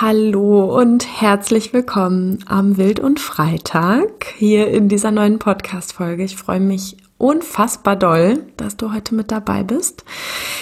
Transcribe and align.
Hallo 0.00 0.78
und 0.78 1.20
herzlich 1.20 1.72
willkommen 1.72 2.38
am 2.46 2.76
Wild 2.76 3.00
und 3.00 3.18
Freitag 3.18 4.26
hier 4.36 4.68
in 4.68 4.88
dieser 4.88 5.10
neuen 5.10 5.40
Podcast-Folge. 5.40 6.22
Ich 6.22 6.36
freue 6.36 6.60
mich 6.60 6.98
unfassbar 7.18 7.96
doll, 7.96 8.44
dass 8.56 8.76
du 8.76 8.94
heute 8.94 9.16
mit 9.16 9.32
dabei 9.32 9.64
bist. 9.64 10.04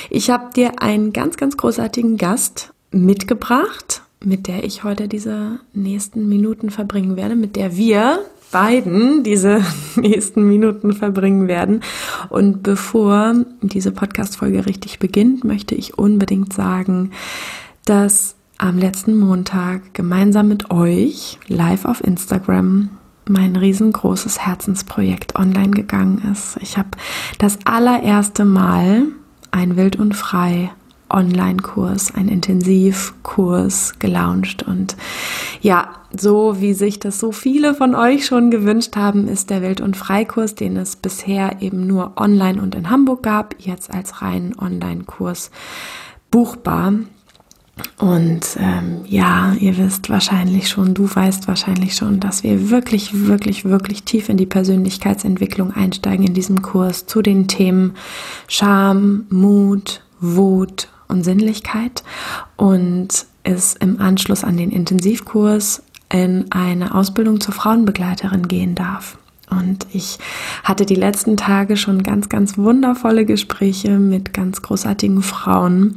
Ich 0.08 0.30
habe 0.30 0.54
dir 0.56 0.80
einen 0.80 1.12
ganz, 1.12 1.36
ganz 1.36 1.58
großartigen 1.58 2.16
Gast 2.16 2.72
mitgebracht, 2.92 4.00
mit 4.24 4.46
der 4.46 4.64
ich 4.64 4.84
heute 4.84 5.06
diese 5.06 5.60
nächsten 5.74 6.30
Minuten 6.30 6.70
verbringen 6.70 7.16
werde, 7.16 7.36
mit 7.36 7.56
der 7.56 7.76
wir 7.76 8.20
beiden 8.52 9.22
diese 9.22 9.62
nächsten 9.96 10.48
Minuten 10.48 10.94
verbringen 10.94 11.46
werden. 11.46 11.82
Und 12.30 12.62
bevor 12.62 13.34
diese 13.60 13.92
Podcast-Folge 13.92 14.64
richtig 14.64 14.98
beginnt, 14.98 15.44
möchte 15.44 15.74
ich 15.74 15.98
unbedingt 15.98 16.54
sagen, 16.54 17.10
dass 17.84 18.35
am 18.58 18.78
letzten 18.78 19.18
Montag 19.18 19.94
gemeinsam 19.94 20.48
mit 20.48 20.70
euch 20.70 21.38
live 21.48 21.84
auf 21.84 22.02
Instagram 22.02 22.90
mein 23.28 23.56
riesengroßes 23.56 24.46
Herzensprojekt 24.46 25.36
online 25.36 25.70
gegangen 25.70 26.30
ist. 26.32 26.58
Ich 26.60 26.78
habe 26.78 26.90
das 27.38 27.58
allererste 27.64 28.44
Mal 28.44 29.02
ein 29.50 29.76
Wild 29.76 29.96
und 29.96 30.14
Frei 30.14 30.70
Online-Kurs, 31.08 32.14
ein 32.14 32.28
Intensivkurs 32.28 33.98
gelauncht. 33.98 34.64
Und 34.64 34.96
ja, 35.60 35.90
so 36.16 36.60
wie 36.60 36.74
sich 36.74 36.98
das 36.98 37.20
so 37.20 37.32
viele 37.32 37.74
von 37.74 37.94
euch 37.94 38.26
schon 38.26 38.50
gewünscht 38.50 38.96
haben, 38.96 39.28
ist 39.28 39.50
der 39.50 39.62
Wild- 39.62 39.80
und 39.80 39.96
Freikurs, 39.96 40.54
den 40.54 40.76
es 40.76 40.96
bisher 40.96 41.62
eben 41.62 41.86
nur 41.86 42.12
online 42.16 42.60
und 42.60 42.74
in 42.74 42.90
Hamburg 42.90 43.22
gab, 43.22 43.54
jetzt 43.58 43.92
als 43.92 44.20
rein 44.20 44.54
Online-Kurs 44.58 45.50
buchbar. 46.30 46.92
Und 47.98 48.56
ähm, 48.58 49.04
ja, 49.06 49.54
ihr 49.58 49.76
wisst 49.76 50.08
wahrscheinlich 50.08 50.68
schon, 50.68 50.94
du 50.94 51.08
weißt 51.14 51.46
wahrscheinlich 51.46 51.94
schon, 51.94 52.20
dass 52.20 52.42
wir 52.42 52.70
wirklich, 52.70 53.26
wirklich, 53.26 53.64
wirklich 53.64 54.02
tief 54.04 54.28
in 54.28 54.36
die 54.36 54.46
Persönlichkeitsentwicklung 54.46 55.72
einsteigen 55.72 56.26
in 56.26 56.34
diesem 56.34 56.62
Kurs 56.62 57.06
zu 57.06 57.20
den 57.20 57.48
Themen 57.48 57.94
Scham, 58.48 59.26
Mut, 59.28 60.02
Wut 60.20 60.88
und 61.08 61.22
Sinnlichkeit 61.24 62.02
und 62.56 63.26
es 63.42 63.74
im 63.74 64.00
Anschluss 64.00 64.42
an 64.42 64.56
den 64.56 64.70
Intensivkurs 64.70 65.82
in 66.12 66.50
eine 66.50 66.94
Ausbildung 66.94 67.40
zur 67.40 67.54
Frauenbegleiterin 67.54 68.48
gehen 68.48 68.74
darf. 68.74 69.18
Und 69.50 69.86
ich 69.92 70.18
hatte 70.64 70.86
die 70.86 70.94
letzten 70.94 71.36
Tage 71.36 71.76
schon 71.76 72.02
ganz, 72.02 72.28
ganz 72.28 72.58
wundervolle 72.58 73.24
Gespräche 73.24 73.98
mit 73.98 74.32
ganz 74.32 74.62
großartigen 74.62 75.22
Frauen, 75.22 75.96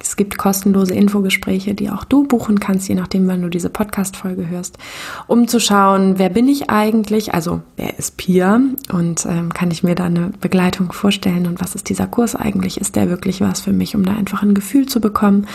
es 0.00 0.16
gibt 0.16 0.38
kostenlose 0.38 0.94
Infogespräche, 0.94 1.74
die 1.74 1.90
auch 1.90 2.04
du 2.04 2.24
buchen 2.24 2.60
kannst, 2.60 2.88
je 2.88 2.94
nachdem, 2.94 3.26
wann 3.26 3.42
du 3.42 3.48
diese 3.48 3.68
Podcast-Folge 3.68 4.48
hörst, 4.48 4.78
um 5.26 5.48
zu 5.48 5.58
schauen, 5.58 6.18
wer 6.18 6.28
bin 6.28 6.48
ich 6.48 6.70
eigentlich, 6.70 7.34
also 7.34 7.62
wer 7.76 7.98
ist 7.98 8.16
Pia? 8.16 8.60
Und 8.92 9.26
ähm, 9.26 9.52
kann 9.52 9.70
ich 9.70 9.82
mir 9.82 9.94
da 9.94 10.04
eine 10.04 10.30
Begleitung 10.40 10.92
vorstellen? 10.92 11.46
Und 11.46 11.60
was 11.60 11.74
ist 11.74 11.88
dieser 11.88 12.06
Kurs 12.06 12.36
eigentlich? 12.36 12.80
Ist 12.80 12.96
der 12.96 13.08
wirklich 13.08 13.40
was 13.40 13.60
für 13.60 13.72
mich, 13.72 13.96
um 13.96 14.04
da 14.04 14.14
einfach 14.14 14.42
ein 14.42 14.54
Gefühl 14.54 14.86
zu 14.86 15.00
bekommen? 15.00 15.46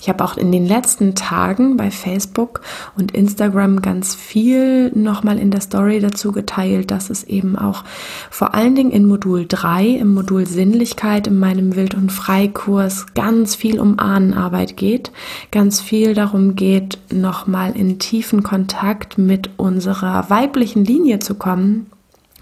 Ich 0.00 0.08
habe 0.08 0.22
auch 0.22 0.36
in 0.36 0.52
den 0.52 0.64
letzten 0.64 1.16
Tagen 1.16 1.76
bei 1.76 1.90
Facebook 1.90 2.60
und 2.96 3.10
Instagram 3.10 3.82
ganz 3.82 4.14
viel 4.14 4.92
nochmal 4.94 5.40
in 5.40 5.50
der 5.50 5.60
Story 5.60 5.98
dazu 5.98 6.30
geteilt, 6.30 6.92
dass 6.92 7.10
es 7.10 7.24
eben 7.24 7.58
auch 7.58 7.82
vor 8.30 8.54
allen 8.54 8.76
Dingen 8.76 8.92
in 8.92 9.08
Modul 9.08 9.44
3, 9.48 9.86
im 9.86 10.14
Modul 10.14 10.46
Sinnlichkeit, 10.46 11.26
in 11.26 11.36
meinem 11.36 11.74
Wild- 11.74 11.96
und 11.96 12.12
Freikurs 12.12 13.06
ganz 13.16 13.56
viel 13.56 13.80
um 13.80 13.98
Ahnenarbeit 13.98 14.76
geht, 14.76 15.10
ganz 15.50 15.80
viel 15.80 16.14
darum 16.14 16.54
geht, 16.54 16.98
nochmal 17.12 17.72
in 17.76 17.98
tiefen 17.98 18.44
Kontakt 18.44 19.18
mit 19.18 19.50
unserer 19.56 20.30
weiblichen 20.30 20.84
Linie 20.84 21.18
zu 21.18 21.34
kommen 21.34 21.86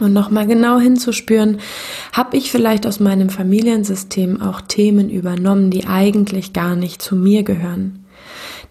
und 0.00 0.12
nochmal 0.12 0.46
genau 0.46 0.78
hinzuspüren, 0.78 1.58
habe 2.12 2.36
ich 2.36 2.50
vielleicht 2.50 2.86
aus 2.86 3.00
meinem 3.00 3.30
Familiensystem 3.30 4.40
auch 4.40 4.60
Themen 4.60 5.10
übernommen, 5.10 5.70
die 5.70 5.86
eigentlich 5.86 6.52
gar 6.52 6.76
nicht 6.76 7.02
zu 7.02 7.16
mir 7.16 7.42
gehören, 7.42 8.04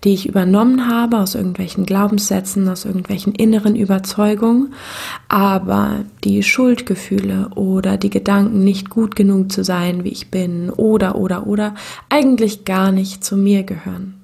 die 0.04 0.14
ich 0.14 0.28
übernommen 0.28 0.88
habe 0.88 1.18
aus 1.18 1.36
irgendwelchen 1.36 1.86
Glaubenssätzen, 1.86 2.70
aus 2.70 2.86
irgendwelchen 2.86 3.34
inneren 3.34 3.76
Überzeugungen, 3.76 4.74
aber 5.28 6.06
die 6.24 6.44
Schuldgefühle 6.44 7.50
oder 7.56 7.98
die 7.98 8.10
Gedanken, 8.10 8.64
nicht 8.64 8.90
gut 8.90 9.16
genug 9.16 9.52
zu 9.52 9.64
sein, 9.64 10.04
wie 10.04 10.10
ich 10.10 10.30
bin, 10.30 10.70
oder, 10.70 11.16
oder, 11.16 11.48
oder, 11.48 11.76
eigentlich 12.10 12.66
gar 12.66 12.92
nicht 12.92 13.24
zu 13.24 13.38
mir 13.38 13.64
gehören. 13.64 14.17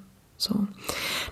So. 0.44 0.66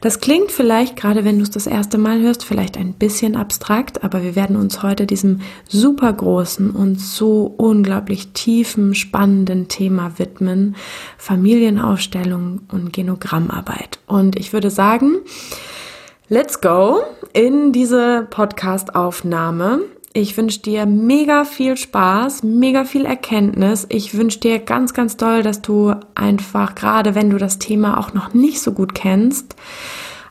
Das 0.01 0.21
klingt 0.21 0.51
vielleicht, 0.51 0.97
gerade 0.97 1.25
wenn 1.25 1.37
du 1.37 1.43
es 1.43 1.51
das 1.51 1.67
erste 1.67 1.99
Mal 1.99 2.21
hörst, 2.21 2.47
vielleicht 2.47 2.79
ein 2.79 2.95
bisschen 2.95 3.37
abstrakt, 3.37 4.03
aber 4.03 4.23
wir 4.23 4.35
werden 4.35 4.57
uns 4.57 4.83
heute 4.83 5.07
diesem 5.07 5.43
super 5.69 6.11
großen 6.11 6.71
und 6.71 6.99
so 6.99 7.53
unglaublich 7.59 8.33
tiefen, 8.33 8.95
spannenden 8.95 9.69
Thema 9.69 10.19
widmen. 10.19 10.77
Familienaufstellung 11.19 12.63
und 12.73 12.95
Genogrammarbeit. 12.95 13.99
Und 14.07 14.37
ich 14.37 14.55
würde 14.55 14.71
sagen, 14.71 15.17
let's 16.29 16.63
go 16.63 17.03
in 17.35 17.73
diese 17.73 18.27
Podcast-Aufnahme. 18.31 19.81
Ich 20.15 20.37
wünsche 20.37 20.61
dir 20.61 20.85
mega 20.85 21.45
viel 21.45 21.75
Spaß, 21.75 22.43
mega 22.43 22.85
viel 22.85 23.07
Erkenntnis. 23.07 23.87
Ich 23.89 24.15
wünsche 24.15 24.41
dir 24.41 24.59
ganz, 24.59 24.93
ganz 24.93 25.17
doll, 25.17 25.43
dass 25.43 25.63
du 25.63 25.95
einfach, 26.15 26.75
gerade 26.75 27.15
wenn 27.15 27.31
du 27.31 27.39
das 27.39 27.59
Thema 27.59 27.99
auch 27.99 28.13
noch 28.13 28.35
nicht 28.35 28.61
so 28.61 28.73
gut 28.73 28.95
kennst, 28.95 29.57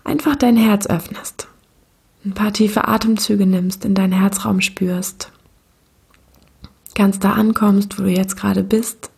einfach 0.03 0.35
dein 0.35 0.55
Herz 0.55 0.85
öffnest. 0.85 1.47
Ein 2.23 2.33
paar 2.33 2.53
tiefe 2.53 2.87
Atemzüge 2.87 3.47
nimmst, 3.47 3.83
in 3.83 3.95
deinen 3.95 4.13
Herzraum 4.13 4.61
spürst. 4.61 5.31
Ganz 6.93 7.17
da 7.17 7.31
ankommst, 7.31 7.97
wo 7.97 8.03
du 8.03 8.09
jetzt 8.09 8.37
gerade 8.37 8.63
bist. 8.63 9.09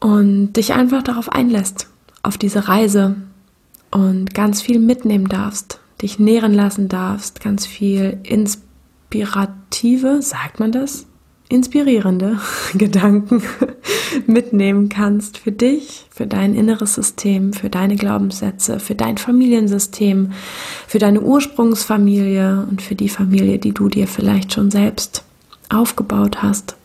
Und 0.00 0.54
dich 0.54 0.72
einfach 0.72 1.02
darauf 1.02 1.30
einlässt, 1.30 1.88
auf 2.22 2.38
diese 2.38 2.66
Reise 2.66 3.16
und 3.90 4.32
ganz 4.32 4.62
viel 4.62 4.78
mitnehmen 4.78 5.28
darfst 5.28 5.80
dich 6.04 6.18
nähren 6.18 6.54
lassen 6.54 6.88
darfst, 6.88 7.40
ganz 7.40 7.66
viel 7.66 8.18
inspirative, 8.22 10.22
sagt 10.22 10.60
man 10.60 10.70
das? 10.70 11.06
inspirierende 11.48 12.38
Gedanken 12.74 13.42
mitnehmen 14.26 14.88
kannst 14.88 15.38
für 15.38 15.52
dich, 15.52 16.06
für 16.10 16.26
dein 16.26 16.54
inneres 16.54 16.94
System, 16.94 17.52
für 17.52 17.68
deine 17.68 17.96
Glaubenssätze, 17.96 18.80
für 18.80 18.94
dein 18.94 19.18
Familiensystem, 19.18 20.32
für 20.86 20.98
deine 20.98 21.20
Ursprungsfamilie 21.20 22.66
und 22.68 22.82
für 22.82 22.94
die 22.94 23.10
Familie, 23.10 23.58
die 23.58 23.72
du 23.72 23.88
dir 23.88 24.08
vielleicht 24.08 24.54
schon 24.54 24.70
selbst 24.70 25.22
aufgebaut 25.68 26.42
hast. 26.42 26.76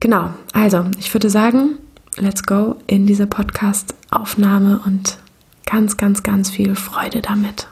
Genau, 0.00 0.30
also 0.52 0.84
ich 0.98 1.12
würde 1.14 1.30
sagen, 1.30 1.78
let's 2.16 2.44
go 2.44 2.76
in 2.86 3.06
diese 3.06 3.26
Podcast-Aufnahme 3.26 4.80
und 4.84 5.18
ganz, 5.64 5.96
ganz, 5.96 6.22
ganz 6.22 6.50
viel 6.50 6.74
Freude 6.74 7.22
damit. 7.22 7.66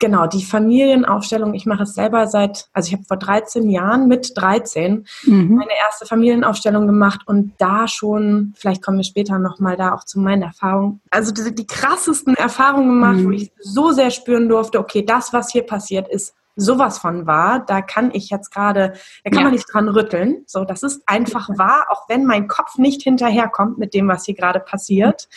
Genau, 0.00 0.26
die 0.26 0.42
Familienaufstellung, 0.42 1.52
ich 1.52 1.66
mache 1.66 1.82
es 1.82 1.94
selber 1.94 2.26
seit, 2.26 2.68
also 2.72 2.88
ich 2.88 2.94
habe 2.94 3.04
vor 3.04 3.18
13 3.18 3.68
Jahren 3.68 4.08
mit 4.08 4.32
13 4.34 5.06
mhm. 5.24 5.54
meine 5.56 5.76
erste 5.84 6.06
Familienaufstellung 6.06 6.86
gemacht 6.86 7.20
und 7.26 7.52
da 7.58 7.86
schon, 7.86 8.54
vielleicht 8.56 8.82
kommen 8.82 8.96
wir 8.96 9.04
später 9.04 9.38
nochmal 9.38 9.76
da 9.76 9.92
auch 9.92 10.04
zu 10.04 10.18
meinen 10.18 10.42
Erfahrungen, 10.42 11.02
also 11.10 11.32
die, 11.32 11.54
die 11.54 11.66
krassesten 11.66 12.34
Erfahrungen 12.34 12.88
gemacht, 12.88 13.18
mhm. 13.18 13.26
wo 13.26 13.30
ich 13.32 13.52
so 13.60 13.92
sehr 13.92 14.10
spüren 14.10 14.48
durfte, 14.48 14.78
okay, 14.78 15.04
das, 15.04 15.34
was 15.34 15.52
hier 15.52 15.66
passiert, 15.66 16.08
ist 16.08 16.34
sowas 16.56 16.98
von 16.98 17.26
wahr, 17.26 17.62
da 17.66 17.82
kann 17.82 18.10
ich 18.14 18.30
jetzt 18.30 18.50
gerade, 18.54 18.94
da 19.24 19.30
kann 19.30 19.40
ja. 19.40 19.44
man 19.44 19.52
nicht 19.52 19.66
dran 19.70 19.88
rütteln. 19.88 20.44
So, 20.46 20.64
das 20.64 20.82
ist 20.82 21.02
einfach 21.06 21.50
wahr, 21.58 21.86
auch 21.90 22.08
wenn 22.08 22.24
mein 22.24 22.48
Kopf 22.48 22.78
nicht 22.78 23.02
hinterherkommt 23.02 23.76
mit 23.76 23.92
dem, 23.92 24.08
was 24.08 24.24
hier 24.24 24.34
gerade 24.34 24.60
passiert. 24.60 25.28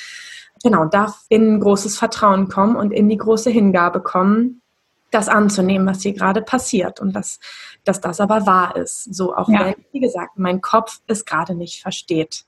Genau, 0.63 0.85
darf 0.85 1.25
in 1.29 1.59
großes 1.59 1.97
Vertrauen 1.97 2.47
kommen 2.47 2.75
und 2.77 2.91
in 2.91 3.09
die 3.09 3.17
große 3.17 3.49
Hingabe 3.49 4.01
kommen, 4.01 4.61
das 5.11 5.27
anzunehmen, 5.27 5.85
was 5.87 6.01
hier 6.01 6.13
gerade 6.13 6.41
passiert 6.41 6.99
und 6.99 7.13
dass, 7.13 7.39
dass 7.83 8.01
das 8.01 8.19
aber 8.19 8.45
wahr 8.45 8.75
ist. 8.75 9.13
So 9.13 9.35
auch 9.35 9.49
ja. 9.49 9.65
wenn, 9.65 9.75
wie 9.91 9.99
gesagt, 9.99 10.37
mein 10.37 10.61
Kopf 10.61 11.01
es 11.07 11.25
gerade 11.25 11.53
nicht 11.53 11.81
versteht. 11.81 12.45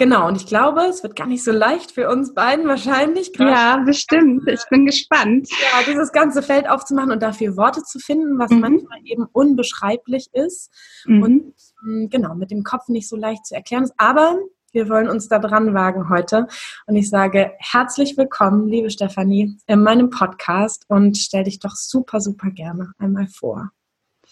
Genau, 0.00 0.28
und 0.28 0.36
ich 0.36 0.46
glaube, 0.46 0.80
es 0.88 1.02
wird 1.02 1.14
gar 1.14 1.26
nicht 1.26 1.44
so 1.44 1.52
leicht 1.52 1.92
für 1.92 2.08
uns 2.08 2.32
beiden 2.32 2.66
wahrscheinlich. 2.66 3.32
Ja, 3.38 3.82
bestimmt. 3.84 4.48
Ich 4.48 4.62
bin 4.70 4.86
gespannt. 4.86 5.50
Ja, 5.50 5.82
dieses 5.86 6.10
ganze 6.12 6.42
Feld 6.42 6.70
aufzumachen 6.70 7.12
und 7.12 7.22
dafür 7.22 7.54
Worte 7.58 7.82
zu 7.82 7.98
finden, 7.98 8.38
was 8.38 8.50
mhm. 8.50 8.60
manchmal 8.60 8.98
eben 9.04 9.26
unbeschreiblich 9.30 10.30
ist 10.32 10.70
mhm. 11.04 11.22
und 11.22 11.54
mm, 11.82 12.08
genau, 12.08 12.34
mit 12.34 12.50
dem 12.50 12.64
Kopf 12.64 12.88
nicht 12.88 13.10
so 13.10 13.16
leicht 13.16 13.44
zu 13.44 13.54
erklären 13.54 13.84
ist. 13.84 13.92
Aber 13.98 14.38
wir 14.72 14.88
wollen 14.88 15.08
uns 15.08 15.28
da 15.28 15.38
dran 15.38 15.74
wagen 15.74 16.08
heute. 16.08 16.46
Und 16.86 16.96
ich 16.96 17.08
sage 17.08 17.52
herzlich 17.58 18.16
willkommen, 18.16 18.68
liebe 18.68 18.90
Stefanie, 18.90 19.56
in 19.66 19.82
meinem 19.82 20.10
Podcast 20.10 20.84
und 20.88 21.16
stell 21.16 21.44
dich 21.44 21.58
doch 21.58 21.74
super, 21.74 22.20
super 22.20 22.50
gerne 22.50 22.92
einmal 22.98 23.26
vor. 23.26 23.70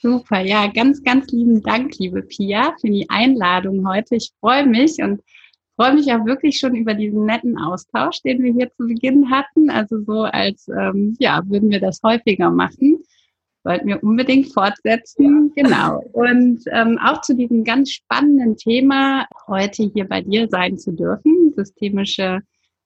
Super, 0.00 0.40
ja, 0.40 0.69
ganz, 0.69 1.02
ganz 1.02 1.32
lieben 1.32 1.61
Dank, 1.62 1.99
liebe 1.99 2.23
Pia, 2.23 2.75
für 2.81 2.88
die 2.88 3.11
Einladung 3.11 3.88
heute. 3.88 4.14
Ich 4.14 4.31
freue 4.38 4.64
mich 4.64 4.99
und 5.02 5.23
freue 5.75 5.94
mich 5.94 6.12
auch 6.12 6.25
wirklich 6.25 6.61
schon 6.61 6.76
über 6.76 6.94
diesen 6.94 7.25
netten 7.25 7.58
Austausch, 7.58 8.23
den 8.23 8.43
wir 8.44 8.52
hier 8.52 8.70
zu 8.70 8.87
Beginn 8.87 9.31
hatten. 9.31 9.70
Also 9.70 10.00
so 10.05 10.23
als, 10.23 10.69
ähm, 10.69 11.17
ja, 11.19 11.43
würden 11.46 11.70
wir 11.70 11.81
das 11.81 12.00
häufiger 12.05 12.50
machen. 12.50 13.02
Sollten 13.68 13.86
wir 13.86 14.02
unbedingt 14.02 14.50
fortsetzen. 14.54 15.52
Ja. 15.54 15.62
Genau. 15.62 16.02
Und 16.12 16.62
ähm, 16.72 16.98
auch 17.04 17.20
zu 17.20 17.36
diesem 17.36 17.64
ganz 17.64 17.90
spannenden 17.90 18.56
Thema 18.56 19.26
heute 19.46 19.90
hier 19.92 20.08
bei 20.08 20.22
dir 20.22 20.48
sein 20.48 20.78
zu 20.78 20.92
dürfen. 20.92 21.52
Systemische 21.54 22.40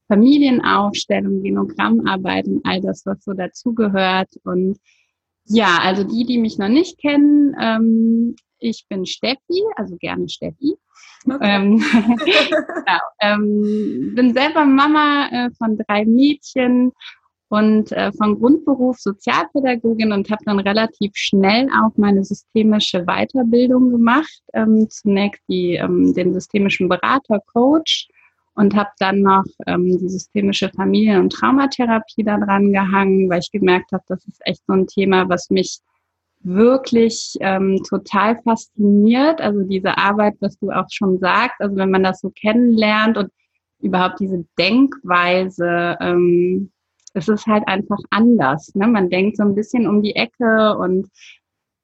Familienaufstellung, 0.09 1.45
Genogrammarbeit 1.45 2.49
und 2.49 2.63
all 2.65 2.81
das, 2.81 3.07
was 3.07 3.23
so 3.23 3.33
dazugehört. 3.33 4.31
Und 4.43 4.77
ja, 5.45 5.79
also 5.83 6.03
die, 6.03 6.25
die 6.25 6.39
mich 6.39 6.59
noch 6.59 6.69
nicht 6.69 6.99
kennen, 6.99 7.55
ähm, 7.61 8.35
ich 8.59 8.85
bin 8.89 9.07
Steffi, 9.07 9.63
also 9.77 9.97
gerne 9.99 10.29
Steffi. 10.29 10.75
Okay. 11.25 11.39
Ähm, 11.43 11.77
genau, 12.25 13.01
ähm, 13.21 14.15
bin 14.17 14.35
selber 14.35 14.65
Mama 14.65 15.29
äh, 15.31 15.51
von 15.57 15.79
drei 15.79 16.05
Mädchen 16.07 16.91
und 17.53 17.93
äh, 17.93 18.11
von 18.13 18.39
Grundberuf 18.41 18.99
Sozialpädagogin 18.99 20.11
und 20.11 20.31
habe 20.31 20.43
dann 20.47 20.59
relativ 20.59 21.11
schnell 21.15 21.69
auch 21.69 21.95
meine 21.97 22.25
systemische 22.25 23.05
Weiterbildung 23.05 23.91
gemacht. 23.91 24.41
Ähm, 24.55 24.87
zunächst 24.89 25.43
die, 25.51 25.75
ähm, 25.75 26.15
den 26.15 26.33
systemischen 26.33 26.89
Berater, 26.89 27.41
Coach 27.53 28.09
und 28.55 28.75
habe 28.75 28.89
dann 29.01 29.21
noch 29.21 29.45
ähm, 29.67 29.99
die 29.99 30.09
systemische 30.09 30.71
Familien- 30.71 31.21
und 31.21 31.33
Traumatherapie 31.35 32.25
da 32.25 32.39
dran 32.39 32.73
gehangen, 32.73 33.29
weil 33.29 33.41
ich 33.41 33.51
gemerkt 33.53 33.93
habe, 33.93 34.05
das 34.09 34.25
ist 34.25 34.41
echt 34.47 34.63
so 34.67 34.73
ein 34.73 34.87
Thema, 34.87 35.29
was 35.29 35.51
mich 35.51 35.81
wirklich 36.41 37.35
ähm, 37.41 37.83
total 37.87 38.41
fasziniert. 38.45 39.43
Also 39.43 39.61
diese 39.65 39.99
Arbeit, 39.99 40.37
was 40.41 40.59
du 40.59 40.71
auch 40.71 40.89
schon 40.91 41.19
sagst, 41.19 41.61
also 41.61 41.77
wenn 41.77 41.91
man 41.91 42.03
das 42.03 42.21
so 42.21 42.31
kennenlernt 42.31 43.19
und 43.19 43.31
überhaupt 43.81 44.21
diese 44.21 44.43
Denkweise, 44.59 45.99
ähm, 46.01 46.73
es 47.15 47.29
ist 47.29 47.47
halt 47.47 47.67
einfach 47.67 47.99
anders. 48.11 48.75
Ne? 48.75 48.87
Man 48.87 49.09
denkt 49.11 49.37
so 49.37 49.43
ein 49.43 49.55
bisschen 49.55 49.87
um 49.87 50.03
die 50.03 50.17
Ecke 50.17 50.77
und 50.79 51.09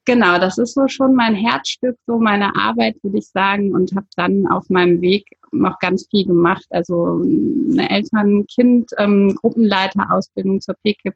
genau, 0.04 0.38
das 0.38 0.58
ist 0.58 0.74
so 0.74 0.88
schon 0.88 1.14
mein 1.14 1.34
Herzstück, 1.34 1.96
so 2.06 2.18
meine 2.18 2.54
Arbeit, 2.56 2.96
würde 3.02 3.18
ich 3.18 3.28
sagen, 3.28 3.74
und 3.74 3.94
habe 3.94 4.06
dann 4.16 4.46
auf 4.46 4.68
meinem 4.70 5.00
Weg 5.00 5.26
noch 5.52 5.78
ganz 5.78 6.06
viel 6.10 6.26
gemacht. 6.26 6.66
Also 6.70 7.22
eine 7.22 7.88
Eltern-Kind-Gruppenleiter-Ausbildung 7.90 10.54
ähm, 10.54 10.60
zur 10.60 10.74
PKIP 10.82 11.14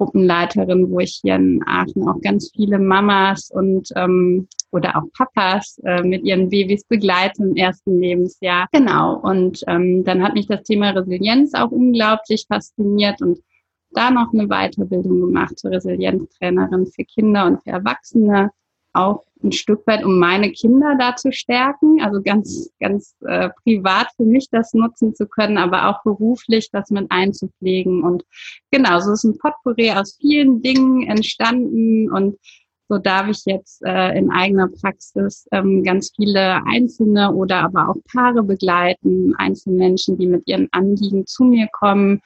Gruppenleiterin, 0.00 0.90
wo 0.90 1.00
ich 1.00 1.20
hier 1.22 1.34
in 1.34 1.62
Aachen 1.66 2.08
auch 2.08 2.20
ganz 2.22 2.50
viele 2.56 2.78
Mamas 2.78 3.50
und 3.50 3.90
ähm, 3.96 4.48
oder 4.70 4.96
auch 4.96 5.12
Papas 5.12 5.78
äh, 5.84 6.02
mit 6.02 6.24
ihren 6.24 6.48
Babys 6.48 6.84
begleite 6.84 7.42
im 7.42 7.54
ersten 7.54 8.00
Lebensjahr. 8.00 8.66
Genau. 8.72 9.16
Und 9.20 9.62
ähm, 9.66 10.02
dann 10.04 10.22
hat 10.22 10.32
mich 10.32 10.46
das 10.46 10.62
Thema 10.62 10.90
Resilienz 10.90 11.52
auch 11.52 11.70
unglaublich 11.70 12.46
fasziniert 12.48 13.20
und 13.20 13.40
da 13.90 14.10
noch 14.10 14.32
eine 14.32 14.46
Weiterbildung 14.46 15.20
gemacht 15.20 15.58
zur 15.58 15.72
Resilienztrainerin 15.72 16.86
für 16.86 17.04
Kinder 17.04 17.46
und 17.46 17.62
für 17.62 17.70
Erwachsene 17.70 18.50
auch 18.92 19.24
ein 19.42 19.52
Stück 19.52 19.86
weit, 19.86 20.04
um 20.04 20.18
meine 20.18 20.50
Kinder 20.52 20.96
da 20.98 21.16
zu 21.16 21.32
stärken, 21.32 22.02
also 22.02 22.20
ganz, 22.22 22.70
ganz 22.78 23.16
äh, 23.26 23.48
privat 23.62 24.08
für 24.16 24.24
mich 24.24 24.48
das 24.50 24.74
nutzen 24.74 25.14
zu 25.14 25.26
können, 25.26 25.56
aber 25.56 25.88
auch 25.88 26.02
beruflich 26.02 26.70
das 26.70 26.90
mit 26.90 27.06
einzupflegen. 27.10 28.02
Und 28.02 28.24
genau, 28.70 29.00
so 29.00 29.12
ist 29.12 29.24
ein 29.24 29.38
Potpourri 29.38 29.92
aus 29.92 30.18
vielen 30.20 30.60
Dingen 30.60 31.06
entstanden 31.06 32.10
und 32.10 32.36
so 32.90 32.98
darf 32.98 33.28
ich 33.28 33.44
jetzt 33.46 33.82
äh, 33.84 34.18
in 34.18 34.32
eigener 34.32 34.66
Praxis 34.66 35.46
ähm, 35.52 35.84
ganz 35.84 36.10
viele 36.16 36.60
Einzelne 36.66 37.32
oder 37.32 37.62
aber 37.62 37.88
auch 37.88 37.96
Paare 38.12 38.42
begleiten, 38.42 39.32
Einzelmenschen, 39.38 40.18
die 40.18 40.26
mit 40.26 40.42
ihren 40.48 40.68
Anliegen 40.72 41.24
zu 41.24 41.44
mir 41.44 41.68
kommen. 41.70 42.20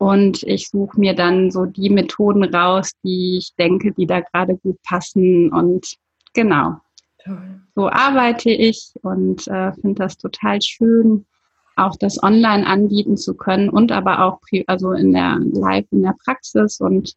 Und 0.00 0.42
ich 0.44 0.68
suche 0.68 0.98
mir 0.98 1.14
dann 1.14 1.50
so 1.50 1.66
die 1.66 1.90
Methoden 1.90 2.42
raus, 2.42 2.92
die 3.04 3.36
ich 3.36 3.54
denke, 3.56 3.92
die 3.92 4.06
da 4.06 4.20
gerade 4.20 4.56
gut 4.56 4.78
passen 4.82 5.52
und 5.52 5.98
Genau. 6.34 6.76
Toll. 7.24 7.60
So 7.74 7.88
arbeite 7.88 8.50
ich 8.50 8.92
und 9.02 9.46
äh, 9.48 9.72
finde 9.72 10.02
das 10.02 10.16
total 10.16 10.60
schön, 10.62 11.26
auch 11.76 11.96
das 11.96 12.22
online 12.22 12.66
anbieten 12.66 13.16
zu 13.16 13.34
können 13.34 13.68
und 13.68 13.92
aber 13.92 14.24
auch 14.24 14.40
also 14.66 14.92
in 14.92 15.12
der 15.12 15.38
Live 15.38 15.86
in 15.90 16.02
der 16.02 16.14
Praxis 16.24 16.80
und 16.80 17.14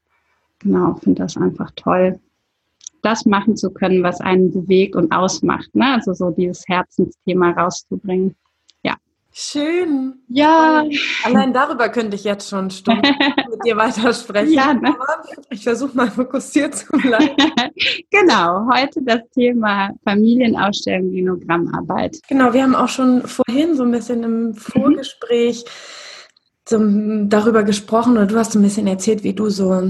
genau, 0.59 0.95
finde 0.95 1.23
das 1.23 1.37
einfach 1.37 1.71
toll, 1.75 2.19
das 3.01 3.25
machen 3.25 3.57
zu 3.57 3.71
können, 3.71 4.03
was 4.03 4.21
einen 4.21 4.51
bewegt 4.51 4.95
und 4.95 5.11
ausmacht. 5.11 5.73
Ne? 5.75 5.93
Also 5.93 6.13
so 6.13 6.31
dieses 6.31 6.63
Herzensthema 6.67 7.51
rauszubringen. 7.51 8.35
Schön. 9.35 10.21
Ja. 10.27 10.85
Allein 11.23 11.53
darüber 11.53 11.89
könnte 11.89 12.15
ich 12.15 12.23
jetzt 12.23 12.49
schon 12.49 12.69
Stunden 12.69 13.01
mit 13.49 13.65
dir 13.65 13.75
weitersprechen. 13.75 14.53
Ja, 14.53 14.75
ne? 14.75 14.95
ich 15.49 15.63
versuche 15.63 15.97
mal 15.97 16.11
fokussiert 16.11 16.75
zu 16.75 16.91
bleiben. 16.91 17.35
genau, 18.11 18.67
heute 18.71 19.01
das 19.01 19.21
Thema 19.33 19.89
Familienausstellung, 20.03 21.11
Genogrammarbeit. 21.11 22.19
Genau, 22.29 22.53
wir 22.53 22.61
haben 22.61 22.75
auch 22.75 22.89
schon 22.89 23.23
vorhin 23.27 23.75
so 23.75 23.81
ein 23.81 23.91
bisschen 23.91 24.21
im 24.21 24.43
mhm. 24.49 24.53
Vorgespräch 24.53 25.65
mhm. 25.65 25.69
zum, 26.65 27.29
darüber 27.29 27.63
gesprochen 27.63 28.11
oder 28.11 28.27
du 28.27 28.37
hast 28.37 28.53
ein 28.53 28.61
bisschen 28.61 28.85
erzählt, 28.85 29.23
wie 29.23 29.33
du 29.33 29.49
so 29.49 29.81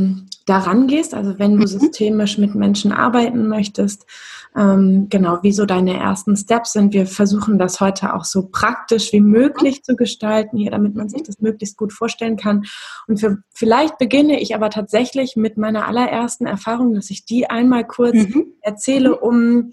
daran 0.46 0.88
gehst, 0.88 1.14
also 1.14 1.38
wenn 1.38 1.58
du 1.58 1.64
mhm. 1.64 1.68
systemisch 1.68 2.38
mit 2.38 2.56
Menschen 2.56 2.94
arbeiten 2.94 3.50
möchtest 3.50 4.06
ähm, 4.56 5.08
genau, 5.10 5.40
wie 5.42 5.52
so 5.52 5.66
deine 5.66 5.98
ersten 5.98 6.36
Steps 6.36 6.74
sind. 6.74 6.94
Wir 6.94 7.08
versuchen 7.08 7.58
das 7.58 7.80
heute 7.80 8.14
auch 8.14 8.24
so 8.24 8.50
praktisch 8.52 9.12
wie 9.12 9.22
möglich 9.22 9.84
zu 9.84 9.96
gestalten 9.96 10.58
hier, 10.58 10.72
damit 10.72 10.96
man 10.96 11.10
sich 11.10 11.24
das 11.24 11.40
möglichst 11.40 11.78
gut 11.78 11.92
vorstellen 11.92 12.38
kann. 12.38 12.66
Und 13.08 13.20
für, 13.20 13.40
vielleicht 13.54 13.98
beginne 13.98 14.40
ich 14.40 14.56
aber 14.56 14.70
tatsächlich 14.70 15.36
mit 15.36 15.58
meiner 15.58 15.88
allerersten 15.88 16.46
Erfahrung, 16.46 16.94
dass 16.94 17.10
ich 17.10 17.26
die 17.26 17.50
einmal 17.50 17.86
kurz 17.86 18.16
mhm. 18.16 18.54
erzähle, 18.62 19.20
um 19.20 19.72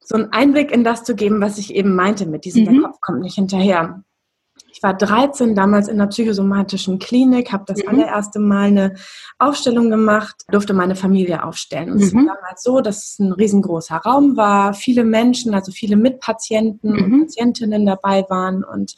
so 0.00 0.14
einen 0.14 0.32
Einblick 0.32 0.70
in 0.70 0.84
das 0.84 1.04
zu 1.04 1.14
geben, 1.14 1.40
was 1.40 1.58
ich 1.58 1.74
eben 1.74 1.94
meinte 1.94 2.26
mit 2.26 2.44
diesem, 2.44 2.64
mhm. 2.64 2.72
der 2.72 2.82
Kopf 2.82 3.00
kommt 3.00 3.20
nicht 3.20 3.34
hinterher. 3.34 4.02
Ich 4.76 4.82
war 4.82 4.92
13 4.92 5.54
damals 5.54 5.88
in 5.88 5.96
der 5.96 6.04
psychosomatischen 6.04 6.98
Klinik, 6.98 7.50
habe 7.50 7.64
das 7.66 7.78
mhm. 7.78 7.88
allererste 7.88 8.38
Mal 8.38 8.66
eine 8.66 8.94
Aufstellung 9.38 9.88
gemacht, 9.88 10.36
durfte 10.50 10.74
meine 10.74 10.96
Familie 10.96 11.44
aufstellen. 11.44 11.90
Und 11.90 11.96
mhm. 11.96 12.02
es 12.02 12.14
war 12.14 12.26
damals 12.26 12.62
so, 12.62 12.82
dass 12.82 12.98
es 13.06 13.18
ein 13.18 13.32
riesengroßer 13.32 13.96
Raum 13.96 14.36
war, 14.36 14.74
viele 14.74 15.04
Menschen, 15.04 15.54
also 15.54 15.72
viele 15.72 15.96
Mitpatienten 15.96 16.92
mhm. 16.92 16.98
und 16.98 17.20
Patientinnen 17.22 17.86
dabei 17.86 18.26
waren 18.28 18.64
und 18.64 18.94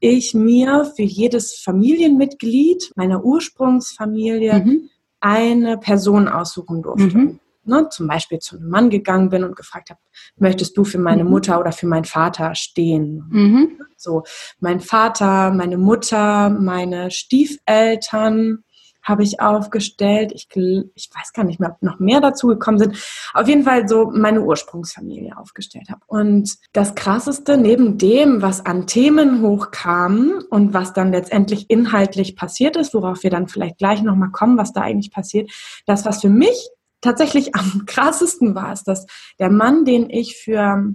ich 0.00 0.32
mir 0.32 0.90
für 0.96 1.02
jedes 1.02 1.58
Familienmitglied 1.58 2.92
meiner 2.96 3.22
Ursprungsfamilie 3.22 4.64
mhm. 4.64 4.88
eine 5.20 5.76
Person 5.76 6.26
aussuchen 6.26 6.80
durfte. 6.80 7.18
Mhm 7.18 7.38
ne, 7.64 7.88
zum 7.90 8.06
Beispiel 8.06 8.38
zu 8.38 8.56
einem 8.56 8.68
Mann 8.68 8.90
gegangen 8.90 9.28
bin 9.28 9.44
und 9.44 9.56
gefragt 9.56 9.90
habe, 9.90 10.00
möchtest 10.36 10.76
du 10.76 10.84
für 10.84 10.98
meine 10.98 11.24
mhm. 11.24 11.30
Mutter 11.30 11.60
oder 11.60 11.72
für 11.72 11.86
meinen 11.86 12.04
Vater 12.04 12.54
stehen? 12.54 13.24
Mhm. 13.30 13.80
So, 13.96 14.24
mein 14.60 14.80
Vater, 14.80 15.52
meine 15.52 15.78
Mutter, 15.78 16.50
meine 16.50 17.10
Stiefeltern 17.10 18.64
habe 19.02 19.24
ich 19.24 19.40
aufgestellt. 19.40 20.32
Ich, 20.34 20.48
ich 20.54 21.10
weiß 21.12 21.32
gar 21.32 21.44
nicht 21.44 21.58
mehr, 21.58 21.70
ob 21.70 21.82
noch 21.82 21.98
mehr 21.98 22.20
dazu 22.20 22.46
gekommen 22.46 22.78
sind. 22.78 22.96
Auf 23.34 23.48
jeden 23.48 23.64
Fall 23.64 23.88
so 23.88 24.10
meine 24.12 24.42
Ursprungsfamilie 24.42 25.36
aufgestellt 25.36 25.90
habe. 25.90 26.00
Und 26.06 26.56
das 26.72 26.94
Krasseste 26.94 27.56
neben 27.56 27.98
dem, 27.98 28.42
was 28.42 28.64
an 28.64 28.86
Themen 28.86 29.42
hochkam 29.42 30.44
und 30.50 30.72
was 30.72 30.92
dann 30.92 31.12
letztendlich 31.12 31.68
inhaltlich 31.68 32.36
passiert 32.36 32.76
ist, 32.76 32.94
worauf 32.94 33.22
wir 33.22 33.30
dann 33.30 33.48
vielleicht 33.48 33.78
gleich 33.78 34.02
nochmal 34.02 34.30
kommen, 34.30 34.56
was 34.56 34.72
da 34.72 34.82
eigentlich 34.82 35.10
passiert, 35.10 35.50
das, 35.86 36.04
was 36.04 36.20
für 36.20 36.30
mich 36.30 36.70
tatsächlich 37.02 37.54
am 37.54 37.84
krassesten 37.86 38.54
war 38.54 38.72
es, 38.72 38.82
dass 38.84 39.06
der 39.38 39.50
Mann, 39.50 39.84
den 39.84 40.08
ich 40.08 40.36
für 40.36 40.94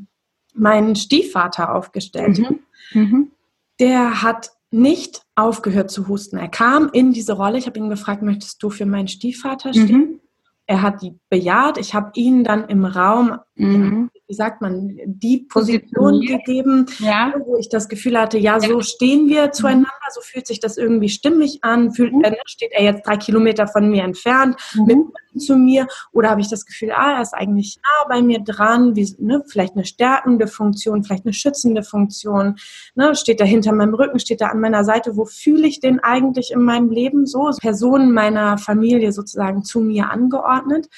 meinen 0.55 0.95
Stiefvater 0.95 1.75
aufgestellt 1.75 2.39
mhm. 2.39 2.45
habe, 2.45 2.59
mhm. 2.93 3.31
der 3.79 4.23
hat 4.23 4.49
nicht 4.71 5.21
aufgehört 5.35 5.91
zu 5.91 6.07
husten. 6.07 6.37
Er 6.37 6.49
kam 6.49 6.89
in 6.91 7.13
diese 7.13 7.33
Rolle. 7.33 7.57
Ich 7.57 7.67
habe 7.67 7.77
ihn 7.77 7.89
gefragt, 7.89 8.21
möchtest 8.21 8.61
du 8.61 8.69
für 8.69 8.85
meinen 8.85 9.07
Stiefvater 9.07 9.73
stehen? 9.73 9.97
Mhm. 9.97 10.19
Er 10.65 10.81
hat 10.81 11.01
die 11.01 11.13
bejaht. 11.29 11.77
Ich 11.77 11.93
habe 11.93 12.11
ihn 12.15 12.43
dann 12.43 12.67
im 12.67 12.83
Raum, 12.83 13.37
mhm. 13.55 14.09
Wie 14.27 14.33
sagt 14.33 14.61
man, 14.61 14.97
die 15.05 15.45
Position 15.49 16.21
gegeben, 16.21 16.85
ja. 16.99 17.33
wo 17.45 17.55
ich 17.57 17.69
das 17.69 17.87
Gefühl 17.87 18.19
hatte, 18.19 18.37
ja, 18.37 18.59
so 18.59 18.81
stehen 18.81 19.29
wir 19.29 19.51
zueinander, 19.51 19.89
so 20.13 20.21
fühlt 20.21 20.47
sich 20.47 20.59
das 20.59 20.77
irgendwie 20.77 21.09
stimmig 21.09 21.59
an. 21.61 21.93
Fühlt, 21.93 22.13
mhm. 22.13 22.23
äh, 22.23 22.35
steht 22.45 22.71
er 22.73 22.83
jetzt 22.83 23.07
drei 23.07 23.17
Kilometer 23.17 23.67
von 23.67 23.89
mir 23.89 24.03
entfernt 24.03 24.57
mhm. 24.75 24.85
mit 24.85 24.97
zu 25.37 25.55
mir 25.55 25.87
oder 26.11 26.29
habe 26.29 26.41
ich 26.41 26.49
das 26.49 26.65
Gefühl, 26.65 26.91
ah, 26.91 27.17
er 27.17 27.21
ist 27.21 27.33
eigentlich 27.33 27.77
nah 27.77 28.07
bei 28.09 28.21
mir 28.21 28.39
dran, 28.39 28.95
wie, 28.95 29.15
ne, 29.19 29.43
vielleicht 29.47 29.75
eine 29.75 29.85
stärkende 29.85 30.47
Funktion, 30.47 31.03
vielleicht 31.03 31.25
eine 31.25 31.33
schützende 31.33 31.83
Funktion, 31.83 32.55
ne, 32.95 33.15
steht 33.15 33.39
er 33.39 33.45
hinter 33.45 33.71
meinem 33.71 33.93
Rücken, 33.93 34.19
steht 34.19 34.41
er 34.41 34.51
an 34.51 34.59
meiner 34.59 34.83
Seite, 34.83 35.15
wo 35.15 35.25
fühle 35.25 35.67
ich 35.67 35.79
den 35.79 35.99
eigentlich 35.99 36.51
in 36.51 36.63
meinem 36.63 36.89
Leben 36.89 37.25
so, 37.25 37.51
Personen 37.59 38.11
meiner 38.11 38.57
Familie 38.57 39.11
sozusagen 39.11 39.63
zu 39.63 39.79
mir 39.79 40.09
angeordnet. 40.09 40.89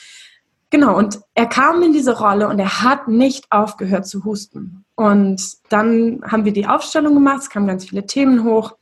Genau, 0.72 0.96
und 0.98 1.20
er 1.34 1.48
kam 1.48 1.82
in 1.82 1.94
diese 1.94 2.20
Rolle 2.20 2.48
und 2.48 2.60
er 2.60 2.84
hat 2.84 3.08
nicht 3.08 3.52
aufgehört 3.52 4.06
zu 4.06 4.24
husten. 4.24 4.86
Und 4.96 5.42
dann 5.70 6.22
haben 6.24 6.46
wir 6.46 6.54
die 6.54 6.68
Aufstellung 6.68 7.16
gemacht, 7.16 7.42
es 7.42 7.50
kamen 7.50 7.68
ganz 7.68 7.86
viele 7.86 8.06
Themen 8.06 8.44
hoch. 8.44 8.76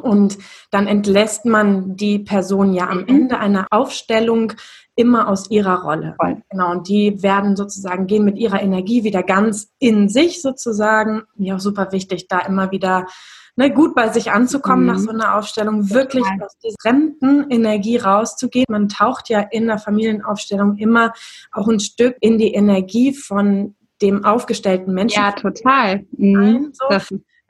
Und 0.00 0.38
dann 0.70 0.86
entlässt 0.86 1.46
man 1.46 1.96
die 1.96 2.18
Person 2.18 2.74
ja 2.74 2.88
am 2.88 2.98
mhm. 2.98 3.08
Ende 3.08 3.38
einer 3.38 3.66
Aufstellung 3.70 4.52
immer 4.94 5.28
aus 5.28 5.50
ihrer 5.50 5.82
Rolle. 5.82 6.14
Voll. 6.20 6.42
Genau. 6.50 6.72
Und 6.72 6.88
die 6.88 7.22
werden 7.22 7.56
sozusagen, 7.56 8.06
gehen 8.06 8.24
mit 8.24 8.38
ihrer 8.38 8.62
Energie 8.62 9.04
wieder 9.04 9.22
ganz 9.22 9.72
in 9.78 10.08
sich 10.08 10.42
sozusagen. 10.42 11.22
Mir 11.34 11.56
auch 11.56 11.60
super 11.60 11.92
wichtig, 11.92 12.28
da 12.28 12.40
immer 12.40 12.70
wieder 12.70 13.06
ne, 13.56 13.72
gut 13.72 13.94
bei 13.94 14.08
sich 14.08 14.30
anzukommen 14.30 14.82
mhm. 14.82 14.86
nach 14.86 14.98
so 14.98 15.10
einer 15.10 15.34
Aufstellung, 15.36 15.90
wirklich 15.90 16.24
ja. 16.24 16.44
aus 16.44 16.56
dieser 16.58 16.76
fremden 16.80 17.50
Energie 17.50 17.96
rauszugehen. 17.96 18.66
Man 18.68 18.88
taucht 18.88 19.28
ja 19.28 19.40
in 19.40 19.66
der 19.66 19.78
Familienaufstellung 19.78 20.76
immer 20.76 21.12
auch 21.52 21.68
ein 21.68 21.80
Stück 21.80 22.16
in 22.20 22.38
die 22.38 22.54
Energie 22.54 23.14
von 23.14 23.74
dem 24.02 24.24
aufgestellten 24.24 24.92
Menschen. 24.92 25.22
Ja, 25.22 25.32
total. 25.32 26.06
Mhm. 26.12 26.36
Ein, 26.36 26.72
so 26.72 26.84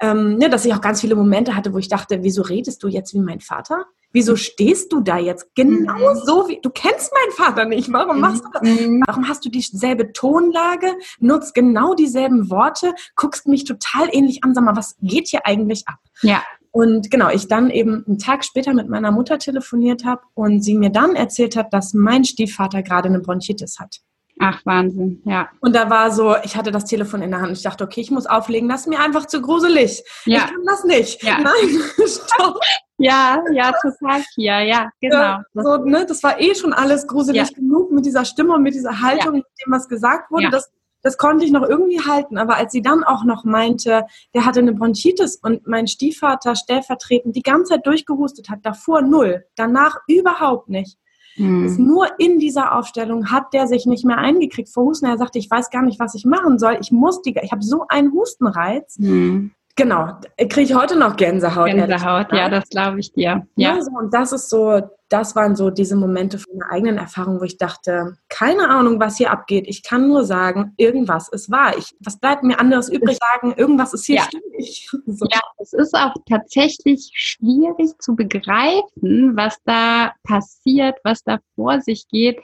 ähm, 0.00 0.36
ne, 0.36 0.50
dass 0.50 0.64
ich 0.64 0.74
auch 0.74 0.80
ganz 0.80 1.00
viele 1.00 1.14
Momente 1.14 1.56
hatte, 1.56 1.72
wo 1.72 1.78
ich 1.78 1.88
dachte, 1.88 2.22
wieso 2.22 2.42
redest 2.42 2.82
du 2.82 2.88
jetzt 2.88 3.14
wie 3.14 3.20
mein 3.20 3.40
Vater? 3.40 3.86
Wieso 4.12 4.36
stehst 4.36 4.92
du 4.92 5.00
da 5.00 5.18
jetzt 5.18 5.54
genau 5.54 6.14
mhm. 6.14 6.20
so 6.24 6.48
wie 6.48 6.60
du 6.62 6.70
kennst 6.70 7.12
meinen 7.12 7.32
Vater 7.32 7.66
nicht? 7.66 7.92
Warum 7.92 8.20
machst 8.20 8.44
du 8.44 8.48
das? 8.52 8.62
Mhm. 8.62 9.02
Warum 9.06 9.28
hast 9.28 9.44
du 9.44 9.50
dieselbe 9.50 10.12
Tonlage? 10.12 10.94
Nutzt 11.18 11.54
genau 11.54 11.94
dieselben 11.94 12.50
Worte? 12.50 12.94
Guckst 13.14 13.46
mich 13.46 13.64
total 13.64 14.08
ähnlich 14.12 14.42
an. 14.42 14.54
Sag 14.54 14.64
mal, 14.64 14.76
was 14.76 14.96
geht 15.02 15.28
hier 15.28 15.44
eigentlich 15.44 15.86
ab? 15.86 15.98
Ja. 16.22 16.42
Und 16.70 17.10
genau, 17.10 17.30
ich 17.30 17.48
dann 17.48 17.70
eben 17.70 18.04
einen 18.06 18.18
Tag 18.18 18.44
später 18.44 18.74
mit 18.74 18.88
meiner 18.88 19.10
Mutter 19.10 19.38
telefoniert 19.38 20.04
habe 20.04 20.22
und 20.34 20.62
sie 20.62 20.76
mir 20.76 20.90
dann 20.90 21.16
erzählt 21.16 21.56
hat, 21.56 21.72
dass 21.72 21.94
mein 21.94 22.24
Stiefvater 22.24 22.82
gerade 22.82 23.08
eine 23.08 23.20
Bronchitis 23.20 23.78
hat. 23.78 24.00
Ach, 24.38 24.60
Wahnsinn, 24.66 25.22
ja. 25.24 25.48
Und 25.60 25.74
da 25.74 25.88
war 25.88 26.10
so, 26.10 26.36
ich 26.44 26.56
hatte 26.56 26.70
das 26.70 26.84
Telefon 26.84 27.22
in 27.22 27.30
der 27.30 27.40
Hand. 27.40 27.52
Ich 27.52 27.62
dachte, 27.62 27.84
okay, 27.84 28.02
ich 28.02 28.10
muss 28.10 28.26
auflegen, 28.26 28.68
das 28.68 28.82
ist 28.82 28.86
mir 28.86 29.00
einfach 29.00 29.26
zu 29.26 29.40
gruselig. 29.40 30.02
Ja. 30.26 30.38
Ich 30.38 30.44
kann 30.44 30.64
das 30.66 30.84
nicht. 30.84 31.22
Ja. 31.22 31.38
Nein, 31.42 31.80
stopp. 32.06 32.60
Ja, 32.98 33.42
ja, 33.52 33.72
total, 33.72 34.22
Kia, 34.34 34.60
ja, 34.60 34.90
genau. 35.00 35.16
Ja, 35.16 35.44
so, 35.54 35.76
ne, 35.84 36.06
das 36.06 36.22
war 36.22 36.40
eh 36.40 36.54
schon 36.54 36.72
alles 36.72 37.06
gruselig 37.06 37.50
ja. 37.50 37.54
genug 37.54 37.92
mit 37.92 38.06
dieser 38.06 38.24
Stimme 38.24 38.54
und 38.54 38.62
mit 38.62 38.74
dieser 38.74 39.02
Haltung, 39.02 39.34
mit 39.34 39.44
dem, 39.44 39.72
was 39.72 39.88
gesagt 39.88 40.30
wurde. 40.30 40.48
Das, 40.50 40.70
das 41.02 41.18
konnte 41.18 41.44
ich 41.44 41.50
noch 41.50 41.62
irgendwie 41.62 42.00
halten. 42.00 42.38
Aber 42.38 42.56
als 42.56 42.72
sie 42.72 42.82
dann 42.82 43.04
auch 43.04 43.24
noch 43.24 43.44
meinte, 43.44 44.04
der 44.34 44.44
hatte 44.44 44.60
eine 44.60 44.72
Bronchitis 44.72 45.36
und 45.36 45.66
mein 45.66 45.86
Stiefvater 45.86 46.56
stellvertretend 46.56 47.36
die 47.36 47.42
ganze 47.42 47.74
Zeit 47.74 47.86
durchgehustet 47.86 48.48
hat, 48.48 48.60
davor 48.62 49.02
null, 49.02 49.44
danach 49.56 49.98
überhaupt 50.08 50.68
nicht 50.68 50.98
Mhm. 51.38 51.76
nur 51.78 52.06
in 52.18 52.38
dieser 52.38 52.76
Aufstellung 52.76 53.30
hat 53.30 53.52
der 53.52 53.66
sich 53.66 53.86
nicht 53.86 54.04
mehr 54.04 54.18
eingekriegt 54.18 54.68
vor 54.68 54.84
Husten. 54.84 55.06
Er 55.06 55.18
sagte, 55.18 55.38
ich 55.38 55.50
weiß 55.50 55.70
gar 55.70 55.82
nicht, 55.82 56.00
was 56.00 56.14
ich 56.14 56.24
machen 56.24 56.58
soll. 56.58 56.78
Ich 56.80 56.92
muss 56.92 57.22
die, 57.22 57.36
ich 57.42 57.52
habe 57.52 57.62
so 57.62 57.86
einen 57.88 58.12
Hustenreiz. 58.12 58.98
Mhm. 58.98 59.52
Genau, 59.78 60.18
kriege 60.38 60.62
ich 60.62 60.74
heute 60.74 60.98
noch 60.98 61.16
Gänsehaut. 61.16 61.66
Gänsehaut, 61.66 62.32
ja, 62.32 62.48
das 62.48 62.66
glaube 62.70 62.98
ich 62.98 63.12
dir. 63.12 63.46
Ja. 63.56 63.74
ja 63.74 63.82
so, 63.82 63.90
und 63.90 64.12
das 64.14 64.32
ist 64.32 64.48
so, 64.48 64.80
das 65.10 65.36
waren 65.36 65.54
so 65.54 65.68
diese 65.68 65.96
Momente 65.96 66.38
von 66.38 66.56
meiner 66.56 66.72
eigenen 66.72 66.96
Erfahrung, 66.96 67.40
wo 67.40 67.44
ich 67.44 67.58
dachte, 67.58 68.16
keine 68.30 68.70
Ahnung, 68.70 68.98
was 69.00 69.18
hier 69.18 69.30
abgeht. 69.30 69.66
Ich 69.68 69.82
kann 69.82 70.08
nur 70.08 70.24
sagen, 70.24 70.72
irgendwas 70.78 71.28
ist 71.28 71.50
wahr. 71.50 71.76
Ich, 71.76 71.94
was 72.00 72.18
bleibt 72.18 72.42
mir 72.42 72.58
anderes 72.58 72.88
übrig 72.88 73.18
sagen? 73.34 73.52
Irgendwas 73.54 73.92
ist 73.92 74.06
hier 74.06 74.16
ja. 74.16 74.22
stimmig. 74.22 74.90
So. 75.06 75.26
Ja, 75.30 75.40
es 75.58 75.72
ist 75.72 75.94
auch 75.94 76.14
tatsächlich 76.28 77.10
schwierig 77.14 77.90
zu 78.00 78.16
begreifen, 78.16 79.36
was 79.36 79.56
da 79.64 80.12
passiert, 80.24 80.96
was 81.04 81.22
da 81.22 81.38
vor 81.54 81.80
sich 81.80 82.08
geht, 82.08 82.38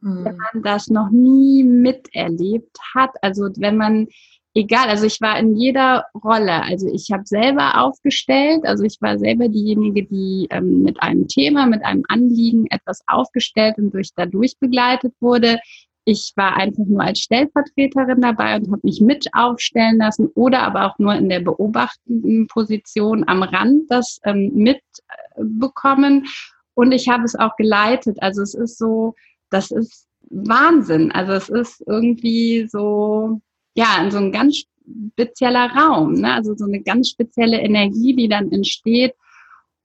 hm. 0.00 0.24
wenn 0.24 0.36
man 0.36 0.62
das 0.62 0.88
noch 0.88 1.10
nie 1.10 1.62
miterlebt 1.62 2.78
hat. 2.94 3.10
Also 3.22 3.48
wenn 3.56 3.76
man 3.76 4.08
egal, 4.56 4.88
also 4.88 5.04
ich 5.04 5.20
war 5.20 5.38
in 5.38 5.54
jeder 5.54 6.06
Rolle. 6.24 6.62
Also 6.62 6.88
ich 6.88 7.10
habe 7.12 7.26
selber 7.26 7.82
aufgestellt, 7.82 8.64
also 8.64 8.84
ich 8.84 8.96
war 9.00 9.18
selber 9.18 9.48
diejenige, 9.48 10.04
die 10.04 10.46
ähm, 10.50 10.82
mit 10.82 11.00
einem 11.02 11.28
Thema, 11.28 11.66
mit 11.66 11.84
einem 11.84 12.04
Anliegen 12.08 12.66
etwas 12.70 13.02
aufgestellt 13.06 13.76
und 13.76 13.92
durch 13.92 14.10
dadurch 14.16 14.58
begleitet 14.58 15.12
wurde. 15.20 15.60
Ich 16.06 16.32
war 16.36 16.56
einfach 16.56 16.84
nur 16.86 17.02
als 17.02 17.18
Stellvertreterin 17.18 18.22
dabei 18.22 18.56
und 18.56 18.70
habe 18.70 18.80
mich 18.82 19.00
mit 19.00 19.26
aufstellen 19.34 19.98
lassen 19.98 20.28
oder 20.34 20.62
aber 20.62 20.86
auch 20.86 20.98
nur 20.98 21.14
in 21.14 21.28
der 21.28 21.40
beobachtenden 21.40 22.46
Position 22.46 23.28
am 23.28 23.42
Rand 23.42 23.90
das 23.90 24.20
ähm, 24.24 24.52
mitbekommen. 24.54 26.26
Und 26.74 26.92
ich 26.92 27.08
habe 27.08 27.24
es 27.24 27.34
auch 27.34 27.56
geleitet. 27.56 28.18
Also 28.22 28.42
es 28.42 28.54
ist 28.54 28.78
so, 28.78 29.14
das 29.50 29.70
ist 29.70 30.06
Wahnsinn. 30.30 31.12
Also 31.12 31.32
es 31.32 31.48
ist 31.48 31.84
irgendwie 31.86 32.68
so, 32.68 33.40
ja, 33.76 34.08
so 34.10 34.18
ein 34.18 34.32
ganz 34.32 34.64
spezieller 35.12 35.70
Raum, 35.70 36.14
ne? 36.14 36.34
also 36.34 36.54
so 36.56 36.64
eine 36.64 36.80
ganz 36.80 37.10
spezielle 37.10 37.60
Energie, 37.60 38.14
die 38.16 38.28
dann 38.28 38.50
entsteht. 38.50 39.14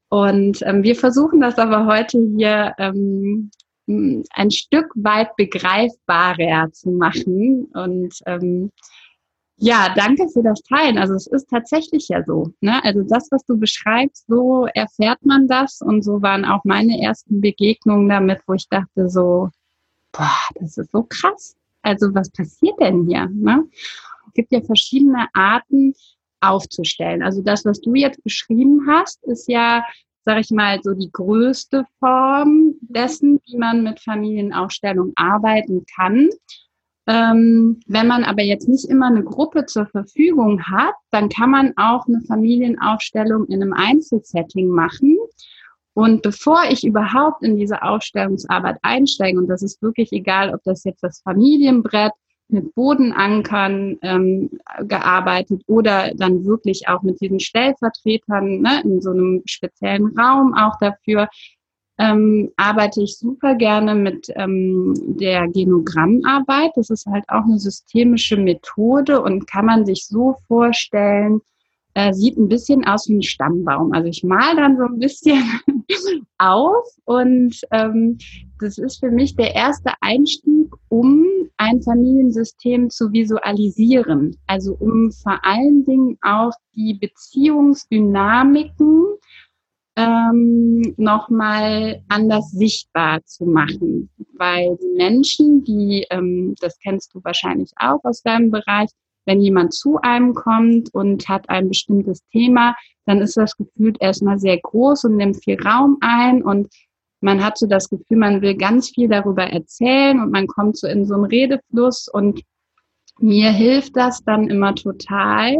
Und 0.09 0.61
ähm, 0.63 0.83
wir 0.83 0.95
versuchen 0.95 1.41
das 1.41 1.57
aber 1.57 1.85
heute 1.85 2.19
hier 2.35 2.73
ähm, 2.77 3.51
ein 3.87 4.51
Stück 4.51 4.91
weit 4.95 5.35
begreifbarer 5.35 6.71
zu 6.71 6.91
machen. 6.91 7.65
Und 7.73 8.15
ähm, 8.25 8.71
ja, 9.57 9.93
danke 9.95 10.27
für 10.29 10.43
das 10.43 10.61
Teilen. 10.63 10.97
Also 10.97 11.13
es 11.13 11.27
ist 11.27 11.49
tatsächlich 11.49 12.07
ja 12.09 12.23
so. 12.23 12.53
Ne? 12.61 12.83
Also 12.83 13.03
das, 13.03 13.29
was 13.31 13.45
du 13.45 13.57
beschreibst, 13.57 14.25
so 14.27 14.67
erfährt 14.73 15.25
man 15.25 15.47
das. 15.47 15.81
Und 15.81 16.03
so 16.03 16.21
waren 16.21 16.45
auch 16.45 16.63
meine 16.63 17.01
ersten 17.01 17.41
Begegnungen 17.41 18.09
damit, 18.09 18.41
wo 18.47 18.53
ich 18.53 18.67
dachte 18.69 19.09
so, 19.09 19.49
boah, 20.11 20.37
das 20.55 20.77
ist 20.77 20.91
so 20.91 21.03
krass. 21.03 21.55
Also 21.81 22.13
was 22.13 22.29
passiert 22.29 22.79
denn 22.79 23.07
hier? 23.07 23.27
Ne? 23.31 23.67
Es 24.27 24.33
gibt 24.33 24.51
ja 24.51 24.61
verschiedene 24.61 25.27
Arten 25.33 25.93
aufzustellen. 26.41 27.21
Also 27.23 27.41
das, 27.41 27.65
was 27.65 27.81
du 27.81 27.93
jetzt 27.95 28.23
beschrieben 28.23 28.87
hast, 28.87 29.23
ist 29.23 29.47
ja, 29.47 29.83
sage 30.25 30.41
ich 30.41 30.51
mal, 30.51 30.79
so 30.81 30.93
die 30.93 31.11
größte 31.11 31.85
Form 31.99 32.75
dessen, 32.81 33.39
wie 33.45 33.57
man 33.57 33.83
mit 33.83 33.99
Familienaufstellung 33.99 35.13
arbeiten 35.15 35.85
kann. 35.95 36.29
Ähm, 37.07 37.79
wenn 37.87 38.07
man 38.07 38.23
aber 38.23 38.43
jetzt 38.43 38.67
nicht 38.67 38.85
immer 38.85 39.07
eine 39.07 39.23
Gruppe 39.23 39.65
zur 39.65 39.87
Verfügung 39.87 40.63
hat, 40.63 40.93
dann 41.09 41.29
kann 41.29 41.49
man 41.49 41.73
auch 41.77 42.07
eine 42.07 42.21
Familienaufstellung 42.21 43.47
in 43.47 43.61
einem 43.61 43.73
Einzelsetting 43.73 44.69
machen. 44.69 45.17
Und 45.93 46.21
bevor 46.21 46.63
ich 46.69 46.85
überhaupt 46.85 47.43
in 47.43 47.57
diese 47.57 47.81
Aufstellungsarbeit 47.81 48.77
einsteige, 48.81 49.37
und 49.37 49.47
das 49.47 49.61
ist 49.61 49.81
wirklich 49.81 50.11
egal, 50.13 50.53
ob 50.53 50.63
das 50.63 50.83
jetzt 50.83 51.03
das 51.03 51.21
Familienbrett 51.21 52.13
mit 52.47 52.73
Bodenankern 52.75 53.97
ähm, 54.01 54.49
gearbeitet 54.81 55.63
oder 55.67 56.11
dann 56.15 56.45
wirklich 56.45 56.87
auch 56.87 57.01
mit 57.01 57.19
diesen 57.21 57.39
Stellvertretern 57.39 58.61
ne, 58.61 58.81
in 58.83 59.01
so 59.01 59.11
einem 59.11 59.41
speziellen 59.45 60.17
Raum 60.17 60.53
auch 60.53 60.77
dafür, 60.79 61.27
ähm, 61.97 62.51
arbeite 62.57 63.03
ich 63.03 63.17
super 63.17 63.55
gerne 63.55 63.95
mit 63.95 64.27
ähm, 64.35 64.93
der 65.19 65.47
Genogrammarbeit. 65.49 66.71
Das 66.75 66.89
ist 66.89 67.05
halt 67.05 67.25
auch 67.27 67.43
eine 67.43 67.59
systemische 67.59 68.37
Methode 68.37 69.21
und 69.21 69.47
kann 69.47 69.65
man 69.65 69.85
sich 69.85 70.07
so 70.07 70.37
vorstellen, 70.47 71.41
äh, 71.93 72.13
sieht 72.13 72.37
ein 72.37 72.47
bisschen 72.47 72.85
aus 72.85 73.09
wie 73.09 73.17
ein 73.17 73.23
Stammbaum. 73.23 73.93
Also 73.93 74.07
ich 74.07 74.23
mal 74.23 74.55
dann 74.55 74.77
so 74.77 74.83
ein 74.83 74.99
bisschen 74.99 75.43
auf 76.37 76.85
und 77.05 77.59
ähm, 77.71 78.17
das 78.59 78.77
ist 78.77 78.99
für 78.99 79.11
mich 79.11 79.35
der 79.35 79.55
erste 79.55 79.91
Einstieg, 80.01 80.71
um 80.89 81.25
ein 81.57 81.81
Familiensystem 81.81 82.89
zu 82.89 83.11
visualisieren. 83.11 84.37
Also 84.47 84.75
um 84.79 85.11
vor 85.11 85.39
allen 85.43 85.83
Dingen 85.83 86.17
auch 86.21 86.51
die 86.75 86.93
Beziehungsdynamiken 86.93 89.05
ähm, 89.95 90.93
nochmal 90.97 92.03
anders 92.07 92.51
sichtbar 92.51 93.23
zu 93.25 93.45
machen. 93.45 94.09
Weil 94.37 94.77
die 94.81 94.95
Menschen, 94.95 95.63
die, 95.63 96.05
ähm, 96.09 96.55
das 96.59 96.77
kennst 96.79 97.13
du 97.13 97.23
wahrscheinlich 97.23 97.71
auch 97.77 97.99
aus 98.03 98.21
deinem 98.21 98.51
Bereich, 98.51 98.89
wenn 99.25 99.41
jemand 99.41 99.73
zu 99.73 99.99
einem 100.01 100.33
kommt 100.33 100.93
und 100.93 101.29
hat 101.29 101.49
ein 101.49 101.69
bestimmtes 101.69 102.23
Thema, 102.31 102.75
dann 103.05 103.19
ist 103.19 103.37
das 103.37 103.55
Gefühl 103.55 103.93
erstmal 103.99 104.39
sehr 104.39 104.59
groß 104.59 105.05
und 105.05 105.17
nimmt 105.17 105.43
viel 105.43 105.61
Raum 105.61 105.97
ein 106.01 106.43
und 106.43 106.67
man 107.21 107.43
hat 107.43 107.57
so 107.57 107.67
das 107.67 107.89
Gefühl, 107.89 108.17
man 108.17 108.41
will 108.41 108.55
ganz 108.55 108.89
viel 108.89 109.07
darüber 109.07 109.43
erzählen 109.43 110.19
und 110.19 110.31
man 110.31 110.47
kommt 110.47 110.77
so 110.77 110.87
in 110.87 111.05
so 111.05 111.13
einen 111.13 111.25
Redefluss 111.25 112.07
und 112.07 112.41
mir 113.19 113.51
hilft 113.51 113.95
das 113.95 114.23
dann 114.23 114.49
immer 114.49 114.73
total, 114.73 115.57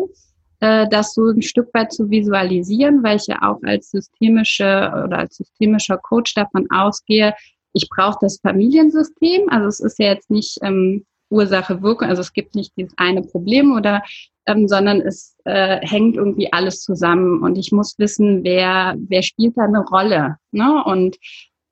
äh, 0.59 0.87
das 0.89 1.13
so 1.13 1.27
ein 1.27 1.43
Stück 1.43 1.69
weit 1.73 1.93
zu 1.93 2.09
visualisieren, 2.09 3.03
weil 3.03 3.17
ich 3.17 3.27
ja 3.27 3.37
auch 3.43 3.59
als 3.63 3.91
systemische 3.91 4.91
oder 5.05 5.19
als 5.19 5.37
systemischer 5.37 5.97
Coach 5.97 6.33
davon 6.33 6.67
ausgehe, 6.71 7.35
ich 7.73 7.87
brauche 7.89 8.17
das 8.21 8.39
Familiensystem. 8.41 9.47
Also 9.49 9.67
es 9.67 9.79
ist 9.79 9.99
ja 9.99 10.07
jetzt 10.07 10.29
nicht 10.29 10.57
ähm, 10.61 11.05
Ursache 11.31 11.81
Wirkung, 11.81 12.09
also 12.09 12.21
es 12.21 12.33
gibt 12.33 12.55
nicht 12.55 12.73
dieses 12.77 12.93
eine 12.97 13.21
Problem 13.21 13.73
oder 13.73 14.03
ähm, 14.45 14.67
sondern 14.67 15.01
es 15.01 15.37
äh, 15.45 15.85
hängt 15.85 16.15
irgendwie 16.15 16.51
alles 16.51 16.81
zusammen. 16.81 17.41
Und 17.41 17.57
ich 17.57 17.71
muss 17.71 17.97
wissen, 17.99 18.43
wer 18.43 18.95
wer 18.97 19.21
spielt 19.21 19.57
da 19.57 19.63
eine 19.63 19.83
Rolle, 19.85 20.37
ne? 20.51 20.83
Und 20.83 21.17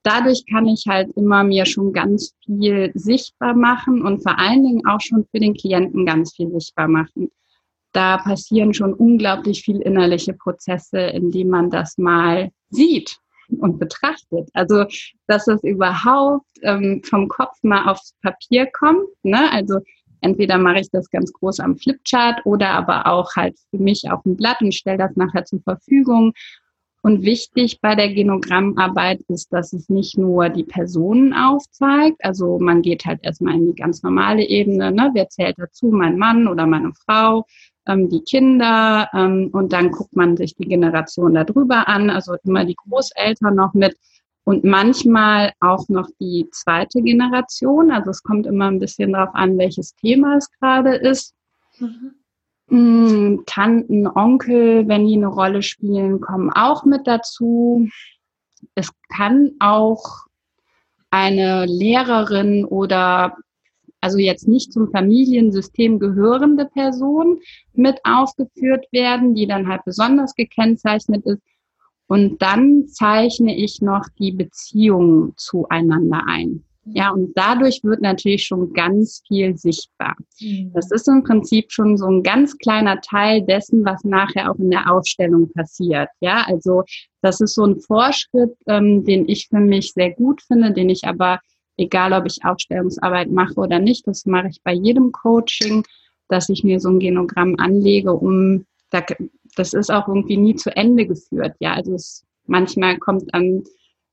dadurch 0.04 0.46
kann 0.46 0.68
ich 0.68 0.86
halt 0.88 1.10
immer 1.16 1.44
mir 1.44 1.66
schon 1.66 1.94
ganz 1.94 2.34
viel 2.46 2.92
sichtbar 2.94 3.54
machen 3.54 4.02
und 4.02 4.24
vor 4.24 4.40
allen 4.40 4.64
Dingen 4.64 4.86
auch 4.88 5.02
schon 5.02 5.26
für 5.32 5.40
den 5.40 5.56
Klienten 5.56 6.06
ganz 6.06 6.36
viel 6.36 6.50
sichtbar 6.52 6.88
machen. 6.88 7.32
Da 7.92 8.18
passieren 8.18 8.74
schon 8.74 8.94
unglaublich 8.94 9.64
viel 9.64 9.82
innerliche 9.82 10.34
Prozesse, 10.34 11.00
indem 11.00 11.50
man 11.50 11.70
das 11.70 11.98
mal 11.98 12.52
sieht 12.70 13.20
und 13.58 13.80
betrachtet. 13.80 14.50
Also, 14.54 14.86
dass 15.28 15.48
es 15.48 15.64
überhaupt 15.64 16.46
ähm, 16.62 17.02
vom 17.04 17.28
Kopf 17.28 17.58
mal 17.62 17.90
aufs 17.90 18.14
Papier 18.22 18.68
kommt. 18.68 19.08
Ne? 19.24 19.52
Also, 19.52 19.80
entweder 20.22 20.58
mache 20.58 20.80
ich 20.80 20.90
das 20.92 21.10
ganz 21.10 21.32
groß 21.34 21.60
am 21.60 21.78
Flipchart 21.78 22.46
oder 22.46 22.70
aber 22.70 23.08
auch 23.08 23.36
halt 23.36 23.58
für 23.70 23.78
mich 23.78 24.10
auf 24.12 24.24
dem 24.24 24.36
Blatt 24.36 24.62
und 24.62 24.74
stelle 24.74 24.98
das 24.98 25.16
nachher 25.16 25.46
zur 25.46 25.62
Verfügung. 25.62 26.34
Und 27.02 27.24
wichtig 27.24 27.80
bei 27.80 27.96
der 27.96 28.14
Genogrammarbeit 28.14 29.22
ist, 29.30 29.54
dass 29.54 29.72
es 29.72 29.88
nicht 29.88 30.18
nur 30.18 30.50
die 30.50 30.66
Personen 30.66 31.34
aufzeigt. 31.34 32.18
Also 32.20 32.60
man 32.60 32.82
geht 32.82 33.06
halt 33.06 33.22
erstmal 33.24 33.56
in 33.56 33.68
die 33.68 33.76
ganz 33.76 34.04
normale 34.04 34.44
Ebene. 34.44 34.92
Ne? 34.92 35.12
Wer 35.14 35.30
zählt 35.30 35.58
dazu? 35.58 35.88
Mein 35.88 36.18
Mann 36.18 36.48
oder 36.48 36.66
meine 36.66 36.92
Frau? 37.06 37.46
Ähm, 37.88 38.10
die 38.10 38.22
Kinder 38.22 39.10
ähm, 39.14 39.50
und 39.52 39.74
dann 39.74 39.92
guckt 39.92 40.16
man 40.16 40.38
sich 40.38 40.56
die 40.56 40.68
Generation 40.68 41.34
darüber 41.34 41.88
an, 41.88 42.10
also 42.10 42.36
immer 42.44 42.66
die 42.66 42.76
Großeltern 42.76 43.56
noch 43.56 43.74
mit 43.74 43.96
und 44.44 44.64
manchmal 44.64 45.54
auch 45.60 45.88
noch 45.90 46.10
die 46.20 46.48
zweite 46.52 47.02
Generation. 47.02 47.92
Also 47.92 48.10
es 48.10 48.24
kommt 48.24 48.48
immer 48.48 48.66
ein 48.66 48.80
bisschen 48.80 49.14
darauf 49.14 49.36
an, 49.36 49.58
welches 49.58 49.94
Thema 49.96 50.38
es 50.38 50.50
gerade 50.60 50.96
ist. 50.96 51.36
Mhm. 51.78 52.16
Mm, 52.70 53.44
Tanten, 53.46 54.08
Onkel, 54.08 54.88
wenn 54.88 55.06
die 55.06 55.16
eine 55.16 55.28
Rolle 55.28 55.62
spielen, 55.62 56.22
kommen 56.22 56.52
auch 56.52 56.84
mit 56.86 57.06
dazu. 57.08 57.88
Es 58.76 58.92
kann 59.14 59.52
auch 59.60 60.26
eine 61.12 61.66
Lehrerin 61.66 62.66
oder 62.66 63.38
also 64.02 64.18
jetzt 64.18 64.48
nicht 64.48 64.72
zum 64.74 64.92
Familiensystem 64.92 66.00
gehörende 66.00 66.66
Person 66.66 67.40
mit 67.74 68.00
aufgeführt 68.04 68.86
werden, 68.92 69.36
die 69.36 69.48
dann 69.48 69.68
halt 69.68 69.84
besonders 69.86 70.36
gekennzeichnet 70.36 71.26
ist. 71.26 71.42
Und 72.08 72.42
dann 72.42 72.88
zeichne 72.88 73.56
ich 73.56 73.82
noch 73.82 74.06
die 74.18 74.32
Beziehungen 74.32 75.34
zueinander 75.36 76.24
ein. 76.28 76.64
Ja, 76.94 77.12
und 77.12 77.34
dadurch 77.36 77.82
wird 77.84 78.02
natürlich 78.02 78.46
schon 78.46 78.74
ganz 78.74 79.22
viel 79.28 79.58
sichtbar. 79.58 80.16
Mhm. 80.40 80.72
Das 80.74 80.92
ist 80.92 81.08
im 81.08 81.24
Prinzip 81.24 81.72
schon 81.72 81.98
so 81.98 82.08
ein 82.08 82.24
ganz 82.24 82.58
kleiner 82.58 83.00
Teil 83.02 83.46
dessen, 83.46 83.86
was 83.86 84.04
nachher 84.04 84.50
auch 84.50 84.58
in 84.58 84.72
der 84.72 84.92
Ausstellung 84.92 85.52
passiert. 85.52 86.10
Ja, 86.20 86.46
also 86.48 86.84
das 87.22 87.42
ist 87.42 87.56
so 87.56 87.66
ein 87.66 87.80
Vorschritt, 87.80 88.56
ähm, 88.68 89.04
den 89.06 89.28
ich 89.28 89.48
für 89.50 89.60
mich 89.60 89.94
sehr 89.94 90.12
gut 90.12 90.42
finde, 90.42 90.74
den 90.74 90.90
ich 90.90 91.04
aber 91.04 91.40
egal 91.80 92.14
ob 92.14 92.26
ich 92.26 92.44
Aufstellungsarbeit 92.44 93.32
mache 93.32 93.56
oder 93.56 93.80
nicht, 93.80 94.06
das 94.08 94.26
mache 94.26 94.50
ich 94.50 94.62
bei 94.64 94.74
jedem 94.74 95.12
Coaching, 95.12 95.84
dass 96.28 96.50
ich 96.50 96.64
mir 96.64 96.80
so 96.80 96.90
ein 96.90 97.00
Genogramm 97.00 97.56
anlege, 97.58 98.14
um, 98.14 98.66
das 99.56 99.74
ist 99.74 99.92
auch 99.92 100.08
irgendwie 100.08 100.38
nie 100.38 100.56
zu 100.56 100.76
Ende 100.76 101.06
geführt. 101.06 101.56
Ja, 101.60 101.74
also 101.74 101.96
es, 101.96 102.26
manchmal 102.46 102.98
kommt 102.98 103.34
dann 103.34 103.64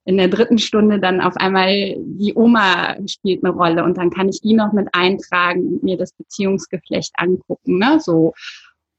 in 0.04 0.18
der 0.18 0.28
dritten 0.28 0.58
Stunde 0.58 1.00
dann 1.00 1.20
auf 1.20 1.36
einmal 1.36 1.96
die 1.98 2.32
Oma 2.34 2.96
spielt 3.08 3.44
eine 3.44 3.52
Rolle 3.52 3.82
und 3.84 3.98
dann 3.98 4.10
kann 4.10 4.28
ich 4.28 4.40
die 4.40 4.54
noch 4.54 4.72
mit 4.72 4.88
eintragen 4.92 5.66
und 5.66 5.82
mir 5.82 5.96
das 5.96 6.12
Beziehungsgeflecht 6.12 7.12
angucken, 7.16 7.78
ne, 7.78 7.98
so. 8.00 8.32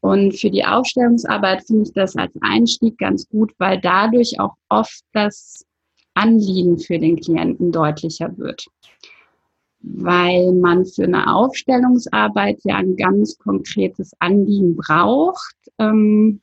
Und 0.02 0.40
für 0.40 0.52
die 0.52 0.66
Aufstellungsarbeit 0.66 1.66
finde 1.66 1.84
ich 1.84 1.94
das 1.94 2.16
als 2.16 2.32
Einstieg 2.42 2.98
ganz 2.98 3.28
gut, 3.28 3.52
weil 3.58 3.80
dadurch 3.82 4.40
auch 4.40 4.54
oft 4.70 5.02
das 5.14 5.66
Anliegen 6.18 6.78
für 6.80 7.00
den 7.00 7.18
Klienten 7.18 7.72
deutlicher 7.72 8.38
wird. 8.38 8.66
Weil 9.80 10.52
man 10.54 10.86
für 10.86 11.04
eine 11.04 11.34
Aufstellungsarbeit 11.34 12.60
ja 12.64 12.76
ein 12.76 12.96
ganz 12.98 13.38
konkretes 13.38 14.12
Anliegen 14.20 14.76
braucht, 14.76 15.56
ähm, 15.78 16.42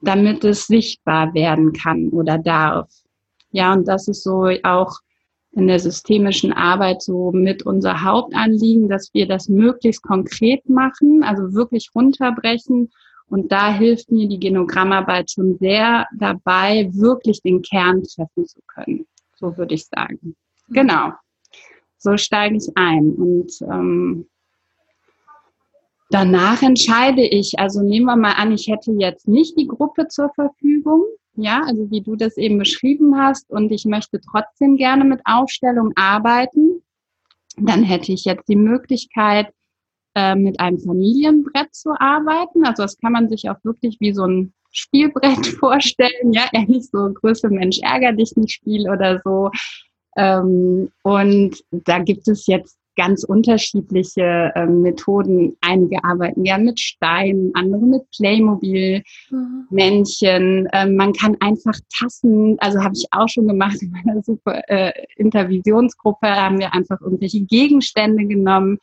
damit 0.00 0.44
es 0.44 0.66
sichtbar 0.66 1.32
werden 1.32 1.72
kann 1.72 2.08
oder 2.08 2.38
darf. 2.38 2.90
Ja, 3.52 3.72
und 3.72 3.86
das 3.86 4.08
ist 4.08 4.24
so 4.24 4.48
auch 4.64 4.98
in 5.52 5.66
der 5.66 5.78
systemischen 5.78 6.52
Arbeit 6.52 7.02
so 7.02 7.30
mit 7.30 7.64
unser 7.64 8.02
Hauptanliegen, 8.02 8.88
dass 8.88 9.12
wir 9.12 9.28
das 9.28 9.48
möglichst 9.48 10.02
konkret 10.02 10.68
machen, 10.68 11.22
also 11.22 11.52
wirklich 11.52 11.90
runterbrechen 11.94 12.90
und 13.32 13.50
da 13.50 13.72
hilft 13.72 14.12
mir 14.12 14.28
die 14.28 14.38
Genogrammarbeit 14.38 15.30
schon 15.30 15.56
sehr 15.56 16.06
dabei, 16.14 16.90
wirklich 16.92 17.40
den 17.40 17.62
Kern 17.62 18.02
treffen 18.02 18.46
zu 18.46 18.60
können. 18.66 19.06
So 19.36 19.56
würde 19.56 19.74
ich 19.74 19.86
sagen. 19.86 20.36
Genau. 20.68 21.12
So 21.96 22.18
steige 22.18 22.56
ich 22.56 22.68
ein. 22.74 23.14
Und 23.14 23.50
ähm, 23.62 24.26
danach 26.10 26.62
entscheide 26.62 27.22
ich, 27.22 27.58
also 27.58 27.80
nehmen 27.80 28.04
wir 28.04 28.16
mal 28.16 28.34
an, 28.34 28.52
ich 28.52 28.68
hätte 28.68 28.92
jetzt 28.98 29.26
nicht 29.26 29.58
die 29.58 29.66
Gruppe 29.66 30.08
zur 30.08 30.28
Verfügung. 30.34 31.02
Ja, 31.34 31.62
also 31.66 31.90
wie 31.90 32.02
du 32.02 32.16
das 32.16 32.36
eben 32.36 32.58
beschrieben 32.58 33.16
hast 33.16 33.50
und 33.50 33.72
ich 33.72 33.86
möchte 33.86 34.20
trotzdem 34.20 34.76
gerne 34.76 35.06
mit 35.06 35.22
Aufstellung 35.24 35.92
arbeiten, 35.96 36.82
dann 37.56 37.82
hätte 37.82 38.12
ich 38.12 38.26
jetzt 38.26 38.46
die 38.50 38.56
Möglichkeit, 38.56 39.54
äh, 40.14 40.34
mit 40.34 40.60
einem 40.60 40.78
Familienbrett 40.78 41.74
zu 41.74 41.90
arbeiten. 41.98 42.64
Also 42.64 42.82
das 42.82 42.98
kann 42.98 43.12
man 43.12 43.28
sich 43.28 43.48
auch 43.48 43.62
wirklich 43.62 43.96
wie 44.00 44.12
so 44.12 44.24
ein 44.24 44.52
Spielbrett 44.70 45.46
vorstellen, 45.60 46.32
ja, 46.32 46.44
ähnlich 46.52 46.88
so 46.90 47.12
Größe 47.12 47.48
Mensch 47.48 47.80
ärger 47.82 48.12
dich 48.12 48.36
nicht 48.36 48.52
Spiel 48.52 48.90
oder 48.90 49.20
so. 49.24 49.50
Ähm, 50.16 50.90
und 51.02 51.64
da 51.70 51.98
gibt 51.98 52.28
es 52.28 52.46
jetzt 52.46 52.76
ganz 52.96 53.24
unterschiedliche 53.24 54.52
äh, 54.54 54.66
Methoden. 54.66 55.56
Einige 55.60 56.04
arbeiten 56.04 56.44
ja 56.44 56.58
mit 56.58 56.78
Steinen, 56.78 57.54
andere 57.54 57.80
mit 57.80 58.02
Playmobil, 58.10 59.02
mhm. 59.30 59.66
Männchen. 59.70 60.68
Ähm, 60.72 60.96
man 60.96 61.12
kann 61.12 61.36
einfach 61.40 61.78
Tassen, 61.98 62.56
also 62.60 62.82
habe 62.82 62.94
ich 62.94 63.06
auch 63.10 63.28
schon 63.28 63.48
gemacht 63.48 63.80
in 63.80 63.90
meiner 63.90 64.22
super 64.22 64.60
äh, 64.68 64.92
Intervisionsgruppe, 65.16 66.28
haben 66.28 66.58
wir 66.58 66.74
einfach 66.74 67.00
irgendwelche 67.00 67.40
Gegenstände 67.40 68.26
genommen, 68.26 68.78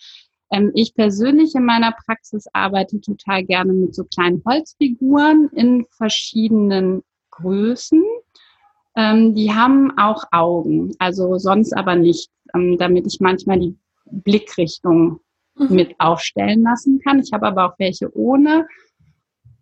ich 0.74 0.96
persönlich 0.96 1.54
in 1.56 1.66
meiner 1.66 1.92
Praxis 1.92 2.48
arbeite 2.54 3.00
total 3.02 3.44
gerne 3.44 3.74
mit 3.74 3.94
so 3.94 4.04
kleinen 4.04 4.42
Holzfiguren 4.46 5.50
in 5.54 5.86
verschiedenen 5.90 7.04
Größen. 7.32 8.04
Ähm, 8.96 9.36
die 9.36 9.54
haben 9.54 9.98
auch 9.98 10.24
Augen, 10.32 10.94
also 11.00 11.38
sonst 11.38 11.74
aber 11.74 11.96
nicht, 11.96 12.32
ähm, 12.56 12.78
damit 12.78 13.06
ich 13.06 13.20
manchmal 13.20 13.60
die 13.60 13.78
Blickrichtung 14.06 15.20
mhm. 15.56 15.76
mit 15.76 15.96
aufstellen 16.00 16.64
lassen 16.64 17.00
kann. 17.00 17.20
Ich 17.20 17.32
habe 17.32 17.48
aber 17.48 17.68
auch 17.68 17.80
welche 17.80 18.16
ohne. 18.16 18.68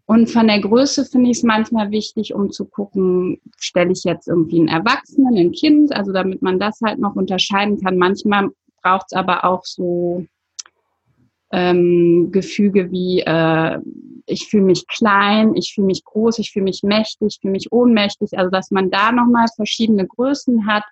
Und 0.05 0.29
von 0.29 0.47
der 0.47 0.61
Größe 0.61 1.03
finde 1.03 1.31
ich 1.31 1.37
es 1.37 1.43
manchmal 1.43 1.91
wichtig, 1.91 2.33
um 2.33 2.49
zu 2.49 2.65
gucken, 2.65 3.41
stelle 3.57 3.91
ich 3.91 4.05
jetzt 4.05 4.29
irgendwie 4.29 4.59
einen 4.59 4.69
Erwachsenen, 4.69 5.35
ein 5.35 5.51
Kind, 5.51 5.93
also 5.93 6.13
damit 6.13 6.41
man 6.41 6.59
das 6.59 6.79
halt 6.81 6.97
noch 6.99 7.17
unterscheiden 7.17 7.81
kann. 7.81 7.97
Manchmal 7.97 8.49
braucht 8.81 9.07
es 9.07 9.17
aber 9.17 9.43
auch 9.43 9.65
so 9.65 10.25
ähm, 11.51 12.29
Gefüge 12.31 12.91
wie 12.91 13.21
äh, 13.21 13.79
ich 14.25 14.47
fühle 14.47 14.63
mich 14.63 14.85
klein, 14.87 15.55
ich 15.55 15.73
fühle 15.73 15.87
mich 15.87 16.03
groß, 16.03 16.39
ich 16.39 16.51
fühle 16.51 16.65
mich 16.65 16.83
mächtig, 16.83 17.27
ich 17.35 17.39
fühle 17.41 17.53
mich 17.53 17.71
ohnmächtig, 17.71 18.37
also 18.37 18.51
dass 18.51 18.71
man 18.71 18.91
da 18.91 19.11
nochmal 19.11 19.45
verschiedene 19.55 20.05
Größen 20.05 20.67
hat. 20.67 20.83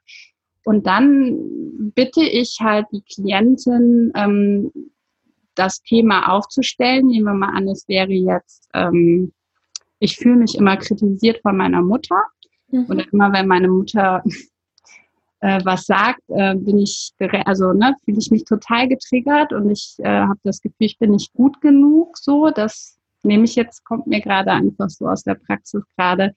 Und 0.63 0.87
dann 0.87 1.91
bitte 1.93 2.23
ich 2.23 2.57
halt 2.61 2.87
die 2.91 3.01
Klientin, 3.01 4.11
ähm, 4.15 4.71
das 5.53 5.81
Thema 5.83 6.31
aufzustellen. 6.31 7.07
Nehmen 7.07 7.25
wir 7.25 7.33
mal 7.33 7.55
an, 7.55 7.67
es 7.67 7.87
wäre 7.87 8.11
jetzt, 8.11 8.69
ähm, 8.73 9.33
ich 9.99 10.15
fühle 10.15 10.37
mich 10.37 10.55
immer 10.55 10.77
kritisiert 10.77 11.41
von 11.41 11.57
meiner 11.57 11.81
Mutter. 11.81 12.23
Mhm. 12.69 12.85
Und 12.85 13.07
immer 13.11 13.31
wenn 13.33 13.47
meine 13.47 13.67
Mutter 13.67 14.23
äh, 15.45 15.63
was 15.63 15.85
sagt, 15.85 16.21
äh, 16.29 16.55
bin 16.55 16.79
ich, 16.79 17.13
also 17.45 17.71
ne, 17.71 17.95
fühle 18.03 18.17
ich 18.17 18.31
mich 18.31 18.45
total 18.45 18.87
getriggert 18.87 19.53
und 19.53 19.69
ich 19.69 19.95
äh, 19.99 20.21
habe 20.21 20.39
das 20.43 20.59
Gefühl, 20.59 20.87
ich 20.87 20.97
bin 20.97 21.11
nicht 21.11 21.33
gut 21.33 21.61
genug. 21.61 22.17
So, 22.17 22.49
das 22.49 22.97
nehme 23.21 23.43
ich 23.43 23.55
jetzt, 23.55 23.85
kommt 23.85 24.07
mir 24.07 24.21
gerade 24.21 24.51
einfach 24.51 24.89
so 24.89 25.07
aus 25.07 25.23
der 25.23 25.35
Praxis 25.35 25.83
gerade. 25.95 26.33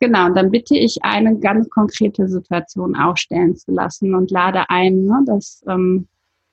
Genau, 0.00 0.26
und 0.26 0.36
dann 0.36 0.50
bitte 0.50 0.74
ich 0.74 0.96
eine 1.02 1.38
ganz 1.38 1.68
konkrete 1.68 2.28
Situation 2.28 2.96
aufstellen 2.96 3.56
zu 3.56 3.72
lassen 3.72 4.14
und 4.14 4.30
lade 4.30 4.64
ein, 4.70 5.04
ne, 5.04 5.22
dass 5.26 5.62
ähm, 5.68 6.08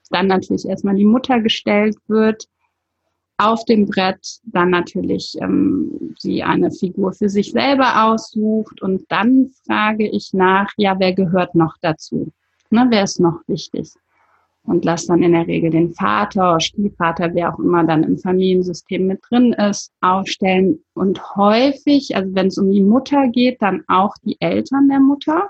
dann 0.10 0.28
natürlich 0.28 0.68
erstmal 0.68 0.96
die 0.96 1.06
Mutter 1.06 1.40
gestellt 1.40 1.96
wird 2.08 2.48
auf 3.44 3.66
dem 3.66 3.86
Brett, 3.88 4.40
dann 4.46 4.70
natürlich 4.70 5.36
ähm, 5.42 6.16
sie 6.18 6.44
eine 6.44 6.72
Figur 6.72 7.14
für 7.14 7.30
sich 7.30 7.52
selber 7.52 8.06
aussucht 8.06 8.82
und 8.82 9.04
dann 9.10 9.52
frage 9.66 10.08
ich 10.08 10.34
nach, 10.34 10.72
ja, 10.78 10.96
wer 11.00 11.14
gehört 11.14 11.56
noch 11.56 11.76
dazu? 11.82 12.32
Ne, 12.70 12.88
wer 12.90 13.04
ist 13.04 13.20
noch 13.20 13.42
wichtig? 13.48 13.94
Und 14.66 14.86
lass 14.86 15.08
dann 15.08 15.22
in 15.24 15.34
der 15.34 15.46
Regel 15.46 15.72
den 15.72 15.94
Vater, 15.94 16.60
Stiefvater, 16.62 17.34
wer 17.34 17.54
auch 17.54 17.60
immer 17.60 17.84
dann 17.84 18.04
im 18.04 18.18
Familiensystem 18.18 19.06
mit 19.08 19.20
drin 19.30 19.52
ist, 19.54 19.92
aufstellen. 20.00 20.80
Und 20.94 21.36
häufig, 21.36 22.16
also 22.16 22.34
wenn 22.34 22.48
es 22.48 22.58
um 22.58 22.72
die 22.72 22.82
Mutter 22.82 23.28
geht, 23.28 23.62
dann 23.62 23.84
auch 23.88 24.16
die 24.24 24.40
Eltern 24.40 24.88
der 24.88 25.02
Mutter, 25.02 25.50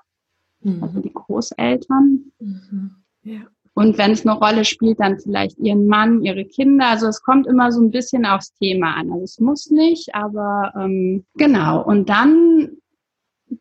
mhm. 0.62 0.84
also 0.84 1.00
die 1.00 1.14
Großeltern. 1.14 2.32
Mhm. 2.40 2.96
Ja. 3.22 3.42
Und 3.76 3.98
wenn 3.98 4.12
es 4.12 4.26
eine 4.26 4.38
Rolle 4.38 4.66
spielt, 4.66 5.00
dann 5.00 5.20
vielleicht 5.20 5.58
ihren 5.58 5.88
Mann, 5.88 6.24
ihre 6.24 6.46
Kinder. 6.46 6.90
Also 6.90 7.08
es 7.08 7.24
kommt 7.24 7.48
immer 7.48 7.72
so 7.72 7.82
ein 7.82 7.90
bisschen 7.90 8.26
aufs 8.26 8.54
Thema 8.54 8.96
an. 8.96 9.12
Also 9.12 9.24
es 9.24 9.40
muss 9.40 9.72
nicht, 9.72 10.14
aber 10.14 10.72
ähm, 10.76 11.26
genau. 11.36 11.84
Und 11.84 12.08
dann 12.10 12.78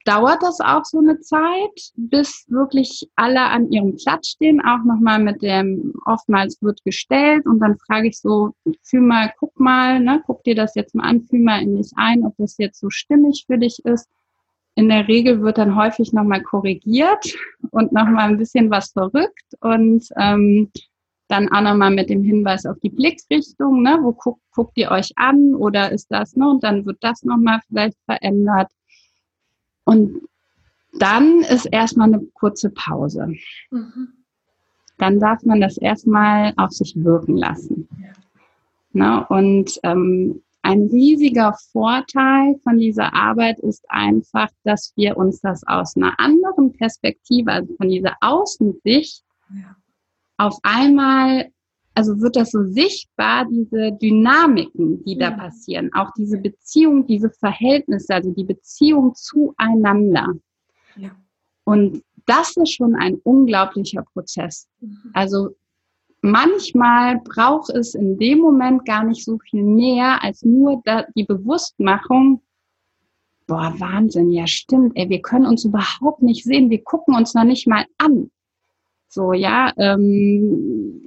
dauert 0.05 0.42
das 0.42 0.61
auch 0.61 0.85
so 0.85 0.98
eine 0.98 1.20
Zeit, 1.20 1.92
bis 1.96 2.46
wirklich 2.48 3.09
alle 3.16 3.42
an 3.42 3.70
ihrem 3.70 3.96
Platz 3.96 4.29
stehen, 4.29 4.61
auch 4.61 4.85
nochmal 4.85 5.18
mit 5.18 5.42
dem, 5.42 5.94
oftmals 6.05 6.61
wird 6.62 6.83
gestellt 6.85 7.46
und 7.46 7.59
dann 7.61 7.79
frage 7.79 8.09
ich 8.09 8.18
so, 8.18 8.53
fühl 8.83 9.01
mal, 9.01 9.33
guck 9.38 9.59
mal, 9.59 10.01
ne, 10.01 10.22
guck 10.27 10.44
dir 10.44 10.55
das 10.55 10.75
jetzt 10.75 10.94
mal 10.94 11.05
an, 11.05 11.22
fühl 11.22 11.40
mal 11.40 11.62
in 11.62 11.77
dich 11.77 11.92
ein, 11.96 12.25
ob 12.25 12.35
das 12.38 12.57
jetzt 12.59 12.81
so 12.81 12.90
stimmig 12.90 13.44
für 13.46 13.59
dich 13.59 13.85
ist 13.85 14.09
in 14.74 14.88
der 14.88 15.06
Regel 15.08 15.42
wird 15.42 15.58
dann 15.58 15.76
häufig 15.76 16.12
nochmal 16.12 16.42
korrigiert 16.42 17.35
und 17.70 17.92
nochmal 17.92 18.30
ein 18.30 18.38
bisschen 18.38 18.70
was 18.70 18.92
verrückt 18.92 19.54
und 19.61 20.04
ähm, 20.16 20.70
dann 21.28 21.50
auch 21.50 21.62
nochmal 21.62 21.90
mit 21.90 22.11
dem 22.11 22.22
Hinweis 22.22 22.66
auf 22.66 22.78
die 22.80 22.90
Blickrichtung, 22.90 23.82
ne, 23.82 23.98
wo 24.02 24.12
guckt, 24.12 24.42
guckt 24.54 24.76
ihr 24.76 24.90
euch 24.90 25.12
an 25.16 25.54
oder 25.54 25.90
ist 25.90 26.08
das, 26.11 26.37
ne, 26.37 26.48
und 26.48 26.62
dann 26.62 26.85
wird 26.85 26.98
das 27.00 27.22
nochmal 27.22 27.61
vielleicht 27.68 27.96
verändert. 28.04 28.70
Und 29.85 30.28
dann 30.98 31.40
ist 31.40 31.66
erstmal 31.66 32.12
eine 32.12 32.20
kurze 32.35 32.70
Pause. 32.70 33.35
Mhm. 33.70 34.08
Dann 34.98 35.18
darf 35.18 35.42
man 35.42 35.61
das 35.61 35.78
erstmal 35.78 36.52
auf 36.56 36.70
sich 36.70 36.94
wirken 36.96 37.37
lassen. 37.37 37.88
Ja. 37.98 38.12
Ne, 38.92 39.26
und 39.28 39.80
ähm, 39.85 40.42
ein 40.62 40.83
riesiger 40.83 41.57
Vorteil 41.72 42.57
von 42.62 42.79
dieser 42.79 43.12
Arbeit 43.12 43.59
ist 43.61 43.85
einfach, 43.88 44.48
dass 44.62 44.92
wir 44.96 45.16
uns 45.16 45.40
das 45.40 45.66
aus 45.66 45.96
einer 45.96 46.18
anderen 46.20 46.72
Perspektive, 46.72 47.51
also 47.51 47.75
von 47.77 47.88
dieser 47.88 48.16
Außensicht, 48.20 49.25
ja. 49.53 49.77
auf 50.37 50.57
einmal, 50.62 51.51
also 51.94 52.20
wird 52.20 52.37
das 52.37 52.53
so 52.53 52.64
sichtbar, 52.64 53.46
diese 53.51 53.92
Dynamiken, 53.92 55.05
die 55.05 55.16
ja. 55.16 55.31
da 55.31 55.37
passieren, 55.37 55.90
auch 55.94 56.12
diese 56.16 56.38
Beziehung, 56.38 57.07
diese 57.07 57.31
Verhältnisse, 57.31 58.14
also 58.14 58.31
die 58.31 58.44
Beziehung 58.44 59.14
zueinander. 59.16 60.29
Ja. 60.96 61.11
Und 61.64 62.05
das 62.27 62.57
ist 62.57 62.75
schon 62.75 62.94
ein 62.94 63.16
unglaublicher 63.16 64.05
Prozess. 64.12 64.68
Mhm. 64.81 65.11
Also 65.12 65.57
manchmal 66.22 67.20
braucht 67.20 67.70
es 67.70 67.94
in 67.94 68.18
dem 68.18 68.38
Moment 68.38 68.85
gar 68.87 69.04
nicht 69.04 69.24
so 69.24 69.38
viel 69.38 69.62
mehr 69.62 70.22
als 70.22 70.44
nur 70.44 70.82
die 71.14 71.24
Bewusstmachung, 71.24 72.40
boah, 73.46 73.74
Wahnsinn, 73.78 74.30
ja 74.30 74.46
stimmt, 74.46 74.92
ey, 74.96 75.08
wir 75.08 75.20
können 75.20 75.46
uns 75.46 75.64
überhaupt 75.64 76.22
nicht 76.22 76.44
sehen, 76.44 76.70
wir 76.70 76.82
gucken 76.82 77.14
uns 77.14 77.35
noch 77.35 77.44
nicht 77.44 77.66
mal 77.66 77.85
an. 77.98 78.30
So, 79.08 79.32
ja, 79.35 79.72
ähm, 79.76 81.02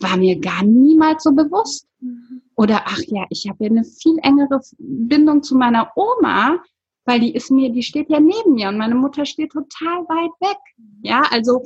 war 0.00 0.16
mir 0.18 0.38
gar 0.38 0.62
niemals 0.64 1.22
so 1.22 1.32
bewusst. 1.32 1.86
Mhm. 2.00 2.42
Oder 2.56 2.82
ach 2.84 3.00
ja, 3.06 3.24
ich 3.30 3.48
habe 3.48 3.64
ja 3.64 3.70
eine 3.70 3.84
viel 3.84 4.18
engere 4.22 4.60
Bindung 4.78 5.42
zu 5.42 5.56
meiner 5.56 5.90
Oma, 5.96 6.58
weil 7.04 7.20
die 7.20 7.34
ist 7.34 7.50
mir, 7.50 7.70
die 7.70 7.82
steht 7.82 8.10
ja 8.10 8.20
neben 8.20 8.54
mir 8.54 8.68
und 8.68 8.78
meine 8.78 8.94
Mutter 8.94 9.24
steht 9.24 9.52
total 9.52 10.04
weit 10.08 10.30
weg. 10.40 10.58
Ja, 11.02 11.22
also 11.30 11.62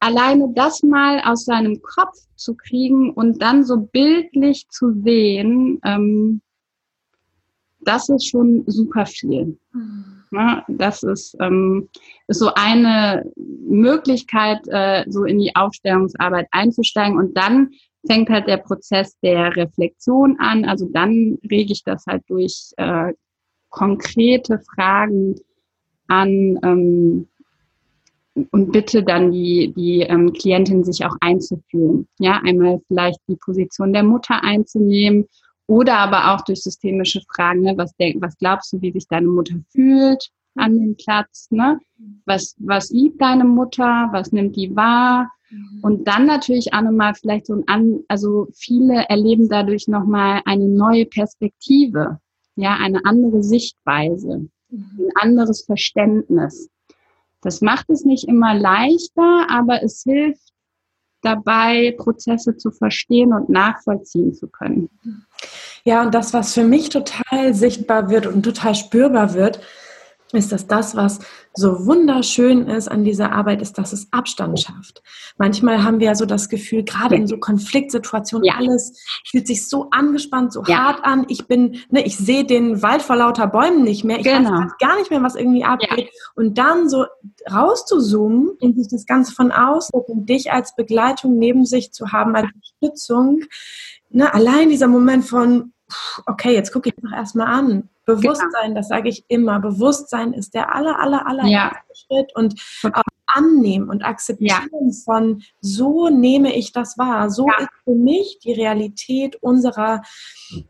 alleine 0.00 0.52
das 0.54 0.82
mal 0.82 1.20
aus 1.24 1.44
seinem 1.44 1.80
Kopf 1.82 2.16
zu 2.36 2.54
kriegen 2.54 3.10
und 3.12 3.42
dann 3.42 3.64
so 3.64 3.76
bildlich 3.78 4.68
zu 4.68 4.92
sehen, 5.02 5.80
ähm, 5.84 6.40
das 7.80 8.08
ist 8.08 8.28
schon 8.28 8.64
super 8.66 9.06
viel. 9.06 9.58
Mhm. 9.72 10.18
Ja, 10.30 10.62
das 10.68 11.02
ist, 11.02 11.36
ähm, 11.40 11.88
ist 12.26 12.40
so 12.40 12.52
eine 12.54 13.24
Möglichkeit, 13.36 14.60
äh, 14.68 15.04
so 15.08 15.24
in 15.24 15.38
die 15.38 15.56
Aufstellungsarbeit 15.56 16.48
einzusteigen. 16.50 17.16
Und 17.18 17.34
dann 17.34 17.70
fängt 18.06 18.28
halt 18.28 18.46
der 18.46 18.58
Prozess 18.58 19.18
der 19.20 19.56
Reflexion 19.56 20.36
an. 20.38 20.66
Also 20.66 20.86
dann 20.92 21.38
rege 21.50 21.72
ich 21.72 21.82
das 21.82 22.04
halt 22.06 22.24
durch 22.28 22.72
äh, 22.76 23.14
konkrete 23.70 24.60
Fragen 24.74 25.36
an, 26.08 26.58
ähm, 26.62 27.28
und 28.50 28.72
bitte 28.72 29.02
dann 29.02 29.32
die, 29.32 29.72
die 29.76 30.00
ähm, 30.00 30.32
Klientin 30.32 30.84
sich 30.84 31.04
auch 31.04 31.16
einzufühlen. 31.20 32.06
Ja, 32.18 32.40
einmal 32.44 32.80
vielleicht 32.88 33.20
die 33.28 33.36
Position 33.36 33.92
der 33.92 34.02
Mutter 34.02 34.42
einzunehmen 34.42 35.26
oder 35.66 35.98
aber 35.98 36.34
auch 36.34 36.40
durch 36.42 36.62
systemische 36.62 37.20
Fragen, 37.28 37.60
ne, 37.60 37.74
was, 37.76 37.94
denk, 37.96 38.22
was 38.22 38.36
glaubst 38.38 38.72
du, 38.72 38.80
wie 38.80 38.92
sich 38.92 39.06
deine 39.06 39.28
Mutter 39.28 39.54
fühlt 39.70 40.30
an 40.56 40.78
dem 40.78 40.96
Platz, 40.96 41.48
ne? 41.50 41.78
Was, 42.24 42.54
was 42.58 42.90
liebt 42.90 43.20
deine 43.20 43.44
Mutter, 43.44 44.08
was 44.12 44.32
nimmt 44.32 44.56
die 44.56 44.74
wahr? 44.74 45.30
Mhm. 45.50 45.80
Und 45.82 46.08
dann 46.08 46.26
natürlich 46.26 46.72
auch 46.72 46.82
nochmal 46.82 47.14
vielleicht 47.14 47.46
so 47.46 47.62
ein, 47.66 48.00
also 48.08 48.48
viele 48.54 49.08
erleben 49.08 49.48
dadurch 49.48 49.88
nochmal 49.88 50.42
eine 50.44 50.68
neue 50.68 51.06
Perspektive, 51.06 52.18
ja, 52.56 52.76
eine 52.80 53.04
andere 53.04 53.42
Sichtweise, 53.42 54.48
mhm. 54.70 54.98
ein 54.98 55.12
anderes 55.16 55.64
Verständnis. 55.64 56.70
Das 57.40 57.60
macht 57.60 57.88
es 57.90 58.04
nicht 58.04 58.26
immer 58.26 58.54
leichter, 58.54 59.46
aber 59.48 59.82
es 59.82 60.02
hilft 60.02 60.52
dabei, 61.22 61.94
Prozesse 61.98 62.56
zu 62.56 62.70
verstehen 62.70 63.32
und 63.32 63.48
nachvollziehen 63.48 64.34
zu 64.34 64.48
können. 64.48 64.88
Ja, 65.84 66.02
und 66.02 66.14
das, 66.14 66.32
was 66.32 66.54
für 66.54 66.64
mich 66.64 66.90
total 66.90 67.54
sichtbar 67.54 68.10
wird 68.10 68.26
und 68.26 68.42
total 68.42 68.74
spürbar 68.74 69.34
wird, 69.34 69.60
ist, 70.32 70.52
dass 70.52 70.66
das, 70.66 70.94
was 70.94 71.20
so 71.54 71.86
wunderschön 71.86 72.66
ist 72.66 72.88
an 72.88 73.02
dieser 73.02 73.32
Arbeit, 73.32 73.62
ist, 73.62 73.78
dass 73.78 73.92
es 73.92 74.08
Abstand 74.12 74.60
schafft. 74.60 75.02
Manchmal 75.38 75.82
haben 75.82 76.00
wir 76.00 76.08
ja 76.08 76.14
so 76.14 76.26
das 76.26 76.48
Gefühl, 76.48 76.84
gerade 76.84 77.16
in 77.16 77.26
so 77.26 77.38
Konfliktsituationen, 77.38 78.44
ja. 78.44 78.54
alles 78.58 79.02
fühlt 79.28 79.46
sich 79.46 79.68
so 79.68 79.88
angespannt, 79.90 80.52
so 80.52 80.62
ja. 80.64 80.84
hart 80.84 81.04
an. 81.04 81.24
Ich 81.28 81.46
bin, 81.46 81.78
ne, 81.90 82.04
ich 82.04 82.16
sehe 82.16 82.44
den 82.44 82.82
Wald 82.82 83.02
vor 83.02 83.16
lauter 83.16 83.46
Bäumen 83.46 83.82
nicht 83.84 84.04
mehr. 84.04 84.18
Ich 84.18 84.24
genau. 84.24 84.50
weiß 84.50 84.72
gar 84.78 84.96
nicht 84.98 85.10
mehr, 85.10 85.22
was 85.22 85.34
irgendwie 85.34 85.64
abgeht. 85.64 85.90
Ja. 85.98 86.20
Und 86.36 86.58
dann 86.58 86.88
so 86.88 87.06
rauszuzoomen 87.50 88.50
und 88.60 88.76
sich 88.76 88.88
das 88.88 89.06
Ganze 89.06 89.32
von 89.32 89.50
außen 89.50 89.98
und 89.98 90.28
dich 90.28 90.52
als 90.52 90.76
Begleitung 90.76 91.38
neben 91.38 91.64
sich 91.64 91.92
zu 91.92 92.12
haben, 92.12 92.36
als 92.36 92.48
Unterstützung. 92.80 93.40
Ne, 94.10 94.32
allein 94.32 94.68
dieser 94.68 94.88
Moment 94.88 95.24
von, 95.24 95.72
okay, 96.26 96.54
jetzt 96.54 96.72
gucke 96.72 96.90
ich 96.90 96.94
doch 96.96 97.12
erstmal 97.12 97.46
an 97.46 97.88
Bewusstsein, 98.08 98.68
genau. 98.68 98.74
das 98.74 98.88
sage 98.88 99.10
ich 99.10 99.24
immer. 99.28 99.60
Bewusstsein 99.60 100.32
ist 100.32 100.54
der 100.54 100.74
aller, 100.74 100.98
aller, 100.98 101.26
aller 101.26 101.44
ja. 101.46 101.72
Schritt 101.92 102.34
und 102.34 102.54
auch 102.94 103.02
annehmen 103.26 103.90
und 103.90 104.02
akzeptieren 104.02 104.68
ja. 104.72 104.90
von 105.04 105.42
so 105.60 106.08
nehme 106.08 106.56
ich 106.56 106.72
das 106.72 106.96
wahr. 106.96 107.30
So 107.30 107.46
ja. 107.46 107.58
ist 107.58 107.68
für 107.84 107.94
mich 107.94 108.38
die 108.42 108.52
Realität 108.52 109.36
unserer, 109.42 110.00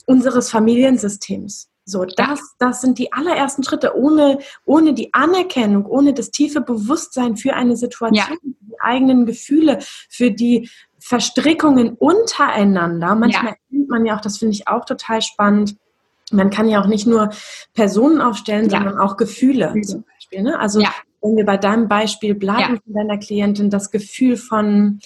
unseres 0.06 0.50
Familiensystems. 0.50 1.70
So, 1.84 2.04
das, 2.04 2.40
das 2.58 2.82
sind 2.82 2.98
die 2.98 3.12
allerersten 3.12 3.62
Schritte. 3.62 3.96
Ohne, 3.96 4.40
ohne 4.66 4.92
die 4.92 5.14
Anerkennung, 5.14 5.86
ohne 5.86 6.12
das 6.12 6.30
tiefe 6.30 6.60
Bewusstsein 6.60 7.36
für 7.36 7.54
eine 7.54 7.76
Situation, 7.76 8.14
ja. 8.14 8.26
die 8.42 8.80
eigenen 8.80 9.26
Gefühle, 9.26 9.78
für 10.10 10.32
die 10.32 10.68
Verstrickungen 10.98 11.94
untereinander. 11.94 13.14
Manchmal 13.14 13.56
ja. 13.70 13.78
man 13.88 14.06
ja 14.06 14.16
auch, 14.16 14.20
das 14.20 14.38
finde 14.38 14.54
ich 14.54 14.68
auch 14.68 14.84
total 14.84 15.22
spannend, 15.22 15.76
man 16.30 16.50
kann 16.50 16.68
ja 16.68 16.80
auch 16.80 16.86
nicht 16.86 17.06
nur 17.06 17.30
Personen 17.74 18.20
aufstellen, 18.20 18.68
ja. 18.68 18.70
sondern 18.70 18.98
auch 18.98 19.16
Gefühle 19.16 19.72
mhm. 19.74 19.82
zum 19.82 20.04
Beispiel. 20.04 20.42
Ne? 20.42 20.58
Also 20.58 20.80
ja. 20.80 20.92
wenn 21.22 21.36
wir 21.36 21.44
bei 21.44 21.56
deinem 21.56 21.88
Beispiel 21.88 22.34
bleiben 22.34 22.80
von 22.84 22.92
deiner 22.92 23.18
Klientin, 23.18 23.70
das 23.70 23.90
Gefühl 23.90 24.36
von 24.36 25.00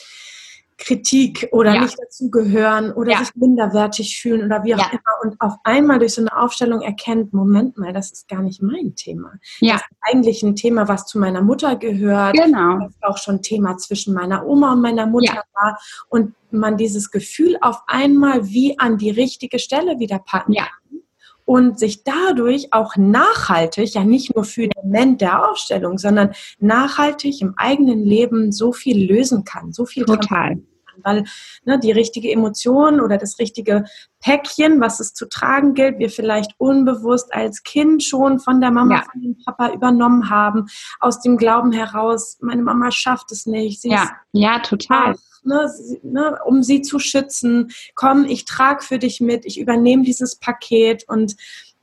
Kritik 0.82 1.48
oder 1.52 1.80
nicht 1.80 1.96
dazugehören 1.98 2.92
oder 2.92 3.16
sich 3.18 3.34
minderwertig 3.36 4.18
fühlen 4.20 4.44
oder 4.44 4.64
wie 4.64 4.74
auch 4.74 4.92
immer 4.92 5.00
und 5.22 5.40
auf 5.40 5.54
einmal 5.62 6.00
durch 6.00 6.14
so 6.14 6.22
eine 6.22 6.36
Aufstellung 6.36 6.80
erkennt, 6.80 7.32
Moment 7.32 7.78
mal, 7.78 7.92
das 7.92 8.10
ist 8.10 8.28
gar 8.28 8.42
nicht 8.42 8.62
mein 8.62 8.94
Thema. 8.96 9.34
Ja. 9.60 9.74
Das 9.74 9.82
ist 9.82 9.96
eigentlich 10.00 10.42
ein 10.42 10.56
Thema, 10.56 10.88
was 10.88 11.06
zu 11.06 11.18
meiner 11.18 11.40
Mutter 11.40 11.76
gehört. 11.76 12.34
Genau. 12.34 12.80
Das 12.80 12.92
auch 13.02 13.18
schon 13.18 13.42
Thema 13.42 13.76
zwischen 13.76 14.12
meiner 14.12 14.44
Oma 14.44 14.72
und 14.72 14.82
meiner 14.82 15.06
Mutter 15.06 15.42
war 15.54 15.78
und 16.08 16.34
man 16.50 16.76
dieses 16.76 17.10
Gefühl 17.10 17.56
auf 17.60 17.82
einmal 17.86 18.48
wie 18.48 18.78
an 18.78 18.98
die 18.98 19.10
richtige 19.10 19.58
Stelle 19.58 19.98
wieder 19.98 20.18
packen 20.18 20.52
ja 20.52 20.66
und 21.44 21.78
sich 21.78 22.04
dadurch 22.04 22.72
auch 22.72 22.96
nachhaltig, 22.96 23.94
ja 23.94 24.04
nicht 24.04 24.34
nur 24.34 24.44
für 24.44 24.68
den 24.68 24.72
Moment 24.84 25.20
der 25.20 25.50
Aufstellung, 25.50 25.98
sondern 25.98 26.32
nachhaltig 26.60 27.40
im 27.40 27.54
eigenen 27.56 28.04
Leben 28.04 28.52
so 28.52 28.72
viel 28.72 29.10
lösen 29.10 29.44
kann, 29.44 29.72
so 29.72 29.84
viel 29.84 30.04
total. 30.04 30.62
Weil 31.02 31.24
ne, 31.64 31.78
die 31.78 31.92
richtige 31.92 32.30
Emotion 32.30 33.00
oder 33.00 33.18
das 33.18 33.38
richtige 33.38 33.84
Päckchen, 34.20 34.80
was 34.80 35.00
es 35.00 35.14
zu 35.14 35.28
tragen 35.28 35.74
gilt, 35.74 35.98
wir 35.98 36.10
vielleicht 36.10 36.52
unbewusst 36.58 37.32
als 37.32 37.62
Kind 37.62 38.02
schon 38.02 38.38
von 38.38 38.60
der 38.60 38.70
Mama, 38.70 38.96
ja. 38.96 39.04
von 39.10 39.20
dem 39.20 39.36
Papa 39.44 39.72
übernommen 39.72 40.30
haben, 40.30 40.66
aus 41.00 41.20
dem 41.20 41.36
Glauben 41.36 41.72
heraus, 41.72 42.38
meine 42.40 42.62
Mama 42.62 42.90
schafft 42.90 43.32
es 43.32 43.46
nicht. 43.46 43.82
Sie 43.82 43.90
ja, 43.90 44.10
ja, 44.32 44.58
total 44.60 45.16
ne, 45.44 45.70
ne, 46.02 46.38
um 46.44 46.62
sie 46.62 46.82
zu 46.82 46.98
schützen. 46.98 47.72
Komm, 47.94 48.24
ich 48.24 48.44
trage 48.44 48.82
für 48.82 48.98
dich 48.98 49.20
mit, 49.20 49.44
ich 49.44 49.58
übernehme 49.58 50.02
dieses 50.02 50.36
Paket 50.36 51.04
und 51.08 51.36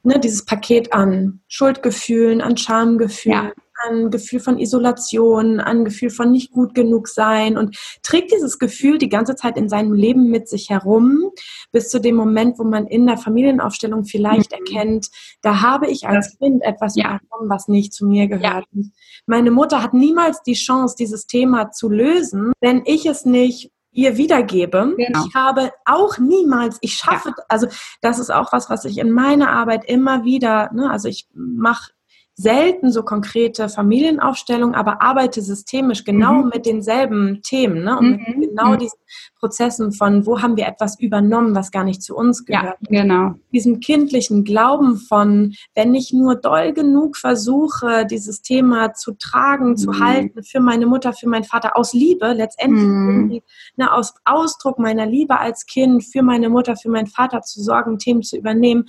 ne, 0.03 0.19
dieses 0.19 0.45
Paket 0.45 0.93
an 0.93 1.41
Schuldgefühlen, 1.47 2.41
an 2.41 2.57
Schamgefühlen. 2.57 3.47
Ja 3.47 3.53
an 3.87 4.11
Gefühl 4.11 4.39
von 4.39 4.59
Isolation, 4.59 5.59
an 5.59 5.85
Gefühl 5.85 6.09
von 6.09 6.31
nicht 6.31 6.51
gut 6.51 6.73
genug 6.73 7.07
sein 7.07 7.57
und 7.57 7.77
trägt 8.03 8.31
dieses 8.31 8.59
Gefühl 8.59 8.97
die 8.97 9.09
ganze 9.09 9.35
Zeit 9.35 9.57
in 9.57 9.69
seinem 9.69 9.93
Leben 9.93 10.29
mit 10.29 10.47
sich 10.47 10.69
herum, 10.69 11.31
bis 11.71 11.89
zu 11.89 11.99
dem 11.99 12.15
Moment, 12.15 12.59
wo 12.59 12.63
man 12.63 12.87
in 12.87 13.05
der 13.07 13.17
Familienaufstellung 13.17 14.05
vielleicht 14.05 14.51
mhm. 14.51 14.57
erkennt, 14.57 15.09
da 15.41 15.61
habe 15.61 15.87
ich 15.87 16.07
als 16.07 16.37
Kind 16.37 16.63
etwas 16.63 16.95
ja. 16.95 17.19
übernommen, 17.21 17.49
was 17.49 17.67
nicht 17.67 17.93
zu 17.93 18.05
mir 18.05 18.27
gehört. 18.27 18.65
Ja. 18.71 18.83
Meine 19.25 19.51
Mutter 19.51 19.83
hat 19.83 19.93
niemals 19.93 20.41
die 20.43 20.53
Chance, 20.53 20.95
dieses 20.97 21.27
Thema 21.27 21.71
zu 21.71 21.89
lösen, 21.89 22.53
wenn 22.61 22.83
ich 22.85 23.05
es 23.05 23.25
nicht 23.25 23.71
ihr 23.91 24.17
wiedergebe. 24.17 24.93
Genau. 24.97 25.25
Ich 25.25 25.35
habe 25.35 25.71
auch 25.85 26.17
niemals, 26.17 26.77
ich 26.81 26.93
schaffe, 26.93 27.29
ja. 27.29 27.43
also 27.47 27.67
das 28.01 28.19
ist 28.19 28.31
auch 28.31 28.51
was, 28.53 28.69
was 28.69 28.85
ich 28.85 28.97
in 28.97 29.11
meiner 29.11 29.49
Arbeit 29.51 29.85
immer 29.85 30.23
wieder, 30.23 30.71
ne, 30.73 30.89
also 30.89 31.07
ich 31.07 31.27
mache 31.33 31.91
selten 32.39 32.89
so 32.89 33.03
konkrete 33.03 33.67
Familienaufstellungen, 33.67 34.73
aber 34.73 35.01
arbeite 35.01 35.41
systemisch 35.41 36.05
genau 36.05 36.43
mhm. 36.43 36.51
mit 36.53 36.65
denselben 36.65 37.41
Themen 37.43 37.83
ne? 37.83 37.99
und 37.99 38.11
mhm. 38.11 38.39
mit 38.39 38.49
genau 38.49 38.71
mhm. 38.71 38.77
diesen 38.77 38.97
Prozessen 39.39 39.91
von, 39.91 40.25
wo 40.25 40.41
haben 40.41 40.55
wir 40.55 40.65
etwas 40.65 40.97
übernommen, 40.99 41.53
was 41.53 41.69
gar 41.69 41.83
nicht 41.83 42.01
zu 42.01 42.15
uns 42.15 42.45
gehört. 42.45 42.77
Ja, 42.89 43.01
genau. 43.03 43.35
Diesem 43.53 43.81
kindlichen 43.81 44.45
Glauben 44.45 44.95
von, 44.95 45.53
wenn 45.75 45.93
ich 45.93 46.13
nur 46.13 46.35
doll 46.35 46.71
genug 46.71 47.17
versuche, 47.17 48.05
dieses 48.05 48.41
Thema 48.41 48.93
zu 48.93 49.17
tragen, 49.17 49.71
mhm. 49.71 49.77
zu 49.77 49.99
halten 49.99 50.41
für 50.43 50.61
meine 50.61 50.85
Mutter, 50.85 51.11
für 51.11 51.27
meinen 51.27 51.43
Vater, 51.43 51.75
aus 51.75 51.93
Liebe, 51.93 52.31
letztendlich 52.31 52.83
mhm. 52.85 53.41
ne, 53.75 53.93
aus 53.93 54.13
Ausdruck 54.23 54.79
meiner 54.79 55.05
Liebe 55.05 55.37
als 55.37 55.65
Kind, 55.65 56.05
für 56.05 56.21
meine 56.21 56.47
Mutter, 56.47 56.77
für 56.77 56.89
meinen 56.89 57.07
Vater 57.07 57.41
zu 57.41 57.61
sorgen, 57.61 57.99
Themen 57.99 58.23
zu 58.23 58.37
übernehmen, 58.37 58.85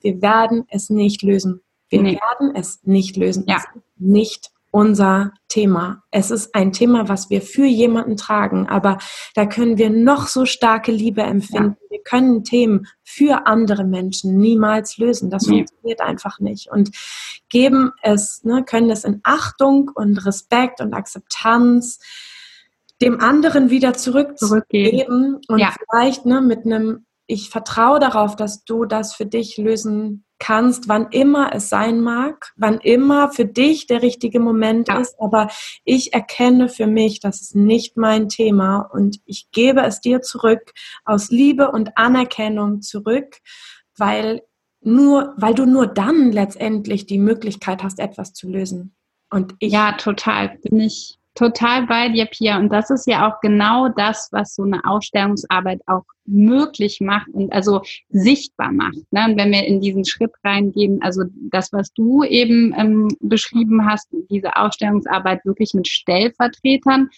wir 0.00 0.22
werden 0.22 0.64
es 0.68 0.88
nicht 0.88 1.22
lösen. 1.22 1.60
Wir 1.94 2.02
nee. 2.02 2.20
werden 2.20 2.54
es 2.56 2.80
nicht 2.84 3.16
lösen. 3.16 3.44
Ja. 3.46 3.56
Es 3.56 3.64
ist 3.64 3.84
nicht 3.96 4.50
unser 4.70 5.32
Thema. 5.48 6.02
Es 6.10 6.32
ist 6.32 6.52
ein 6.52 6.72
Thema, 6.72 7.08
was 7.08 7.30
wir 7.30 7.42
für 7.42 7.64
jemanden 7.64 8.16
tragen, 8.16 8.66
aber 8.68 8.98
da 9.36 9.46
können 9.46 9.78
wir 9.78 9.88
noch 9.88 10.26
so 10.26 10.46
starke 10.46 10.90
Liebe 10.90 11.22
empfinden. 11.22 11.76
Ja. 11.80 11.90
Wir 11.90 12.02
können 12.02 12.42
Themen 12.42 12.88
für 13.04 13.46
andere 13.46 13.84
Menschen 13.84 14.36
niemals 14.36 14.98
lösen. 14.98 15.30
Das 15.30 15.46
nee. 15.46 15.58
funktioniert 15.58 16.00
einfach 16.00 16.40
nicht. 16.40 16.72
Und 16.72 16.90
geben 17.48 17.92
es, 18.02 18.42
ne, 18.42 18.64
können 18.64 18.90
es 18.90 19.04
in 19.04 19.20
Achtung 19.22 19.92
und 19.94 20.26
Respekt 20.26 20.80
und 20.80 20.92
Akzeptanz 20.92 22.00
dem 23.00 23.20
anderen 23.20 23.70
wieder 23.70 23.94
zurückgeben 23.94 25.40
und 25.46 25.58
ja. 25.58 25.72
vielleicht 25.78 26.26
ne, 26.26 26.40
mit 26.40 26.64
einem 26.64 27.06
ich 27.26 27.50
vertraue 27.50 28.00
darauf, 28.00 28.36
dass 28.36 28.64
du 28.64 28.84
das 28.84 29.14
für 29.14 29.26
dich 29.26 29.56
lösen 29.56 30.24
kannst, 30.38 30.88
wann 30.88 31.08
immer 31.10 31.54
es 31.54 31.68
sein 31.68 32.00
mag, 32.00 32.52
wann 32.56 32.78
immer 32.78 33.30
für 33.30 33.46
dich 33.46 33.86
der 33.86 34.02
richtige 34.02 34.40
Moment 34.40 34.88
ja. 34.88 34.98
ist. 34.98 35.18
Aber 35.18 35.48
ich 35.84 36.12
erkenne 36.12 36.68
für 36.68 36.86
mich, 36.86 37.20
das 37.20 37.40
ist 37.40 37.54
nicht 37.54 37.96
mein 37.96 38.28
Thema 38.28 38.80
und 38.80 39.20
ich 39.24 39.50
gebe 39.52 39.82
es 39.82 40.00
dir 40.00 40.20
zurück 40.20 40.72
aus 41.04 41.30
Liebe 41.30 41.70
und 41.70 41.96
Anerkennung 41.96 42.82
zurück, 42.82 43.38
weil 43.96 44.42
nur, 44.82 45.32
weil 45.38 45.54
du 45.54 45.64
nur 45.64 45.86
dann 45.86 46.30
letztendlich 46.30 47.06
die 47.06 47.18
Möglichkeit 47.18 47.82
hast, 47.82 47.98
etwas 47.98 48.34
zu 48.34 48.50
lösen. 48.50 48.94
Und 49.30 49.54
ich 49.60 49.72
ja, 49.72 49.92
total 49.92 50.58
bin 50.58 50.80
ich 50.80 51.18
total 51.34 51.86
bei 51.86 52.08
dir, 52.08 52.26
Pia. 52.26 52.58
Und 52.58 52.70
das 52.70 52.90
ist 52.90 53.06
ja 53.06 53.28
auch 53.28 53.40
genau 53.40 53.88
das, 53.88 54.28
was 54.30 54.54
so 54.54 54.62
eine 54.62 54.84
Ausstellungsarbeit 54.84 55.80
auch 55.86 56.04
möglich 56.26 57.00
macht 57.00 57.28
und 57.32 57.52
also 57.52 57.82
sichtbar 58.08 58.72
macht. 58.72 59.00
Ne? 59.10 59.26
Und 59.28 59.36
wenn 59.36 59.52
wir 59.52 59.64
in 59.64 59.80
diesen 59.80 60.04
Schritt 60.04 60.32
reingehen, 60.44 61.02
also 61.02 61.24
das, 61.50 61.72
was 61.72 61.92
du 61.92 62.24
eben 62.24 62.74
ähm, 62.76 63.08
beschrieben 63.20 63.86
hast, 63.86 64.08
diese 64.30 64.56
Ausstellungsarbeit 64.56 65.44
wirklich 65.44 65.74
mit 65.74 65.88
Stellvertretern, 65.88 67.10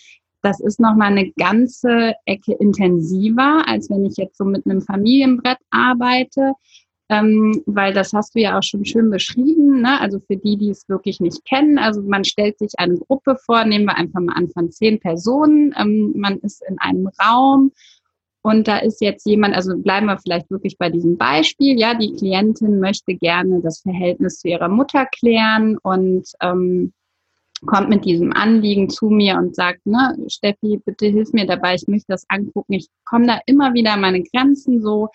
das 0.42 0.61
ist 0.61 0.79
nochmal 0.79 1.11
eine 1.11 1.33
ganze 1.33 2.14
Ecke 2.25 2.53
intensiver, 2.53 3.64
als 3.66 3.90
wenn 3.90 4.05
ich 4.05 4.16
jetzt 4.16 4.38
so 4.38 4.45
mit 4.45 4.64
einem 4.66 4.81
Familienbrett 4.81 5.59
arbeite 5.71 6.53
ähm, 7.09 7.62
weil 7.66 7.92
das 7.92 8.12
hast 8.12 8.35
du 8.35 8.40
ja 8.40 8.59
auch 8.59 8.62
schon 8.62 8.85
schön 8.85 9.11
beschrieben. 9.11 9.83
Ne? 9.83 10.01
Also 10.01 10.19
für 10.21 10.37
die, 10.37 10.57
die 10.57 10.71
es 10.71 10.88
wirklich 10.88 11.21
nicht 11.21 11.45
kennen, 11.45 11.79
also 11.79 12.03
man 12.03 12.25
stellt 12.25 12.59
sich 12.59 12.73
eine 12.79 12.97
Gruppe 12.97 13.37
vor, 13.37 13.64
nehmen 13.64 13.85
wir 13.85 13.97
einfach 13.97 14.21
mal 14.21 14.35
an 14.35 14.49
von 14.49 14.71
zehn 14.71 14.99
Personen. 14.99 15.75
Ähm, 15.79 16.12
man 16.16 16.38
ist 16.38 16.62
in 16.69 16.79
einem 16.79 17.09
Raum 17.23 17.73
und 18.47 18.69
da 18.69 18.79
ist 18.79 19.01
jetzt 19.01 19.27
jemand, 19.27 19.57
also 19.57 19.77
bleiben 19.77 20.07
wir 20.07 20.19
vielleicht 20.19 20.49
wirklich 20.53 20.79
bei 20.79 20.89
diesem 20.89 21.17
Beispiel. 21.17 21.77
Ja, 21.77 21.95
die 21.95 22.15
Klientin 22.15 22.79
möchte 22.79 23.17
gerne 23.17 23.61
das 23.61 23.81
Verhältnis 23.81 24.39
zu 24.39 24.47
ihrer 24.47 24.69
Mutter 24.69 25.05
klären 25.07 25.79
und 25.79 26.29
ähm, 26.41 26.93
kommt 27.67 27.89
mit 27.89 28.05
diesem 28.05 28.33
Anliegen 28.33 28.89
zu 28.89 29.11
mir 29.11 29.35
und 29.35 29.57
sagt, 29.57 29.85
ne, 29.85 30.17
Steffi, 30.29 30.81
bitte 30.85 31.07
hilf 31.07 31.33
mir 31.33 31.45
dabei, 31.45 31.75
ich 31.75 31.89
möchte 31.89 32.07
das 32.07 32.25
angucken. 32.29 32.75
Ich 32.75 32.87
komme 33.05 33.27
da 33.27 33.41
immer 33.47 33.75
wieder 33.75 33.95
an 33.95 34.03
meine 34.03 34.23
Grenzen 34.23 34.81
so 34.81 35.09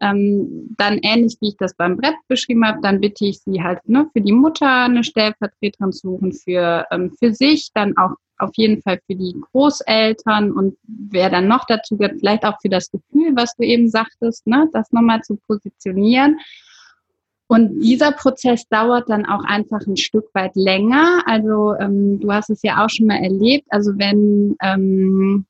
ähm, 0.00 0.74
dann 0.76 0.98
ähnlich 0.98 1.36
wie 1.40 1.48
ich 1.48 1.56
das 1.56 1.74
beim 1.74 1.96
Brett 1.96 2.16
beschrieben 2.28 2.66
habe, 2.66 2.80
dann 2.82 3.00
bitte 3.00 3.26
ich 3.26 3.40
sie 3.40 3.62
halt 3.62 3.88
ne, 3.88 4.08
für 4.12 4.20
die 4.20 4.32
Mutter 4.32 4.84
eine 4.84 5.04
Stellvertreterin 5.04 5.92
zu 5.92 6.10
suchen, 6.10 6.32
für, 6.32 6.86
ähm, 6.90 7.12
für 7.18 7.32
sich, 7.32 7.70
dann 7.74 7.96
auch 7.96 8.12
auf 8.38 8.50
jeden 8.56 8.82
Fall 8.82 9.00
für 9.06 9.14
die 9.14 9.34
Großeltern 9.52 10.50
und 10.50 10.76
wer 10.82 11.30
dann 11.30 11.46
noch 11.46 11.64
dazu 11.66 11.96
gehört, 11.96 12.18
vielleicht 12.18 12.44
auch 12.44 12.60
für 12.60 12.68
das 12.68 12.90
Gefühl, 12.90 13.32
was 13.36 13.54
du 13.56 13.62
eben 13.64 13.88
sagtest, 13.88 14.46
ne, 14.46 14.68
das 14.72 14.90
nochmal 14.92 15.22
zu 15.22 15.36
positionieren. 15.46 16.38
Und 17.46 17.80
dieser 17.80 18.12
Prozess 18.12 18.66
dauert 18.68 19.08
dann 19.10 19.26
auch 19.26 19.44
einfach 19.44 19.86
ein 19.86 19.98
Stück 19.98 20.24
weit 20.32 20.56
länger. 20.56 21.22
Also 21.26 21.74
ähm, 21.78 22.18
du 22.18 22.32
hast 22.32 22.50
es 22.50 22.62
ja 22.62 22.84
auch 22.84 22.88
schon 22.88 23.06
mal 23.06 23.22
erlebt. 23.22 23.66
Also 23.68 23.92
wenn 23.96 24.56
ähm, 24.62 25.44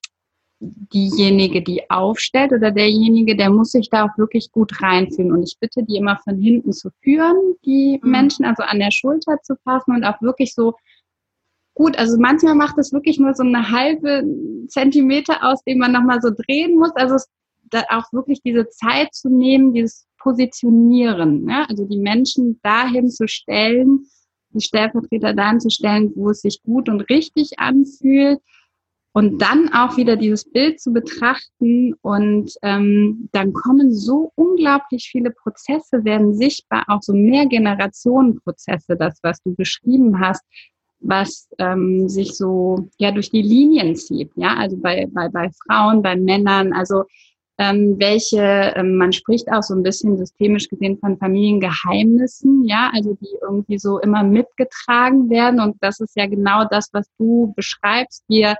diejenige, 0.92 1.62
die 1.62 1.88
aufstellt 1.90 2.52
oder 2.52 2.70
derjenige, 2.70 3.36
der 3.36 3.50
muss 3.50 3.72
sich 3.72 3.90
da 3.90 4.04
auch 4.04 4.18
wirklich 4.18 4.50
gut 4.52 4.80
reinfühlen. 4.82 5.32
Und 5.32 5.42
ich 5.42 5.56
bitte 5.58 5.82
die 5.82 5.96
immer 5.96 6.18
von 6.18 6.38
hinten 6.38 6.72
zu 6.72 6.90
führen, 7.02 7.36
die 7.64 8.00
mhm. 8.02 8.10
Menschen, 8.10 8.44
also 8.44 8.62
an 8.62 8.78
der 8.78 8.90
Schulter 8.90 9.38
zu 9.42 9.56
fassen 9.64 9.94
und 9.94 10.04
auch 10.04 10.20
wirklich 10.22 10.54
so 10.54 10.74
gut, 11.74 11.98
also 11.98 12.16
manchmal 12.18 12.54
macht 12.54 12.78
es 12.78 12.92
wirklich 12.92 13.18
nur 13.18 13.34
so 13.34 13.42
eine 13.42 13.70
halbe 13.70 14.24
Zentimeter 14.68 15.42
aus, 15.42 15.62
den 15.64 15.78
man 15.78 15.92
nochmal 15.92 16.20
so 16.20 16.30
drehen 16.30 16.76
muss. 16.78 16.92
Also 16.94 17.16
auch 17.88 18.12
wirklich 18.12 18.40
diese 18.42 18.68
Zeit 18.68 19.12
zu 19.14 19.28
nehmen, 19.28 19.72
dieses 19.72 20.06
Positionieren, 20.18 21.48
ja? 21.48 21.66
also 21.68 21.84
die 21.84 21.98
Menschen 21.98 22.60
dahin 22.62 23.10
zu 23.10 23.26
stellen, 23.26 24.06
die 24.50 24.60
Stellvertreter 24.62 25.34
dahin 25.34 25.60
zu 25.60 25.70
stellen, 25.70 26.12
wo 26.14 26.30
es 26.30 26.40
sich 26.40 26.62
gut 26.62 26.88
und 26.88 27.02
richtig 27.10 27.58
anfühlt 27.58 28.38
und 29.16 29.40
dann 29.40 29.72
auch 29.72 29.96
wieder 29.96 30.16
dieses 30.16 30.44
Bild 30.44 30.80
zu 30.80 30.92
betrachten. 30.92 31.94
Und 32.02 32.52
ähm, 32.62 33.28
dann 33.30 33.52
kommen 33.52 33.94
so 33.94 34.32
unglaublich 34.34 35.08
viele 35.10 35.30
Prozesse, 35.30 36.04
werden 36.04 36.34
sichtbar, 36.34 36.84
auch 36.88 37.00
so 37.00 37.14
mehr 37.14 37.46
Generationenprozesse, 37.46 38.96
das, 38.96 39.20
was 39.22 39.40
du 39.44 39.54
beschrieben 39.54 40.18
hast, 40.18 40.42
was 40.98 41.48
ähm, 41.58 42.08
sich 42.08 42.36
so 42.36 42.88
ja 42.98 43.12
durch 43.12 43.30
die 43.30 43.42
Linien 43.42 43.94
zieht, 43.94 44.32
ja, 44.34 44.56
also 44.56 44.76
bei, 44.78 45.06
bei, 45.12 45.28
bei 45.28 45.48
Frauen, 45.64 46.02
bei 46.02 46.16
Männern, 46.16 46.72
also 46.72 47.04
ähm, 47.56 47.94
welche, 48.00 48.72
ähm, 48.74 48.96
man 48.96 49.12
spricht 49.12 49.48
auch 49.52 49.62
so 49.62 49.74
ein 49.74 49.84
bisschen 49.84 50.16
systemisch 50.16 50.68
gesehen 50.68 50.98
von 50.98 51.18
Familiengeheimnissen, 51.18 52.64
ja, 52.64 52.90
also 52.92 53.16
die 53.20 53.36
irgendwie 53.40 53.78
so 53.78 54.00
immer 54.00 54.24
mitgetragen 54.24 55.30
werden. 55.30 55.60
Und 55.60 55.76
das 55.80 56.00
ist 56.00 56.16
ja 56.16 56.26
genau 56.26 56.64
das, 56.68 56.88
was 56.92 57.08
du 57.16 57.52
beschreibst. 57.54 58.24
Wir 58.26 58.56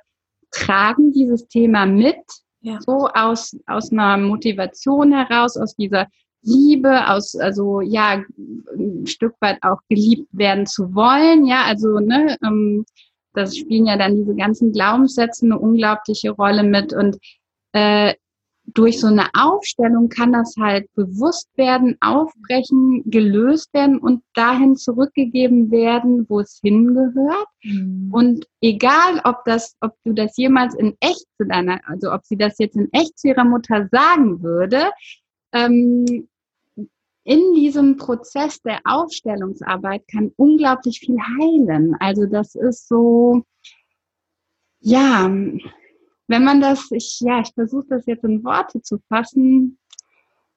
tragen 0.54 1.12
dieses 1.12 1.46
Thema 1.48 1.86
mit, 1.86 2.16
ja. 2.60 2.78
so 2.80 3.08
aus, 3.12 3.56
aus 3.66 3.92
einer 3.92 4.16
Motivation 4.16 5.12
heraus, 5.12 5.56
aus 5.56 5.74
dieser 5.76 6.06
Liebe, 6.42 7.08
aus, 7.08 7.34
also 7.36 7.80
ja, 7.80 8.22
ein 8.76 9.06
Stück 9.06 9.34
weit 9.40 9.58
auch 9.62 9.78
geliebt 9.88 10.28
werden 10.32 10.66
zu 10.66 10.94
wollen, 10.94 11.46
ja, 11.46 11.64
also, 11.64 11.98
ne, 11.98 12.36
ähm, 12.44 12.84
das 13.32 13.56
spielen 13.56 13.86
ja 13.86 13.96
dann 13.96 14.16
diese 14.16 14.34
ganzen 14.36 14.72
Glaubenssätze 14.72 15.44
eine 15.44 15.58
unglaubliche 15.58 16.30
Rolle 16.30 16.62
mit 16.62 16.92
und 16.92 17.18
äh, 17.72 18.14
durch 18.66 18.98
so 18.98 19.08
eine 19.08 19.28
Aufstellung 19.34 20.08
kann 20.08 20.32
das 20.32 20.54
halt 20.58 20.92
bewusst 20.94 21.48
werden, 21.56 21.96
aufbrechen, 22.00 23.02
gelöst 23.04 23.72
werden 23.74 23.98
und 23.98 24.22
dahin 24.34 24.76
zurückgegeben 24.76 25.70
werden, 25.70 26.26
wo 26.28 26.40
es 26.40 26.60
hingehört. 26.62 27.46
Mhm. 27.62 28.08
Und 28.12 28.46
egal, 28.60 29.20
ob 29.24 29.44
das, 29.44 29.76
ob 29.80 29.92
du 30.04 30.14
das 30.14 30.36
jemals 30.36 30.74
in 30.74 30.96
echt 31.00 31.26
zu 31.36 31.46
deiner, 31.46 31.80
also 31.86 32.12
ob 32.12 32.24
sie 32.24 32.36
das 32.36 32.58
jetzt 32.58 32.76
in 32.76 32.88
echt 32.92 33.18
zu 33.18 33.28
ihrer 33.28 33.44
Mutter 33.44 33.88
sagen 33.90 34.42
würde, 34.42 34.90
ähm, 35.52 36.28
in 37.24 37.54
diesem 37.54 37.96
Prozess 37.96 38.60
der 38.62 38.80
Aufstellungsarbeit 38.84 40.02
kann 40.10 40.32
unglaublich 40.36 41.00
viel 41.00 41.16
heilen. 41.18 41.96
Also 41.98 42.26
das 42.26 42.54
ist 42.54 42.86
so, 42.86 43.44
ja, 44.80 45.30
wenn 46.26 46.44
man 46.44 46.60
das, 46.60 46.90
ich, 46.90 47.20
ja, 47.20 47.40
ich 47.40 47.52
versuche 47.54 47.86
das 47.88 48.06
jetzt 48.06 48.24
in 48.24 48.44
Worte 48.44 48.82
zu 48.82 48.98
fassen, 49.08 49.78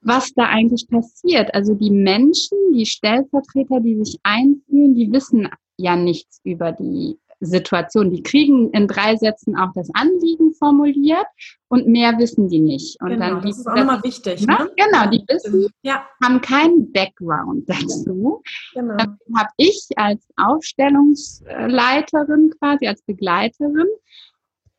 was 0.01 0.33
da 0.33 0.45
eigentlich 0.45 0.87
passiert. 0.89 1.53
Also 1.53 1.75
die 1.75 1.91
Menschen, 1.91 2.57
die 2.73 2.85
Stellvertreter, 2.85 3.81
die 3.81 3.97
sich 3.97 4.17
einfühlen, 4.23 4.95
die 4.95 5.11
wissen 5.11 5.49
ja 5.77 5.95
nichts 5.95 6.39
über 6.43 6.71
die 6.71 7.17
Situation. 7.39 8.11
Die 8.11 8.23
kriegen 8.23 8.71
in 8.71 8.87
drei 8.87 9.15
Sätzen 9.15 9.55
auch 9.55 9.71
das 9.75 9.91
Anliegen 9.93 10.53
formuliert 10.53 11.27
und 11.67 11.87
mehr 11.87 12.17
wissen 12.17 12.49
die 12.49 12.57
nicht. 12.59 12.99
Und 13.01 13.09
genau, 13.09 13.35
dann 13.35 13.43
das 13.43 13.59
ist 13.59 13.67
auch 13.67 13.75
nochmal 13.75 14.01
wichtig. 14.03 14.47
Ne? 14.47 14.53
ne? 14.53 14.71
Genau, 14.75 15.07
die 15.09 15.23
wissen, 15.27 15.69
ja. 15.83 16.03
haben 16.23 16.41
keinen 16.41 16.91
Background 16.91 17.69
dazu. 17.69 18.41
Genau. 18.73 18.97
Dann 18.97 19.19
habe 19.35 19.49
ich 19.57 19.87
als 19.95 20.27
Aufstellungsleiterin 20.37 22.55
quasi, 22.59 22.87
als 22.87 23.03
Begleiterin 23.03 23.85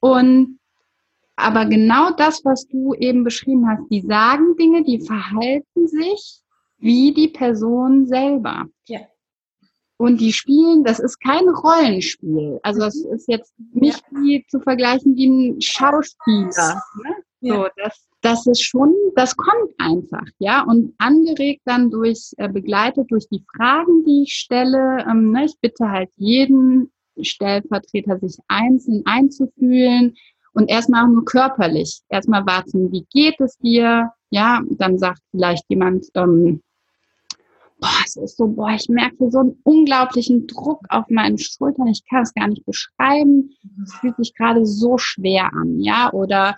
und 0.00 0.58
aber 1.38 1.66
genau 1.66 2.10
das, 2.10 2.44
was 2.44 2.66
du 2.66 2.94
eben 2.94 3.22
beschrieben 3.22 3.68
hast, 3.68 3.88
die 3.90 4.00
sagen 4.00 4.56
Dinge, 4.56 4.82
die 4.82 5.00
verhalten 5.00 5.86
sich 5.86 6.40
wie 6.78 7.14
die 7.14 7.28
Person 7.28 8.06
selber. 8.06 8.66
Ja. 8.88 9.00
Und 9.98 10.20
die 10.20 10.32
spielen, 10.32 10.82
das 10.82 10.98
ist 10.98 11.20
kein 11.20 11.48
Rollenspiel. 11.48 12.58
Also 12.64 12.80
das 12.80 12.96
mhm. 12.96 13.12
ist 13.12 13.28
jetzt 13.28 13.54
nicht 13.72 14.02
ja. 14.10 14.20
wie 14.20 14.46
zu 14.48 14.58
vergleichen 14.60 15.14
wie 15.16 15.26
ein 15.28 15.60
Schauspieler. 15.60 16.82
Ne? 17.04 17.14
Ja. 17.40 17.54
So, 17.54 17.68
das, 17.76 18.08
das 18.20 18.46
ist 18.48 18.62
schon, 18.64 18.92
das 19.14 19.36
kommt 19.36 19.72
einfach, 19.78 20.26
ja. 20.40 20.64
Und 20.64 20.94
angeregt 20.98 21.62
dann 21.66 21.90
durch, 21.90 22.32
äh, 22.38 22.48
begleitet 22.48 23.12
durch 23.12 23.28
die 23.28 23.44
Fragen, 23.56 24.04
die 24.04 24.24
ich 24.24 24.34
stelle. 24.34 25.04
Ähm, 25.08 25.30
ne? 25.30 25.44
Ich 25.44 25.54
bitte 25.60 25.88
halt 25.88 26.10
jeden 26.16 26.90
Stellvertreter, 27.20 28.18
sich 28.18 28.38
einzeln 28.48 29.02
einzufühlen 29.04 30.16
und 30.58 30.68
erstmal 30.68 31.04
auch 31.04 31.08
nur 31.08 31.24
körperlich. 31.24 32.00
Erstmal 32.08 32.44
warten, 32.44 32.90
wie 32.90 33.06
geht 33.12 33.40
es 33.40 33.56
dir? 33.58 34.10
Ja, 34.30 34.60
dann 34.70 34.98
sagt 34.98 35.20
vielleicht 35.30 35.64
jemand, 35.68 36.06
ähm, 36.14 36.62
boah, 37.80 38.00
es 38.04 38.16
ist 38.16 38.36
so, 38.36 38.48
boah, 38.48 38.70
ich 38.70 38.88
merke 38.88 39.30
so 39.30 39.38
einen 39.38 39.60
unglaublichen 39.62 40.48
Druck 40.48 40.80
auf 40.88 41.04
meinen 41.10 41.38
Schultern. 41.38 41.86
Ich 41.86 42.02
kann 42.10 42.22
es 42.22 42.34
gar 42.34 42.48
nicht 42.48 42.66
beschreiben. 42.66 43.54
Es 43.84 43.94
fühlt 43.94 44.16
sich 44.16 44.34
gerade 44.34 44.66
so 44.66 44.98
schwer 44.98 45.48
an, 45.52 45.78
ja, 45.78 46.12
oder 46.12 46.56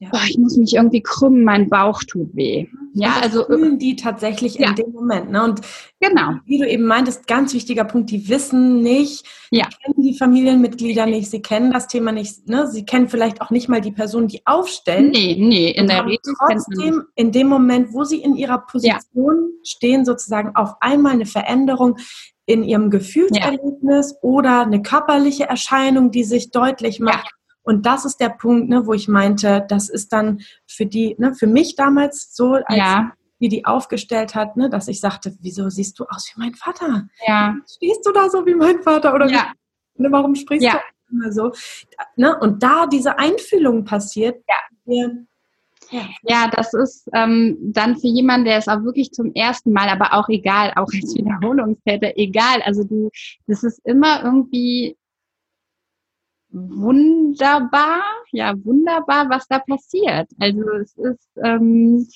ja. 0.00 0.08
Boah, 0.08 0.22
ich 0.26 0.38
muss 0.38 0.56
mich 0.56 0.74
irgendwie 0.74 1.02
krümmen, 1.02 1.44
mein 1.44 1.68
Bauch 1.68 2.02
tut 2.02 2.34
weh. 2.34 2.66
Ja, 2.94 3.16
also, 3.20 3.44
also 3.44 3.58
fühlen 3.58 3.78
die 3.78 3.96
tatsächlich 3.96 4.54
ja. 4.54 4.70
in 4.70 4.74
dem 4.74 4.92
Moment. 4.92 5.30
Ne? 5.30 5.44
Und 5.44 5.60
genau. 6.00 6.36
Wie 6.46 6.56
du 6.56 6.66
eben 6.66 6.86
meintest, 6.86 7.26
ganz 7.26 7.52
wichtiger 7.52 7.84
Punkt, 7.84 8.10
die 8.10 8.26
wissen 8.30 8.80
nicht, 8.82 9.26
ja. 9.50 9.66
die 9.66 9.76
kennen 9.76 10.02
die 10.02 10.16
Familienmitglieder 10.16 11.04
nicht, 11.04 11.30
sie 11.30 11.42
kennen 11.42 11.70
das 11.70 11.86
Thema 11.86 12.12
nicht, 12.12 12.48
ne? 12.48 12.66
sie 12.66 12.86
kennen 12.86 13.10
vielleicht 13.10 13.42
auch 13.42 13.50
nicht 13.50 13.68
mal 13.68 13.82
die 13.82 13.92
Person, 13.92 14.26
die 14.26 14.40
aufstellen. 14.46 15.10
Nee, 15.10 15.36
nee, 15.38 15.70
in 15.70 15.86
der 15.86 16.06
Regel. 16.06 16.34
Trotzdem, 16.38 17.04
in 17.14 17.30
dem 17.30 17.48
Moment, 17.48 17.92
wo 17.92 18.04
sie 18.04 18.22
in 18.22 18.36
ihrer 18.36 18.58
Position 18.58 19.34
ja. 19.36 19.64
stehen, 19.64 20.06
sozusagen 20.06 20.56
auf 20.56 20.76
einmal 20.80 21.12
eine 21.12 21.26
Veränderung 21.26 21.98
in 22.46 22.64
ihrem 22.64 22.88
Gefühlserlebnis 22.88 24.16
oder 24.22 24.62
eine 24.62 24.80
körperliche 24.80 25.44
Erscheinung, 25.44 26.10
die 26.10 26.24
sich 26.24 26.50
deutlich 26.50 27.00
macht 27.00 27.34
und 27.62 27.86
das 27.86 28.04
ist 28.04 28.18
der 28.18 28.30
Punkt, 28.30 28.68
ne, 28.68 28.86
wo 28.86 28.94
ich 28.94 29.08
meinte, 29.08 29.64
das 29.68 29.88
ist 29.88 30.12
dann 30.12 30.40
für 30.66 30.86
die, 30.86 31.14
ne, 31.18 31.34
für 31.34 31.46
mich 31.46 31.76
damals 31.76 32.34
so, 32.34 32.54
als 32.54 32.76
ja. 32.76 33.12
wie 33.38 33.48
die 33.48 33.64
aufgestellt 33.64 34.34
hat, 34.34 34.56
ne, 34.56 34.70
dass 34.70 34.88
ich 34.88 35.00
sagte, 35.00 35.36
wieso 35.40 35.68
siehst 35.68 35.98
du 35.98 36.04
aus 36.04 36.32
wie 36.34 36.40
mein 36.40 36.54
Vater? 36.54 37.08
Ja. 37.26 37.56
Stehst 37.68 38.06
du 38.06 38.12
da 38.12 38.28
so 38.30 38.46
wie 38.46 38.54
mein 38.54 38.82
Vater? 38.82 39.14
Oder 39.14 39.28
ja. 39.28 39.52
wie, 39.94 40.02
ne, 40.02 40.12
warum 40.12 40.34
sprichst 40.34 40.64
ja. 40.64 40.80
du 41.08 41.14
immer 41.14 41.32
so? 41.32 41.52
Ne, 42.16 42.38
und 42.40 42.62
da 42.62 42.86
diese 42.86 43.18
Einfühlung 43.18 43.84
passiert, 43.84 44.42
ja. 44.48 44.56
Wir, 44.86 45.26
ja. 45.90 46.08
ja, 46.22 46.50
das 46.54 46.72
ist 46.72 47.08
ähm, 47.14 47.56
dann 47.60 47.96
für 47.96 48.06
jemanden, 48.06 48.46
der 48.46 48.58
es 48.58 48.68
auch 48.68 48.82
wirklich 48.84 49.12
zum 49.12 49.32
ersten 49.34 49.72
Mal, 49.72 49.88
aber 49.88 50.14
auch 50.14 50.28
egal, 50.28 50.72
auch 50.76 50.88
als 50.92 51.14
Wiederholungstäter, 51.14 52.16
egal. 52.16 52.62
Also 52.62 52.84
du, 52.84 53.10
das 53.46 53.62
ist 53.64 53.80
immer 53.84 54.24
irgendwie 54.24 54.96
wunderbar, 56.52 58.02
ja, 58.32 58.54
wunderbar, 58.64 59.28
was 59.30 59.46
da 59.48 59.58
passiert. 59.60 60.28
Also 60.38 60.62
es 60.80 60.96
ist 60.96 61.30
ähm, 61.44 62.06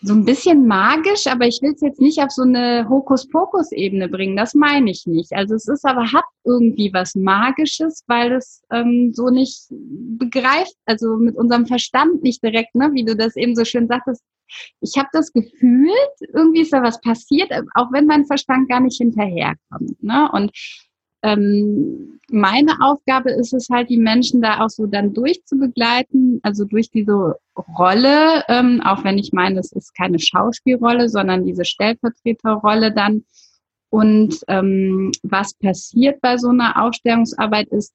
so 0.00 0.14
ein 0.14 0.24
bisschen 0.24 0.66
magisch, 0.66 1.26
aber 1.26 1.46
ich 1.46 1.60
will 1.60 1.72
es 1.74 1.80
jetzt 1.80 2.00
nicht 2.00 2.20
auf 2.20 2.30
so 2.30 2.42
eine 2.42 2.88
Hokuspokus-Ebene 2.88 4.08
bringen, 4.08 4.36
das 4.36 4.54
meine 4.54 4.90
ich 4.90 5.06
nicht. 5.06 5.32
Also 5.32 5.56
es 5.56 5.66
ist 5.66 5.84
aber, 5.84 6.12
hat 6.12 6.24
irgendwie 6.44 6.92
was 6.92 7.16
Magisches, 7.16 8.04
weil 8.06 8.32
es 8.32 8.62
ähm, 8.70 9.12
so 9.12 9.28
nicht 9.28 9.66
begreift, 9.70 10.74
also 10.86 11.16
mit 11.16 11.36
unserem 11.36 11.66
Verstand 11.66 12.22
nicht 12.22 12.42
direkt, 12.42 12.74
ne, 12.76 12.90
wie 12.92 13.04
du 13.04 13.16
das 13.16 13.34
eben 13.34 13.56
so 13.56 13.64
schön 13.64 13.88
sagtest, 13.88 14.22
ich 14.80 14.96
habe 14.96 15.08
das 15.12 15.32
gefühlt, 15.32 15.92
irgendwie 16.32 16.62
ist 16.62 16.72
da 16.72 16.82
was 16.82 17.00
passiert, 17.00 17.52
auch 17.74 17.92
wenn 17.92 18.06
mein 18.06 18.24
Verstand 18.24 18.68
gar 18.68 18.80
nicht 18.80 18.98
hinterherkommt. 18.98 20.02
Ne? 20.02 20.30
Und 20.32 20.52
ähm, 21.22 22.20
meine 22.30 22.72
Aufgabe 22.80 23.30
ist 23.30 23.52
es 23.52 23.68
halt, 23.70 23.88
die 23.88 23.98
Menschen 23.98 24.42
da 24.42 24.64
auch 24.64 24.68
so 24.68 24.86
dann 24.86 25.14
durchzubegleiten, 25.14 26.40
also 26.42 26.64
durch 26.64 26.90
diese 26.90 27.36
Rolle, 27.78 28.44
ähm, 28.48 28.80
auch 28.84 29.02
wenn 29.04 29.18
ich 29.18 29.32
meine, 29.32 29.60
es 29.60 29.72
ist 29.72 29.94
keine 29.96 30.18
Schauspielrolle, 30.18 31.08
sondern 31.08 31.44
diese 31.44 31.64
Stellvertreterrolle 31.64 32.92
dann. 32.92 33.24
Und 33.90 34.40
ähm, 34.48 35.12
was 35.22 35.54
passiert 35.54 36.20
bei 36.20 36.36
so 36.36 36.48
einer 36.48 36.82
Aufstellungsarbeit 36.82 37.68
ist, 37.68 37.94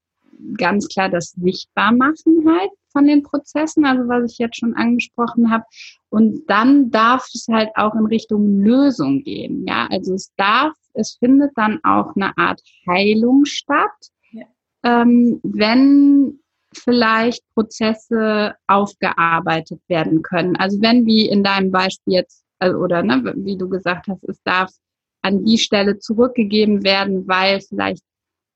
ganz 0.58 0.88
klar 0.88 1.10
das 1.10 1.32
Sichtbarmachen 1.32 2.46
halt 2.48 2.72
von 2.92 3.06
den 3.08 3.24
Prozessen, 3.24 3.86
also 3.86 4.08
was 4.08 4.32
ich 4.32 4.38
jetzt 4.38 4.58
schon 4.58 4.76
angesprochen 4.76 5.52
habe. 5.52 5.64
Und 6.10 6.44
dann 6.48 6.92
darf 6.92 7.28
es 7.34 7.48
halt 7.50 7.70
auch 7.76 7.96
in 7.96 8.06
Richtung 8.06 8.60
Lösung 8.60 9.24
gehen. 9.24 9.66
Ja, 9.68 9.88
also 9.90 10.14
es 10.14 10.32
darf, 10.38 10.74
es 10.94 11.18
findet 11.20 11.52
dann 11.56 11.80
auch 11.84 12.16
eine 12.16 12.38
Art 12.38 12.62
Heilung 12.88 13.46
statt, 13.46 13.92
ja. 14.32 14.46
ähm, 14.84 15.40
wenn 15.44 16.40
vielleicht 16.76 17.44
Prozesse 17.54 18.56
aufgearbeitet 18.68 19.82
werden 19.88 20.22
können. 20.22 20.56
Also 20.56 20.82
wenn 20.82 21.06
wie 21.06 21.28
in 21.28 21.44
deinem 21.44 21.72
Beispiel 21.72 22.16
jetzt, 22.16 22.44
also, 22.60 22.78
oder 22.78 23.04
ne, 23.04 23.34
wie 23.38 23.58
du 23.58 23.70
gesagt 23.70 24.08
hast, 24.08 24.24
es 24.24 24.42
darf 24.44 24.72
an 25.22 25.44
die 25.46 25.58
Stelle 25.58 26.00
zurückgegeben 26.00 26.84
werden, 26.84 27.28
weil 27.28 27.62
vielleicht 27.62 28.04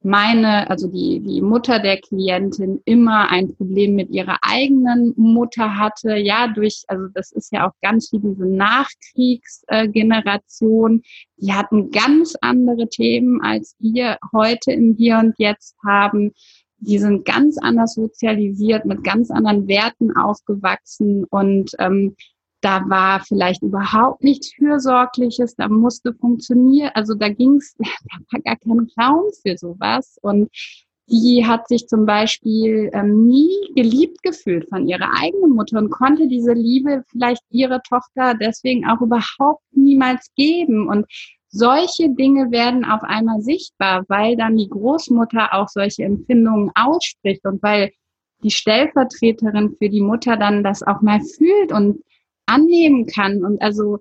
meine, 0.04 0.70
also 0.70 0.88
die, 0.88 1.20
die 1.20 1.42
Mutter 1.42 1.80
der 1.80 2.00
Klientin 2.00 2.80
immer 2.86 3.32
ein 3.32 3.56
Problem 3.56 3.96
mit 3.96 4.10
ihrer 4.10 4.38
eigenen 4.42 5.14
Mutter 5.18 5.78
hatte. 5.78 6.18
Ja, 6.18 6.48
durch, 6.48 6.84
also 6.88 7.08
das 7.14 7.32
ist 7.32 7.52
ja 7.52 7.68
auch 7.68 7.74
ganz 7.82 8.10
viel 8.10 8.20
diese 8.20 8.46
Nachkriegsgeneration. 8.46 11.02
die 11.38 11.54
hatten 11.54 11.90
ganz 11.92 12.36
andere 12.42 12.88
Themen, 12.88 13.42
als 13.42 13.76
wir 13.80 14.18
heute 14.34 14.72
im 14.72 14.96
Hier 14.96 15.18
und 15.18 15.34
Jetzt 15.38 15.76
haben. 15.86 16.32
Die 16.80 17.00
sind 17.00 17.26
ganz 17.26 17.58
anders 17.58 17.96
sozialisiert, 17.96 18.86
mit 18.86 19.04
ganz 19.04 19.32
anderen 19.32 19.68
Werten 19.68 20.16
aufgewachsen 20.16 21.26
und 21.26 21.72
ähm, 21.80 22.16
da 22.62 22.84
war 22.88 23.20
vielleicht 23.22 23.62
überhaupt 23.62 24.24
nichts 24.24 24.54
Fürsorgliches, 24.56 25.56
da 25.56 25.68
musste 25.68 26.14
funktionieren, 26.14 26.92
also 26.94 27.14
da 27.14 27.30
ging 27.30 27.56
es, 27.58 27.76
da 27.78 27.86
war 28.32 28.42
gar 28.42 28.56
kein 28.58 28.90
Raum 29.00 29.26
für 29.44 29.58
sowas. 29.58 30.18
Und 30.22 30.50
die 31.10 31.46
hat 31.46 31.68
sich 31.70 31.88
zum 31.88 32.06
Beispiel 32.06 32.90
ähm, 32.94 33.28
nie 33.28 33.56
geliebt 33.76 34.22
gefühlt 34.24 34.68
von 34.68 34.88
ihrer 34.88 35.10
eigenen 35.22 35.52
Mutter 35.52 35.78
und 35.78 35.90
konnte 35.90 36.28
diese 36.28 36.52
Liebe 36.52 37.04
vielleicht 37.10 37.44
ihre 37.50 37.82
Tochter 37.88 38.34
deswegen 38.34 38.86
auch 38.90 39.00
überhaupt 39.00 39.64
niemals 39.72 40.30
geben. 40.36 40.90
Und 40.90 41.06
solche 41.48 42.10
Dinge 42.10 42.52
werden 42.52 42.84
auf 42.84 43.04
einmal 43.04 43.42
sichtbar, 43.42 44.04
weil 44.10 44.36
dann 44.36 44.58
die 44.58 44.68
Großmutter 44.68 45.54
auch 45.54 45.70
solche 45.70 46.04
Empfindungen 46.04 46.72
ausspricht 46.76 47.46
und 47.46 47.64
weil 47.64 47.92
die 48.44 48.52
Stellvertreterin 48.52 49.76
für 49.78 49.90
die 49.90 50.02
Mutter 50.02 50.36
dann 50.36 50.64
das 50.64 50.84
auch 50.84 51.02
mal 51.02 51.22
fühlt 51.22 51.72
und 51.72 52.02
annehmen 52.48 53.06
kann. 53.06 53.44
Und 53.44 53.62
also, 53.62 54.00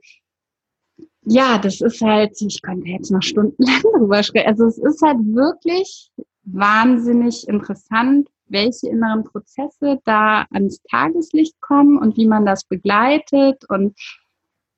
ja, 1.22 1.58
das 1.58 1.80
ist 1.80 2.00
halt, 2.00 2.40
ich 2.40 2.62
könnte 2.62 2.88
jetzt 2.88 3.10
noch 3.10 3.22
stundenlang 3.22 3.82
drüber 3.98 4.22
sprechen. 4.22 4.48
Also 4.48 4.64
es 4.66 4.78
ist 4.78 5.02
halt 5.02 5.18
wirklich 5.18 6.10
wahnsinnig 6.44 7.46
interessant, 7.48 8.28
welche 8.48 8.88
inneren 8.88 9.24
Prozesse 9.24 9.98
da 10.04 10.46
ans 10.52 10.80
Tageslicht 10.90 11.60
kommen 11.60 11.98
und 11.98 12.16
wie 12.16 12.26
man 12.26 12.46
das 12.46 12.64
begleitet. 12.64 13.64
Und 13.68 13.98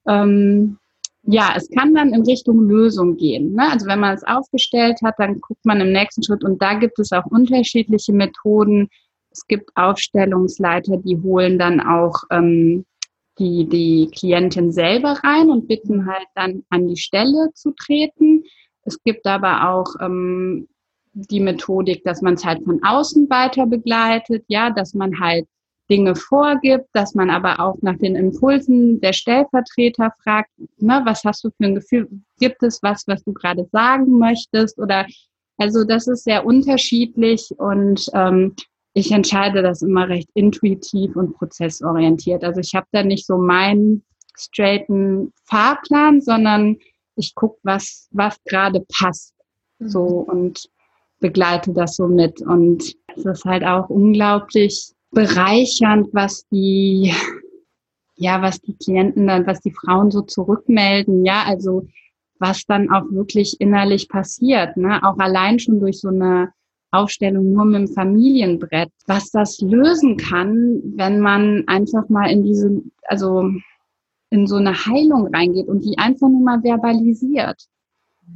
ähm, 0.06 0.78
ja, 1.22 1.52
es 1.54 1.68
kann 1.70 1.94
dann 1.94 2.14
in 2.14 2.22
Richtung 2.22 2.68
Lösung 2.68 3.16
gehen. 3.16 3.52
Ne? 3.52 3.70
Also 3.70 3.86
wenn 3.86 4.00
man 4.00 4.14
es 4.14 4.24
aufgestellt 4.24 4.98
hat, 5.02 5.16
dann 5.18 5.40
guckt 5.40 5.64
man 5.66 5.80
im 5.80 5.92
nächsten 5.92 6.22
Schritt 6.22 6.42
und 6.42 6.62
da 6.62 6.74
gibt 6.74 6.98
es 6.98 7.12
auch 7.12 7.26
unterschiedliche 7.26 8.14
Methoden. 8.14 8.88
Es 9.30 9.46
gibt 9.46 9.70
Aufstellungsleiter, 9.76 10.96
die 10.96 11.18
holen 11.18 11.58
dann 11.58 11.80
auch 11.80 12.22
ähm, 12.30 12.86
die, 13.38 13.68
die 13.68 14.10
Klientin 14.12 14.72
selber 14.72 15.18
rein 15.22 15.50
und 15.50 15.68
bitten 15.68 16.06
halt 16.06 16.26
dann 16.34 16.64
an 16.70 16.88
die 16.88 16.96
Stelle 16.96 17.50
zu 17.54 17.72
treten. 17.72 18.44
Es 18.84 19.02
gibt 19.02 19.26
aber 19.26 19.70
auch 19.70 19.94
ähm, 20.00 20.68
die 21.12 21.40
Methodik, 21.40 22.04
dass 22.04 22.22
man 22.22 22.34
es 22.34 22.44
halt 22.44 22.62
von 22.64 22.80
außen 22.82 23.28
weiter 23.30 23.66
begleitet, 23.66 24.44
ja, 24.48 24.70
dass 24.70 24.94
man 24.94 25.18
halt 25.20 25.46
Dinge 25.90 26.14
vorgibt, 26.14 26.86
dass 26.92 27.14
man 27.14 27.30
aber 27.30 27.60
auch 27.60 27.76
nach 27.80 27.96
den 27.96 28.14
Impulsen 28.14 29.00
der 29.00 29.14
Stellvertreter 29.14 30.12
fragt, 30.22 30.50
ne, 30.76 31.00
was 31.04 31.24
hast 31.24 31.44
du 31.44 31.50
für 31.50 31.64
ein 31.64 31.74
Gefühl? 31.74 32.08
Gibt 32.38 32.62
es 32.62 32.82
was, 32.82 33.04
was 33.06 33.24
du 33.24 33.32
gerade 33.32 33.66
sagen 33.72 34.18
möchtest? 34.18 34.78
Oder 34.78 35.06
also 35.56 35.84
das 35.84 36.06
ist 36.06 36.24
sehr 36.24 36.44
unterschiedlich 36.44 37.50
und 37.56 38.06
ähm, 38.12 38.54
ich 38.98 39.12
entscheide 39.12 39.62
das 39.62 39.82
immer 39.82 40.08
recht 40.08 40.28
intuitiv 40.34 41.14
und 41.14 41.34
prozessorientiert. 41.34 42.42
Also 42.42 42.60
ich 42.60 42.74
habe 42.74 42.86
da 42.90 43.02
nicht 43.02 43.26
so 43.26 43.38
meinen 43.38 44.04
straighten 44.36 45.32
Fahrplan, 45.44 46.20
sondern 46.20 46.76
ich 47.16 47.34
gucke, 47.34 47.58
was, 47.62 48.08
was 48.10 48.36
gerade 48.44 48.84
passt. 48.88 49.34
Mhm. 49.78 49.88
So 49.88 50.02
und 50.02 50.68
begleite 51.20 51.72
das 51.72 51.96
so 51.96 52.08
mit. 52.08 52.40
Und 52.40 52.94
es 53.16 53.24
ist 53.24 53.44
halt 53.44 53.64
auch 53.64 53.88
unglaublich 53.88 54.92
bereichernd, 55.10 56.08
was 56.12 56.46
die, 56.48 57.14
ja, 58.16 58.42
was 58.42 58.60
die 58.60 58.76
Klienten 58.76 59.26
dann, 59.26 59.46
was 59.46 59.60
die 59.60 59.72
Frauen 59.72 60.10
so 60.10 60.22
zurückmelden. 60.22 61.24
Ja, 61.24 61.44
also 61.46 61.86
was 62.40 62.64
dann 62.66 62.90
auch 62.90 63.04
wirklich 63.10 63.60
innerlich 63.60 64.08
passiert. 64.08 64.76
Ne? 64.76 65.00
Auch 65.02 65.18
allein 65.18 65.58
schon 65.58 65.80
durch 65.80 66.00
so 66.00 66.08
eine 66.08 66.52
Aufstellung 66.90 67.52
nur 67.52 67.64
mit 67.64 67.88
dem 67.88 67.88
Familienbrett, 67.88 68.90
was 69.06 69.30
das 69.30 69.60
lösen 69.60 70.16
kann, 70.16 70.80
wenn 70.96 71.20
man 71.20 71.64
einfach 71.66 72.08
mal 72.08 72.30
in 72.30 72.44
diese, 72.44 72.82
also 73.02 73.50
in 74.30 74.46
so 74.46 74.56
eine 74.56 74.72
Heilung 74.74 75.34
reingeht 75.34 75.68
und 75.68 75.84
die 75.84 75.98
einfach 75.98 76.28
nur 76.28 76.40
mal 76.40 76.60
verbalisiert, 76.60 77.66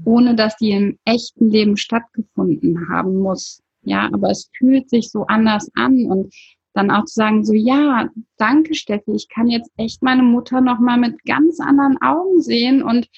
ohne 0.05 0.35
dass 0.35 0.57
die 0.57 0.73
im 0.73 0.99
echten 1.05 1.49
Leben 1.49 1.77
stattgefunden 1.77 2.89
haben 2.89 3.19
muss. 3.19 3.63
Ja, 3.83 4.09
aber 4.13 4.31
es 4.31 4.49
fühlt 4.57 4.89
sich 4.89 5.11
so 5.11 5.27
anders 5.27 5.71
an 5.75 6.07
und 6.07 6.35
dann 6.75 6.91
auch 6.91 7.05
zu 7.05 7.15
sagen, 7.15 7.45
so 7.45 7.53
ja, 7.53 8.09
danke 8.39 8.75
Steffi, 8.75 9.13
ich 9.13 9.29
kann 9.29 9.49
jetzt 9.49 9.71
echt 9.77 10.03
meine 10.03 10.23
Mutter 10.23 10.61
noch 10.61 10.79
mal 10.79 10.99
mit 10.99 11.23
ganz 11.25 11.61
anderen 11.61 12.01
Augen 12.01 12.41
sehen 12.41 12.83
und 12.83 13.09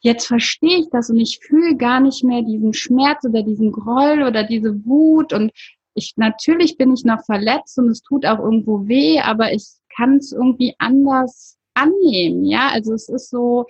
jetzt 0.00 0.26
verstehe 0.26 0.78
ich 0.78 0.88
das 0.90 1.10
und 1.10 1.18
ich 1.18 1.40
fühle 1.42 1.76
gar 1.76 2.00
nicht 2.00 2.24
mehr 2.24 2.42
diesen 2.42 2.72
Schmerz 2.72 3.24
oder 3.24 3.42
diesen 3.42 3.72
Groll 3.72 4.22
oder 4.22 4.44
diese 4.44 4.84
Wut 4.84 5.32
und 5.32 5.52
ich 5.94 6.14
natürlich 6.16 6.76
bin 6.76 6.92
ich 6.94 7.04
noch 7.04 7.24
verletzt 7.24 7.78
und 7.78 7.88
es 7.88 8.02
tut 8.02 8.24
auch 8.24 8.38
irgendwo 8.38 8.86
weh, 8.86 9.20
aber 9.20 9.52
ich 9.52 9.66
kann 9.94 10.16
es 10.16 10.32
irgendwie 10.32 10.74
anders 10.78 11.58
annehmen, 11.74 12.44
ja? 12.44 12.68
Also 12.72 12.94
es 12.94 13.08
ist 13.08 13.30
so, 13.30 13.66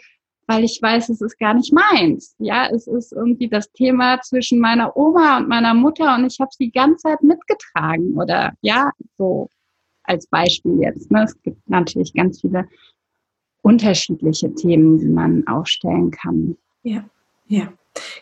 weil 0.46 0.64
ich 0.64 0.80
weiß, 0.80 1.08
es 1.08 1.20
ist 1.20 1.38
gar 1.38 1.54
nicht 1.54 1.72
meins. 1.72 2.34
Ja, 2.38 2.68
es 2.70 2.86
ist 2.86 3.12
irgendwie 3.12 3.48
das 3.48 3.70
Thema 3.72 4.20
zwischen 4.20 4.58
meiner 4.58 4.96
Oma 4.96 5.38
und 5.38 5.48
meiner 5.48 5.74
Mutter 5.74 6.14
und 6.16 6.26
ich 6.26 6.38
habe 6.40 6.48
es 6.50 6.56
die 6.58 6.72
ganze 6.72 7.08
Zeit 7.08 7.22
mitgetragen 7.22 8.14
oder 8.14 8.52
ja, 8.60 8.90
so 9.16 9.48
als 10.02 10.26
Beispiel 10.26 10.80
jetzt. 10.80 11.10
Ne? 11.10 11.24
Es 11.24 11.40
gibt 11.42 11.68
natürlich 11.68 12.12
ganz 12.14 12.40
viele 12.40 12.66
unterschiedliche 13.62 14.54
Themen, 14.54 14.98
die 14.98 15.08
man 15.08 15.46
aufstellen 15.46 16.10
kann. 16.10 16.56
Ja, 16.82 17.04
ja. 17.46 17.68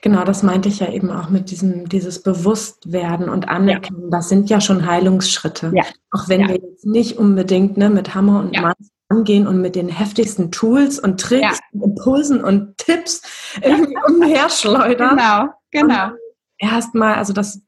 Genau, 0.00 0.24
das 0.24 0.42
meinte 0.42 0.68
ich 0.68 0.80
ja 0.80 0.90
eben 0.90 1.10
auch 1.10 1.28
mit 1.28 1.50
diesem, 1.50 1.88
dieses 1.88 2.22
Bewusstwerden 2.22 3.28
und 3.28 3.48
Anerkennen. 3.48 4.04
Ja. 4.04 4.10
Das 4.10 4.28
sind 4.28 4.48
ja 4.48 4.60
schon 4.60 4.86
Heilungsschritte. 4.86 5.72
Ja. 5.74 5.84
Auch 6.10 6.28
wenn 6.28 6.42
ja. 6.42 6.48
wir 6.48 6.54
jetzt 6.56 6.86
nicht 6.86 7.18
unbedingt 7.18 7.76
ne, 7.76 7.90
mit 7.90 8.14
Hammer 8.14 8.40
und 8.40 8.54
ja. 8.54 8.62
Maß 8.62 8.90
angehen 9.10 9.46
und 9.46 9.60
mit 9.60 9.74
den 9.74 9.88
heftigsten 9.88 10.50
Tools 10.50 10.98
und 10.98 11.20
Tricks, 11.20 11.60
und 11.72 11.82
Impulsen 11.82 12.42
und 12.42 12.76
Tipps 12.78 13.22
irgendwie 13.62 13.96
umherschleudern. 14.06 15.16
Genau, 15.16 15.48
genau. 15.70 16.10
Erstmal, 16.58 17.14
also 17.14 17.32
das 17.32 17.62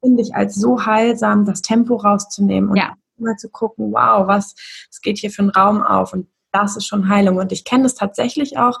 finde 0.00 0.22
ich 0.22 0.34
als 0.34 0.54
so 0.54 0.84
heilsam, 0.84 1.44
das 1.44 1.62
Tempo 1.62 1.96
rauszunehmen 1.96 2.70
und 2.70 2.80
mal 3.18 3.36
zu 3.36 3.48
gucken, 3.48 3.92
wow, 3.92 4.26
was, 4.26 4.54
was 4.90 5.00
geht 5.00 5.18
hier 5.18 5.30
für 5.30 5.42
ein 5.42 5.50
Raum 5.50 5.82
auf 5.82 6.12
und 6.12 6.28
das 6.54 6.76
ist 6.76 6.86
schon 6.86 7.08
Heilung. 7.08 7.36
Und 7.36 7.52
ich 7.52 7.64
kenne 7.64 7.84
es 7.84 7.94
tatsächlich 7.94 8.56
auch, 8.56 8.78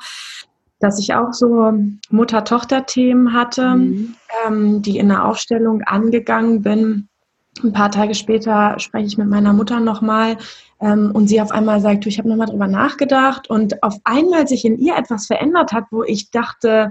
dass 0.80 0.98
ich 0.98 1.14
auch 1.14 1.32
so 1.32 1.72
Mutter-Tochter-Themen 2.10 3.32
hatte, 3.32 3.74
mhm. 3.74 4.14
ähm, 4.46 4.82
die 4.82 4.98
in 4.98 5.08
der 5.08 5.24
Aufstellung 5.24 5.82
angegangen 5.82 6.62
bin. 6.62 7.08
Ein 7.62 7.72
paar 7.72 7.90
Tage 7.90 8.14
später 8.14 8.78
spreche 8.78 9.06
ich 9.06 9.18
mit 9.18 9.28
meiner 9.28 9.52
Mutter 9.52 9.80
nochmal 9.80 10.36
ähm, 10.80 11.12
und 11.12 11.28
sie 11.28 11.40
auf 11.40 11.52
einmal 11.52 11.80
sagt, 11.80 12.06
ich 12.06 12.18
habe 12.18 12.28
nochmal 12.28 12.48
drüber 12.48 12.66
nachgedacht 12.66 13.48
und 13.48 13.82
auf 13.82 13.96
einmal 14.04 14.48
sich 14.48 14.64
in 14.64 14.76
ihr 14.76 14.96
etwas 14.96 15.26
verändert 15.26 15.72
hat, 15.72 15.84
wo 15.90 16.02
ich 16.02 16.30
dachte, 16.30 16.90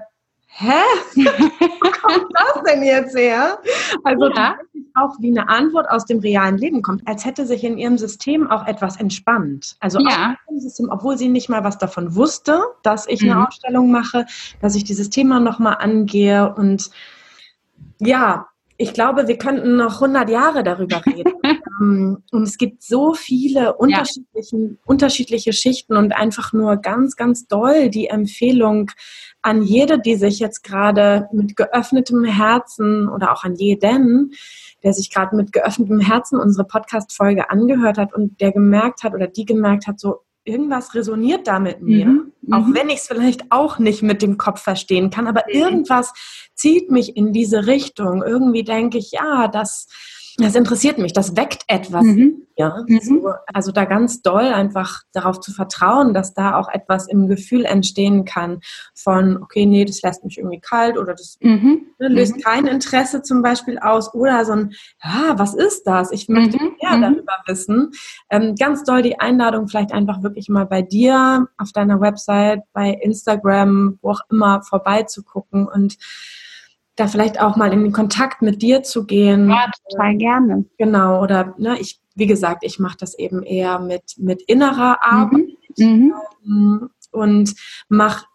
hä? 0.55 0.81
Wo 1.15 1.91
kommt 1.91 2.31
das 2.33 2.63
denn 2.63 2.83
jetzt 2.83 3.15
her? 3.17 3.59
Also 4.03 4.29
ja. 4.29 4.55
auch 4.95 5.15
wie 5.19 5.31
eine 5.31 5.49
Antwort 5.49 5.89
aus 5.89 6.05
dem 6.05 6.19
realen 6.19 6.57
Leben 6.57 6.81
kommt, 6.81 7.07
als 7.07 7.25
hätte 7.25 7.45
sich 7.45 7.63
in 7.63 7.77
ihrem 7.77 7.97
System 7.97 8.49
auch 8.49 8.65
etwas 8.67 8.97
entspannt. 8.97 9.75
Also 9.79 9.99
ja. 9.99 10.35
auch 10.47 10.59
System, 10.59 10.89
obwohl 10.89 11.17
sie 11.17 11.27
nicht 11.27 11.49
mal 11.49 11.63
was 11.63 11.77
davon 11.77 12.15
wusste, 12.15 12.61
dass 12.83 13.07
ich 13.07 13.21
mhm. 13.21 13.31
eine 13.31 13.47
Ausstellung 13.47 13.91
mache, 13.91 14.25
dass 14.61 14.75
ich 14.75 14.83
dieses 14.83 15.09
Thema 15.09 15.39
nochmal 15.39 15.77
angehe 15.79 16.53
und 16.53 16.91
ja, 17.99 18.47
ich 18.83 18.93
glaube, 18.93 19.27
wir 19.27 19.37
könnten 19.37 19.77
noch 19.77 19.95
100 19.95 20.29
Jahre 20.29 20.63
darüber 20.63 21.01
reden. 21.05 21.33
Ähm, 21.81 22.21
und 22.31 22.43
es 22.43 22.59
gibt 22.59 22.83
so 22.83 23.15
viele 23.15 23.73
unterschiedliche, 23.73 24.57
ja. 24.57 24.69
unterschiedliche 24.85 25.53
Schichten 25.53 25.97
und 25.97 26.13
einfach 26.13 26.53
nur 26.53 26.77
ganz, 26.77 27.15
ganz 27.15 27.47
doll 27.47 27.89
die 27.89 28.09
Empfehlung 28.09 28.91
an 29.41 29.63
jede, 29.63 29.99
die 29.99 30.15
sich 30.15 30.37
jetzt 30.37 30.63
gerade 30.63 31.27
mit 31.33 31.55
geöffnetem 31.55 32.25
Herzen 32.25 33.09
oder 33.09 33.33
auch 33.33 33.43
an 33.43 33.55
jeden, 33.55 34.33
der 34.83 34.93
sich 34.93 35.09
gerade 35.11 35.35
mit 35.35 35.51
geöffnetem 35.51 35.99
Herzen 35.99 36.39
unsere 36.39 36.67
Podcast-Folge 36.67 37.49
angehört 37.49 37.97
hat 37.97 38.13
und 38.13 38.39
der 38.39 38.51
gemerkt 38.51 39.01
hat 39.01 39.15
oder 39.15 39.25
die 39.25 39.45
gemerkt 39.45 39.87
hat, 39.87 39.99
so 39.99 40.19
irgendwas 40.45 40.93
resoniert 40.93 41.47
da 41.47 41.59
mit 41.59 41.81
mir, 41.81 42.05
mhm. 42.05 42.33
auch 42.51 42.65
mhm. 42.65 42.75
wenn 42.75 42.89
ich 42.89 42.97
es 42.97 43.07
vielleicht 43.07 43.51
auch 43.51 43.79
nicht 43.79 44.03
mit 44.03 44.21
dem 44.21 44.37
Kopf 44.37 44.61
verstehen 44.61 45.09
kann, 45.09 45.27
aber 45.27 45.43
mhm. 45.47 45.53
irgendwas 45.53 46.13
zieht 46.53 46.91
mich 46.91 47.15
in 47.15 47.33
diese 47.33 47.67
Richtung. 47.67 48.23
Irgendwie 48.23 48.63
denke 48.63 48.97
ich, 48.97 49.11
ja, 49.11 49.47
das 49.47 49.87
das 50.37 50.55
interessiert 50.55 50.97
mich, 50.97 51.13
das 51.13 51.35
weckt 51.35 51.63
etwas. 51.67 52.03
Mhm. 52.03 52.47
Ja, 52.55 52.83
mhm. 52.87 52.99
so, 53.01 53.33
also 53.51 53.71
da 53.71 53.85
ganz 53.85 54.21
doll 54.21 54.45
einfach 54.45 55.01
darauf 55.11 55.39
zu 55.39 55.51
vertrauen, 55.51 56.13
dass 56.13 56.35
da 56.35 56.55
auch 56.57 56.69
etwas 56.69 57.07
im 57.07 57.27
Gefühl 57.27 57.65
entstehen 57.65 58.25
kann 58.25 58.59
von, 58.93 59.41
okay, 59.41 59.65
nee, 59.65 59.85
das 59.85 60.01
lässt 60.03 60.23
mich 60.23 60.37
irgendwie 60.37 60.59
kalt 60.59 60.97
oder 60.97 61.13
das 61.13 61.37
mhm. 61.41 61.87
ne, 61.97 62.07
löst 62.09 62.35
mhm. 62.35 62.41
kein 62.41 62.67
Interesse 62.67 63.23
zum 63.23 63.41
Beispiel 63.41 63.79
aus 63.79 64.13
oder 64.13 64.45
so 64.45 64.53
ein, 64.53 64.73
ja, 65.03 65.33
was 65.37 65.55
ist 65.55 65.83
das? 65.85 66.11
Ich 66.11 66.29
möchte 66.29 66.57
mhm. 66.57 66.75
mehr 66.81 66.97
mhm. 66.97 67.01
darüber 67.01 67.33
wissen. 67.47 67.91
Ähm, 68.29 68.55
ganz 68.55 68.83
doll 68.83 69.01
die 69.01 69.19
Einladung, 69.19 69.67
vielleicht 69.67 69.91
einfach 69.91 70.21
wirklich 70.21 70.47
mal 70.47 70.65
bei 70.65 70.83
dir 70.83 71.47
auf 71.57 71.71
deiner 71.71 72.01
Website, 72.01 72.61
bei 72.71 72.91
Instagram, 72.91 73.97
wo 74.01 74.11
auch 74.11 74.21
immer 74.29 74.61
vorbeizugucken 74.61 75.67
und 75.67 75.97
da 76.95 77.07
vielleicht 77.07 77.41
auch 77.41 77.55
mal 77.55 77.73
in 77.73 77.83
den 77.83 77.91
Kontakt 77.91 78.41
mit 78.41 78.61
dir 78.61 78.83
zu 78.83 79.05
gehen. 79.05 79.49
Ja, 79.49 79.69
total 79.89 80.17
gerne. 80.17 80.65
Genau, 80.77 81.21
oder 81.21 81.55
ne, 81.57 81.79
ich, 81.79 81.99
wie 82.15 82.27
gesagt, 82.27 82.63
ich 82.63 82.79
mache 82.79 82.97
das 82.99 83.17
eben 83.17 83.43
eher 83.43 83.79
mit, 83.79 84.15
mit 84.17 84.41
innerer 84.43 85.03
Arbeit 85.03 85.47
mhm. 85.77 86.13
mhm. 86.43 86.89
und 87.11 87.55
mache 87.89 88.25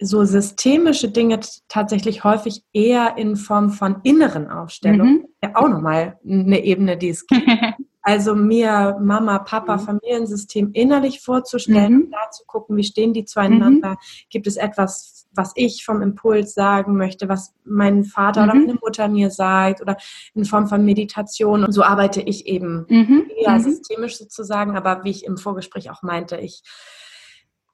so 0.00 0.24
systemische 0.24 1.10
Dinge 1.10 1.40
tatsächlich 1.68 2.24
häufig 2.24 2.64
eher 2.72 3.18
in 3.18 3.36
Form 3.36 3.70
von 3.70 3.96
inneren 4.02 4.50
Aufstellungen. 4.50 5.18
Mhm. 5.18 5.26
Ja, 5.42 5.56
auch 5.56 5.68
nochmal 5.68 6.18
eine 6.26 6.64
Ebene, 6.64 6.96
die 6.96 7.10
es 7.10 7.26
gibt. 7.26 7.46
Also 8.02 8.34
mir 8.34 8.96
Mama, 9.00 9.40
Papa, 9.40 9.76
mhm. 9.76 9.80
Familiensystem 9.80 10.70
innerlich 10.72 11.20
vorzustellen 11.20 11.94
mhm. 11.94 12.02
und 12.04 12.10
da 12.12 12.30
zu 12.30 12.44
gucken, 12.46 12.76
wie 12.76 12.84
stehen 12.84 13.12
die 13.12 13.24
zueinander. 13.24 13.90
Mhm. 13.90 13.96
Gibt 14.30 14.46
es 14.46 14.56
etwas, 14.56 15.26
was 15.32 15.52
ich 15.54 15.84
vom 15.84 16.02
Impuls 16.02 16.54
sagen 16.54 16.96
möchte, 16.96 17.28
was 17.28 17.54
mein 17.64 18.04
Vater 18.04 18.44
oder 18.44 18.54
mhm. 18.54 18.60
meine 18.62 18.78
Mutter 18.80 19.08
mir 19.08 19.30
sagt 19.30 19.80
oder 19.82 19.96
in 20.34 20.44
Form 20.44 20.66
von 20.66 20.84
Meditation. 20.84 21.62
Und 21.64 21.72
so 21.72 21.82
arbeite 21.82 22.22
ich 22.22 22.46
eben 22.46 22.86
mhm. 22.88 23.30
eher 23.36 23.52
mhm. 23.52 23.60
systemisch 23.60 24.16
sozusagen, 24.16 24.76
aber 24.76 25.04
wie 25.04 25.10
ich 25.10 25.24
im 25.24 25.36
Vorgespräch 25.36 25.90
auch 25.90 26.02
meinte, 26.02 26.36
ich 26.36 26.62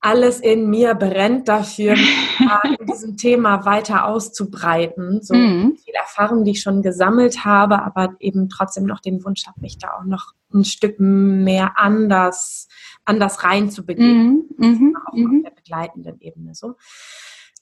alles 0.07 0.39
in 0.39 0.71
mir 0.71 0.95
brennt 0.95 1.49
dafür, 1.49 1.95
in 2.79 2.87
diesem 2.87 3.17
Thema 3.17 3.65
weiter 3.65 4.07
auszubreiten. 4.07 5.21
So 5.21 5.35
mhm. 5.35 5.77
viel 5.77 5.95
Erfahrung, 5.95 6.45
die 6.45 6.53
ich 6.53 6.63
schon 6.63 6.81
gesammelt 6.81 7.45
habe, 7.45 7.83
aber 7.83 8.15
eben 8.21 8.49
trotzdem 8.49 8.85
noch 8.85 9.01
den 9.01 9.25
Wunsch 9.25 9.49
habe, 9.49 9.61
mich 9.61 9.79
da 9.79 9.89
auch 9.99 10.05
noch 10.05 10.33
ein 10.55 10.65
Stück 10.65 11.01
mehr 11.01 11.73
anders, 11.75 12.69
anders 13.05 13.43
reinzubegeben. 13.43 14.49
Mhm. 14.57 14.67
Mhm. 14.69 14.97
Auch 14.97 15.13
auf 15.13 15.19
mhm. 15.19 15.43
der 15.43 15.51
begleitenden 15.51 16.21
Ebene. 16.21 16.55
So. 16.55 16.77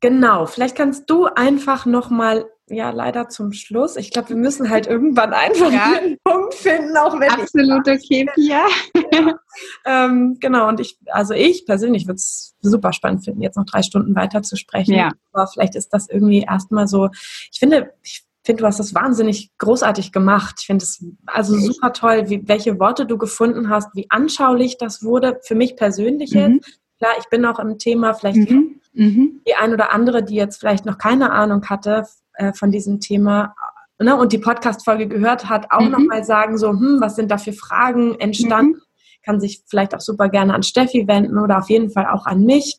Genau, 0.03 0.45
vielleicht 0.45 0.77
kannst 0.77 1.09
du 1.09 1.25
einfach 1.25 1.87
nochmal, 1.87 2.45
ja, 2.69 2.91
leider 2.91 3.29
zum 3.29 3.53
Schluss. 3.53 3.97
Ich 3.97 4.11
glaube, 4.11 4.31
wir 4.31 4.37
müssen 4.37 4.71
halt 4.71 4.87
irgendwann 4.87 5.35
einfach 5.35 5.71
ja. 5.71 5.99
einen 5.99 6.17
Punkt 6.25 6.55
finden, 6.55 6.97
auch 6.97 7.19
wenn 7.21 7.31
Absolut 7.31 7.87
ich. 7.87 7.95
okay, 7.95 8.27
Pia. 8.35 8.65
Ja. 9.13 9.37
ähm, 9.85 10.39
genau, 10.41 10.69
und 10.69 10.81
ich, 10.81 10.99
also 11.07 11.35
ich 11.35 11.67
persönlich 11.67 12.07
würde 12.09 12.17
es 12.17 12.57
super 12.61 12.93
spannend 12.93 13.25
finden, 13.25 13.43
jetzt 13.43 13.57
noch 13.57 13.65
drei 13.65 13.83
Stunden 13.83 14.17
weiter 14.17 14.43
zu 14.43 14.57
sprechen. 14.57 14.95
Ja. 14.95 15.13
Aber 15.33 15.47
vielleicht 15.47 15.77
ist 15.77 15.91
das 15.91 16.09
irgendwie 16.09 16.41
erstmal 16.41 16.89
so, 16.89 17.11
ich 17.53 17.61
finde, 17.61 17.93
ich 18.03 18.25
finde, 18.43 18.63
du 18.63 18.67
hast 18.67 18.81
das 18.81 18.93
wahnsinnig 18.93 19.51
großartig 19.59 20.11
gemacht. 20.11 20.57
Ich 20.61 20.67
finde 20.67 20.85
es 20.85 21.05
also 21.27 21.57
super 21.57 21.93
toll, 21.93 22.29
wie, 22.29 22.43
welche 22.49 22.81
Worte 22.81 23.07
du 23.07 23.19
gefunden 23.19 23.69
hast, 23.69 23.95
wie 23.95 24.07
anschaulich 24.11 24.77
das 24.79 25.05
wurde, 25.05 25.39
für 25.43 25.55
mich 25.55 25.77
persönlich 25.77 26.33
mhm. 26.33 26.55
jetzt. 26.57 26.81
Klar, 26.99 27.13
ich 27.21 27.29
bin 27.29 27.45
auch 27.45 27.61
im 27.61 27.79
Thema, 27.79 28.15
vielleicht 28.15 28.51
mhm. 28.51 28.81
Mhm. 28.95 29.43
Die 29.47 29.55
ein 29.55 29.73
oder 29.73 29.93
andere, 29.93 30.25
die 30.25 30.35
jetzt 30.35 30.59
vielleicht 30.59 30.87
noch 30.87 30.99
keine 30.99 31.31
Ahnung 31.31 31.65
hatte 31.69 32.07
äh, 32.35 32.53
von 32.53 32.71
diesem 32.71 33.01
Thema 33.01 33.55
ne, 33.99 34.17
und 34.17 34.33
die 34.33 34.39
Podcast-Folge 34.39 35.09
gehört 35.09 35.49
hat, 35.49 35.67
auch 35.71 35.81
mhm. 35.81 35.91
nochmal 35.91 36.25
sagen, 36.25 36.59
so, 36.59 36.71
hm, 36.71 36.99
was 37.01 37.17
sind 37.17 37.31
da 37.31 37.39
für 37.39 37.53
Fragen 37.53 38.19
entstanden? 38.21 38.73
Mhm. 38.73 38.83
Kann 39.25 39.41
sich 39.41 39.63
vielleicht 39.67 39.95
auch 39.95 40.01
super 40.01 40.29
gerne 40.29 40.55
an 40.55 40.63
Steffi 40.63 41.09
wenden 41.09 41.39
oder 41.39 41.59
auf 41.59 41.71
jeden 41.71 41.91
Fall 41.91 42.07
auch 42.07 42.27
an 42.27 42.45
mich 42.45 42.79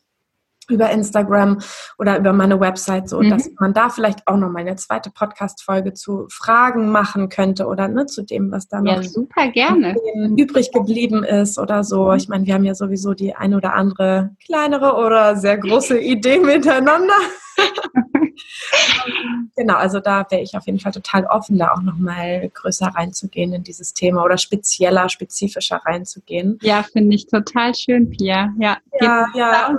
über 0.70 0.89
Instagram 0.89 1.59
oder 1.97 2.18
über 2.18 2.34
meine 2.34 2.59
Website, 2.59 3.09
so 3.09 3.22
mhm. 3.22 3.30
dass 3.30 3.49
man 3.59 3.74
da 3.74 3.89
vielleicht 3.89 4.28
auch 4.28 4.38
noch 4.38 4.49
mal 4.49 4.59
eine 4.59 4.76
zweite 4.76 5.11
Podcast-Folge 5.11 5.93
zu 5.93 6.28
Fragen 6.30 6.89
machen 6.89 7.30
könnte 7.30 7.68
oder 7.68 7.88
ne, 7.88 8.05
zu 8.05 8.24
dem, 8.24 8.51
was 8.51 8.68
da 8.68 8.82
noch 8.82 9.03
super 9.03 9.49
gerne. 9.49 9.95
übrig 10.38 10.72
geblieben 10.72 11.24
ist 11.24 11.57
oder 11.57 11.84
so. 11.84 12.13
Ich 12.13 12.28
meine, 12.28 12.45
wir 12.45 12.53
haben 12.53 12.66
ja 12.66 12.76
sowieso 12.76 13.13
die 13.13 13.36
eine 13.36 13.57
oder 13.57 13.74
andere 13.74 14.32
kleinere 14.45 14.95
oder 14.95 15.36
sehr 15.36 15.57
große 15.57 15.99
Idee 16.01 16.39
miteinander. 16.39 17.13
genau, 19.55 19.76
also 19.76 19.99
da 19.99 20.26
wäre 20.30 20.41
ich 20.41 20.55
auf 20.55 20.66
jeden 20.66 20.80
Fall 20.80 20.91
total 20.91 21.26
offen, 21.26 21.57
da 21.57 21.72
auch 21.74 21.82
noch 21.82 21.97
mal 21.97 22.49
größer 22.53 22.88
reinzugehen 22.88 23.53
in 23.53 23.63
dieses 23.63 23.93
Thema 23.93 24.24
oder 24.24 24.38
spezieller, 24.38 25.09
spezifischer 25.09 25.78
reinzugehen. 25.86 26.59
Ja, 26.61 26.84
finde 26.84 27.16
ich 27.16 27.28
total 27.28 27.74
schön, 27.76 28.09
Pia. 28.09 28.53
Ja, 28.59 28.78
ja, 28.99 29.28
ja. 29.34 29.76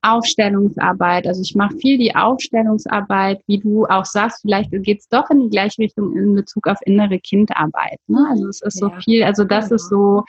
Aufstellungsarbeit. 0.00 1.26
Also 1.26 1.42
ich 1.42 1.54
mache 1.54 1.76
viel 1.76 1.98
die 1.98 2.16
Aufstellungsarbeit, 2.16 3.42
wie 3.48 3.58
du 3.58 3.84
auch 3.84 4.06
sagst, 4.06 4.40
vielleicht 4.40 4.70
geht 4.82 5.00
es 5.00 5.08
doch 5.08 5.28
in 5.28 5.42
die 5.42 5.50
gleiche 5.50 5.82
Richtung 5.82 6.16
in 6.16 6.34
Bezug 6.34 6.66
auf 6.66 6.78
innere 6.86 7.18
Kindarbeit. 7.18 7.98
Ne? 8.06 8.26
Also 8.30 8.48
es 8.48 8.62
ist 8.62 8.80
ja. 8.80 8.88
so 8.88 8.94
viel, 9.02 9.22
also 9.22 9.44
das 9.44 9.64
genau. 9.64 9.74
ist 9.74 9.88
so 9.90 10.24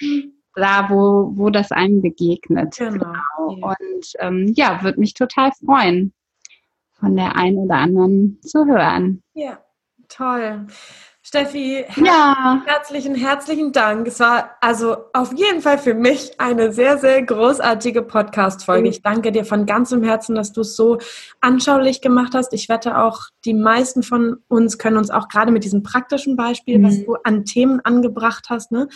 da, 0.55 0.89
wo, 0.89 1.31
wo 1.37 1.49
das 1.49 1.71
einem 1.71 2.01
begegnet. 2.01 2.75
Genau. 2.77 3.13
genau. 3.47 3.69
Und 3.69 4.11
ähm, 4.19 4.51
ja, 4.57 4.83
würde 4.83 4.99
mich 4.99 5.13
total 5.13 5.51
freuen 5.65 6.11
von 7.01 7.15
der 7.17 7.35
einen 7.35 7.57
oder 7.57 7.75
anderen 7.75 8.39
zu 8.41 8.65
hören. 8.65 9.21
Ja, 9.33 9.59
toll. 10.07 10.67
Steffi, 11.23 11.85
ja. 11.97 12.63
herzlichen, 12.65 13.13
herzlichen 13.13 13.71
Dank. 13.71 14.07
Es 14.07 14.19
war 14.19 14.57
also 14.59 14.97
auf 15.13 15.31
jeden 15.33 15.61
Fall 15.61 15.77
für 15.77 15.93
mich 15.93 16.31
eine 16.39 16.73
sehr, 16.73 16.97
sehr 16.97 17.21
großartige 17.21 18.01
Podcast-Folge. 18.01 18.89
Ich 18.89 19.03
danke 19.03 19.31
dir 19.31 19.45
von 19.45 19.67
ganzem 19.67 20.03
Herzen, 20.03 20.35
dass 20.35 20.51
du 20.51 20.61
es 20.61 20.75
so 20.75 20.97
anschaulich 21.39 22.01
gemacht 22.01 22.33
hast. 22.33 22.53
Ich 22.53 22.69
wette 22.69 22.97
auch, 22.97 23.29
die 23.45 23.53
meisten 23.53 24.01
von 24.01 24.37
uns 24.47 24.79
können 24.79 24.97
uns 24.97 25.11
auch 25.11 25.27
gerade 25.27 25.51
mit 25.51 25.63
diesem 25.63 25.83
praktischen 25.83 26.35
Beispiel, 26.35 26.79
mhm. 26.79 26.83
was 26.83 27.05
du 27.05 27.15
an 27.23 27.45
Themen 27.45 27.79
angebracht 27.81 28.47
hast, 28.49 28.71
ne, 28.71 28.87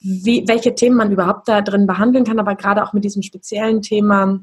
wie, 0.00 0.44
welche 0.48 0.74
Themen 0.74 0.96
man 0.96 1.12
überhaupt 1.12 1.46
da 1.46 1.60
drin 1.62 1.86
behandeln 1.86 2.24
kann, 2.24 2.40
aber 2.40 2.56
gerade 2.56 2.82
auch 2.82 2.94
mit 2.94 3.04
diesem 3.04 3.22
speziellen 3.22 3.80
Thema 3.80 4.40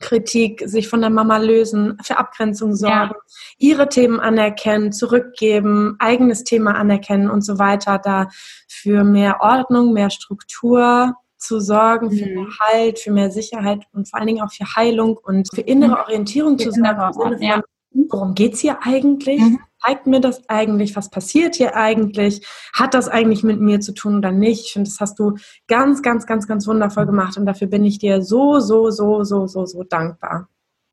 Kritik, 0.00 0.62
sich 0.66 0.88
von 0.88 1.00
der 1.00 1.10
Mama 1.10 1.38
lösen, 1.38 1.96
für 2.02 2.18
Abgrenzung 2.18 2.74
sorgen, 2.74 3.14
ja. 3.14 3.34
ihre 3.58 3.88
Themen 3.88 4.20
anerkennen, 4.20 4.92
zurückgeben, 4.92 5.96
eigenes 5.98 6.44
Thema 6.44 6.74
anerkennen 6.74 7.30
und 7.30 7.42
so 7.42 7.58
weiter, 7.58 7.98
da 7.98 8.28
für 8.68 9.04
mehr 9.04 9.40
Ordnung, 9.40 9.92
mehr 9.92 10.10
Struktur 10.10 11.14
zu 11.38 11.60
sorgen, 11.60 12.10
für 12.10 12.26
mehr 12.26 12.44
mhm. 12.44 12.58
Halt, 12.60 12.98
für 12.98 13.12
mehr 13.12 13.30
Sicherheit 13.30 13.84
und 13.92 14.08
vor 14.08 14.18
allen 14.18 14.26
Dingen 14.26 14.42
auch 14.42 14.52
für 14.52 14.64
Heilung 14.74 15.16
und 15.16 15.48
für 15.54 15.60
innere 15.60 15.90
mhm. 15.90 16.00
Orientierung 16.00 16.58
für 16.58 16.70
zu 16.70 16.72
sorgen. 16.72 17.62
Worum 18.08 18.34
geht's 18.34 18.60
hier 18.60 18.78
eigentlich? 18.82 19.40
Mhm 19.40 19.60
zeigt 19.80 20.06
mir 20.06 20.20
das 20.20 20.48
eigentlich? 20.48 20.96
Was 20.96 21.10
passiert 21.10 21.56
hier 21.56 21.76
eigentlich? 21.76 22.46
Hat 22.74 22.94
das 22.94 23.08
eigentlich 23.08 23.42
mit 23.42 23.60
mir 23.60 23.80
zu 23.80 23.92
tun 23.92 24.18
oder 24.18 24.32
nicht? 24.32 24.66
Ich 24.66 24.72
finde, 24.72 24.88
das 24.88 25.00
hast 25.00 25.18
du 25.18 25.36
ganz, 25.68 26.02
ganz, 26.02 26.26
ganz, 26.26 26.46
ganz 26.46 26.66
wundervoll 26.66 27.06
gemacht 27.06 27.36
und 27.36 27.46
dafür 27.46 27.68
bin 27.68 27.84
ich 27.84 27.98
dir 27.98 28.22
so, 28.22 28.60
so, 28.60 28.90
so, 28.90 29.24
so, 29.24 29.46
so, 29.46 29.66
so 29.66 29.82
dankbar. 29.82 30.48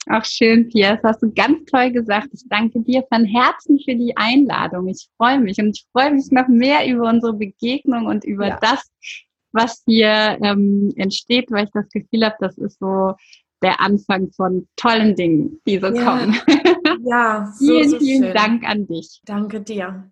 Ach 0.08 0.26
schön, 0.26 0.68
Pia, 0.68 0.96
das 0.96 1.04
hast 1.04 1.24
du 1.24 1.32
ganz 1.32 1.64
toll 1.72 1.92
gesagt. 1.92 2.28
Ich 2.34 2.44
danke 2.50 2.82
dir 2.82 3.06
von 3.12 3.24
Herzen 3.24 3.80
für 3.80 3.96
die 3.96 4.16
Einladung. 4.18 4.90
Ich 4.90 5.08
freue 5.18 5.40
mich 5.40 5.58
und 5.60 5.70
ich 5.70 5.86
freue 5.94 6.12
mich 6.12 6.30
noch 6.30 6.48
mehr 6.50 6.86
über 6.88 7.10
unsere 7.10 7.34
Begegnung 7.34 8.08
und 8.08 8.26
über 8.26 8.48
ja. 8.50 8.60
das, 8.62 8.92
was 9.54 9.82
hier 9.86 10.38
ähm, 10.44 10.92
entsteht, 10.98 11.50
weil 11.52 11.66
ich 11.66 11.72
das 11.72 11.88
Gefühl 11.90 12.26
habe, 12.26 12.36
das 12.40 12.58
ist 12.58 12.80
so 12.80 13.14
der 13.62 13.80
Anfang 13.80 14.30
von 14.36 14.68
tollen 14.76 15.16
Dingen, 15.16 15.62
die 15.66 15.80
so 15.80 15.88
ja. 15.88 16.04
kommen. 16.04 16.36
Ja, 17.06 17.52
so, 17.54 17.66
vielen, 17.66 17.90
so 17.90 18.00
vielen. 18.00 18.34
Dank 18.34 18.64
an 18.64 18.88
dich. 18.88 19.22
Danke 19.26 19.62
dir. 19.62 20.10